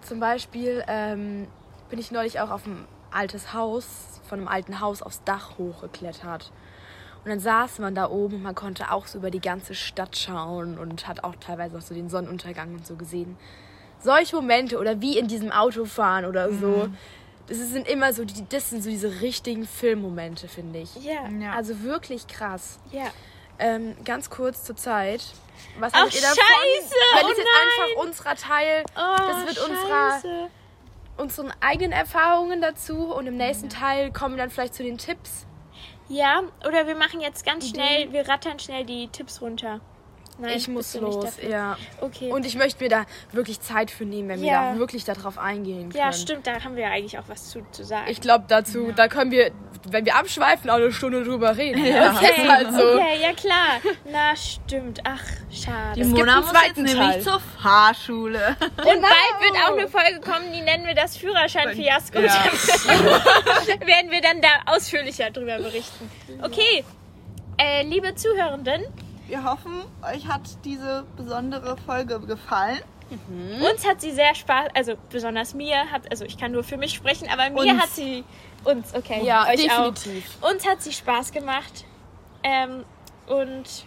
zum 0.00 0.20
Beispiel 0.20 0.84
ähm, 0.88 1.48
bin 1.90 1.98
ich 1.98 2.10
neulich 2.10 2.40
auch 2.40 2.50
auf 2.50 2.66
ein 2.66 2.86
altes 3.10 3.52
Haus, 3.52 4.20
von 4.28 4.38
einem 4.38 4.48
alten 4.48 4.80
Haus 4.80 5.02
aufs 5.02 5.22
Dach 5.24 5.58
hochgeklettert. 5.58 6.52
Und 7.24 7.28
dann 7.28 7.40
saß 7.40 7.80
man 7.80 7.94
da 7.94 8.08
oben 8.08 8.36
und 8.36 8.42
man 8.42 8.54
konnte 8.54 8.90
auch 8.90 9.06
so 9.06 9.18
über 9.18 9.30
die 9.30 9.40
ganze 9.40 9.74
Stadt 9.74 10.16
schauen 10.16 10.78
und 10.78 11.06
hat 11.06 11.22
auch 11.24 11.34
teilweise 11.36 11.76
auch 11.76 11.82
so 11.82 11.94
den 11.94 12.08
Sonnenuntergang 12.08 12.72
und 12.74 12.86
so 12.86 12.96
gesehen. 12.96 13.36
Solche 13.98 14.36
Momente 14.36 14.78
oder 14.78 15.02
wie 15.02 15.18
in 15.18 15.28
diesem 15.28 15.50
Auto 15.52 15.84
fahren 15.84 16.24
oder 16.24 16.50
so, 16.50 16.88
das 17.58 17.68
sind 17.70 17.86
immer 17.88 18.12
so, 18.12 18.24
die, 18.24 18.48
das 18.48 18.70
sind 18.70 18.82
so 18.82 18.88
diese 18.90 19.20
richtigen 19.20 19.66
Filmmomente, 19.66 20.48
finde 20.48 20.78
ich. 20.80 20.94
ja, 20.96 21.28
ja. 21.28 21.28
Ja. 21.38 21.52
Also 21.52 21.82
wirklich 21.82 22.26
krass. 22.26 22.78
ja. 22.92 23.06
Ähm, 23.62 23.94
ganz 24.06 24.30
kurz 24.30 24.64
zur 24.64 24.74
Zeit. 24.76 25.22
Was 25.78 25.92
Ach, 25.94 26.06
ihr 26.06 26.20
davon? 26.22 26.36
scheiße! 26.38 26.94
Wenn 27.14 27.26
Oh 27.26 27.28
es 27.30 27.36
jetzt 27.36 27.46
nein! 27.46 27.88
einfach 27.90 28.04
unserer 28.06 28.34
Teil, 28.36 28.84
Oh, 28.96 29.16
das 29.18 29.46
wird 29.46 29.68
unserer, 29.68 30.48
unseren 31.18 31.52
eigenen 31.60 31.92
Erfahrungen 31.92 32.62
dazu 32.62 33.12
und 33.14 33.26
im 33.26 33.36
nächsten 33.36 33.68
Teil 33.68 34.12
kommen 34.12 34.36
wir 34.36 34.42
dann 34.42 34.48
vielleicht 34.50 34.72
zu 34.74 34.82
den 34.82 34.96
Tipps. 34.96 35.44
Ja, 36.08 36.42
oder 36.66 36.86
wir 36.86 36.94
machen 36.96 37.20
jetzt 37.20 37.44
ganz 37.44 37.68
Ideen? 37.68 37.84
schnell, 37.84 38.12
wir 38.14 38.26
rattern 38.28 38.58
schnell 38.58 38.86
die 38.86 39.08
Tipps 39.08 39.42
runter. 39.42 39.80
Nein, 40.40 40.56
ich 40.56 40.68
muss 40.68 40.94
los, 40.94 41.36
ja. 41.48 41.76
Okay. 42.00 42.30
Und 42.32 42.46
ich 42.46 42.56
möchte 42.56 42.82
mir 42.82 42.88
da 42.90 43.04
wirklich 43.32 43.60
Zeit 43.60 43.90
für 43.90 44.04
nehmen, 44.04 44.28
wenn 44.30 44.40
wir 44.40 44.48
Ja. 44.48 44.72
da 44.72 44.78
wirklich 44.78 45.04
darauf 45.04 45.38
eingehen 45.38 45.90
können. 45.90 46.02
ja, 46.04 46.12
stimmt, 46.12 46.46
da 46.46 46.62
haben 46.64 46.76
wir 46.76 46.84
ja 46.84 46.90
eigentlich 46.90 47.18
auch 47.18 47.28
was 47.28 47.50
zu, 47.50 47.60
zu 47.72 47.84
sagen. 47.84 48.06
Ich 48.10 48.20
glaube 48.20 48.44
dazu, 48.48 48.92
da 48.96 49.08
können 49.08 49.30
wir, 49.30 49.50
wenn 49.88 50.04
wir 50.04 50.16
abschweifen, 50.16 50.70
auch 50.70 50.76
eine 50.76 50.92
Stunde 50.92 51.24
drüber 51.24 51.56
reden. 51.56 51.84
Ja. 51.84 52.12
Das 52.12 52.22
ist 52.22 52.48
halt 52.48 52.72
so. 52.72 52.94
Okay, 52.94 53.20
ja 53.22 53.32
klar. 53.32 53.80
Na, 54.10 54.34
stimmt. 54.36 55.00
Ach, 55.04 55.22
schade. 55.52 55.94
Die 55.96 56.00
gibt 56.02 56.12
Mona 56.16 56.32
einen 56.36 56.40
muss 56.42 56.50
zweiten 56.50 56.86
jetzt 56.86 56.94
nämlich 56.94 57.12
Teil. 57.16 57.22
zur 57.22 57.40
Fahrschule. 57.62 58.56
Und 58.60 58.84
bald 58.84 59.04
wird 59.40 59.56
auch 59.66 59.76
eine 59.76 59.88
Folge 59.88 60.20
kommen, 60.20 60.52
die 60.52 60.60
nennen 60.62 60.86
wir 60.86 60.94
das 60.94 61.16
Führerschein-Fiasko. 61.16 62.18
Ja. 62.20 62.30
werden 63.86 64.10
wir 64.10 64.20
dann 64.20 64.40
da 64.40 64.48
ausführlicher 64.66 65.30
drüber 65.30 65.58
berichten. 65.58 66.10
Okay, 66.42 66.84
äh, 67.58 67.82
liebe 67.84 68.14
Zuhörenden, 68.14 68.82
Wir 69.30 69.44
hoffen, 69.44 69.84
euch 70.02 70.26
hat 70.26 70.42
diese 70.64 71.04
besondere 71.16 71.76
Folge 71.86 72.18
gefallen. 72.18 72.80
uns 73.62 73.86
hat 73.86 74.00
sie 74.00 74.10
sehr 74.10 74.34
Spaß, 74.34 74.70
also 74.74 74.94
besonders 75.08 75.54
mir 75.54 75.88
hat, 75.92 76.10
also 76.10 76.24
ich 76.24 76.36
kann 76.36 76.50
nur 76.50 76.64
für 76.64 76.76
mich 76.76 76.94
sprechen, 76.94 77.28
aber 77.32 77.48
mir 77.48 77.72
Uns. 77.74 77.80
hat 77.82 77.90
sie, 77.90 78.24
uns, 78.64 78.92
okay, 78.92 79.24
Ja, 79.24 79.46
euch 79.46 79.64
definitiv. 79.64 80.36
auch. 80.40 80.50
Uns 80.50 80.66
hat 80.66 80.82
sie 80.82 80.92
Spaß 80.92 81.30
gemacht. 81.30 81.84
Ähm, 82.42 82.84
und 83.28 83.84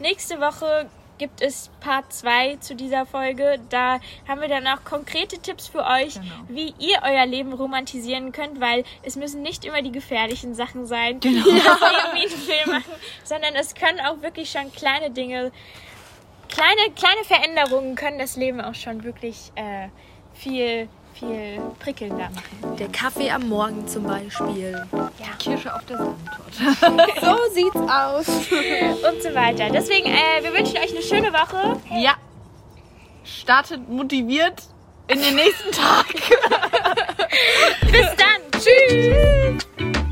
nächste 0.00 0.38
Woche 0.38 0.84
gibt 1.18 1.40
es 1.40 1.70
Part 1.80 2.12
2 2.12 2.56
zu 2.56 2.74
dieser 2.74 3.06
Folge. 3.06 3.60
Da 3.70 4.00
haben 4.26 4.40
wir 4.40 4.48
dann 4.48 4.66
auch 4.66 4.84
konkrete 4.84 5.38
Tipps 5.38 5.68
für 5.68 5.84
euch, 5.84 6.14
Genau. 6.14 6.26
wie 6.48 6.74
ihr 6.78 6.98
euer 7.04 7.26
Leben 7.26 7.52
romantisieren 7.52 8.32
könnt, 8.32 8.60
weil 8.60 8.84
es 9.02 9.16
müssen 9.16 9.42
nicht 9.42 9.64
immer 9.64 9.82
die 9.82 9.92
gefährlichen 9.92 10.54
Sachen 10.54 10.86
sein, 10.86 11.20
Genau. 11.20 11.44
die 11.44 11.50
irgendwie 11.50 12.20
einen 12.34 12.42
Film 12.42 12.70
machen, 12.70 12.92
sondern 13.22 13.54
es 13.54 13.74
können 13.74 14.00
auch 14.00 14.22
wirklich 14.22 14.50
schon 14.50 14.72
kleine 14.72 15.10
Dinge, 15.10 15.52
kleine, 16.48 16.90
kleine 16.96 17.24
Veränderungen 17.24 17.94
können 17.94 18.18
das 18.18 18.36
Leben 18.36 18.60
auch 18.60 18.74
schon 18.74 19.04
wirklich 19.04 19.52
äh, 19.56 19.88
viel, 20.34 20.88
viel 21.14 21.60
prickelnder 21.78 22.30
machen. 22.30 22.76
Der 22.78 22.88
Kaffee 22.88 23.30
am 23.30 23.48
Morgen 23.48 23.86
zum 23.86 24.04
Beispiel. 24.04 24.86
Kirsche 25.38 25.74
auf 25.74 25.84
der 25.86 25.98
Sahnetorte. 25.98 27.12
So 27.20 27.36
sieht's 27.54 27.76
aus. 27.76 28.28
und 28.28 29.22
so 29.22 29.34
weiter. 29.34 29.70
Deswegen, 29.70 30.06
äh, 30.06 30.42
wir 30.42 30.52
wünschen 30.52 30.76
euch 30.76 30.90
eine 30.90 31.02
schöne 31.02 31.32
Woche. 31.32 31.80
Ja. 31.98 32.14
Startet 33.24 33.88
motiviert 33.88 34.62
in 35.08 35.20
den 35.20 35.34
nächsten 35.36 35.72
Tag. 35.72 36.06
Bis 37.90 38.06
dann. 38.16 38.60
Tschüss. 38.60 40.03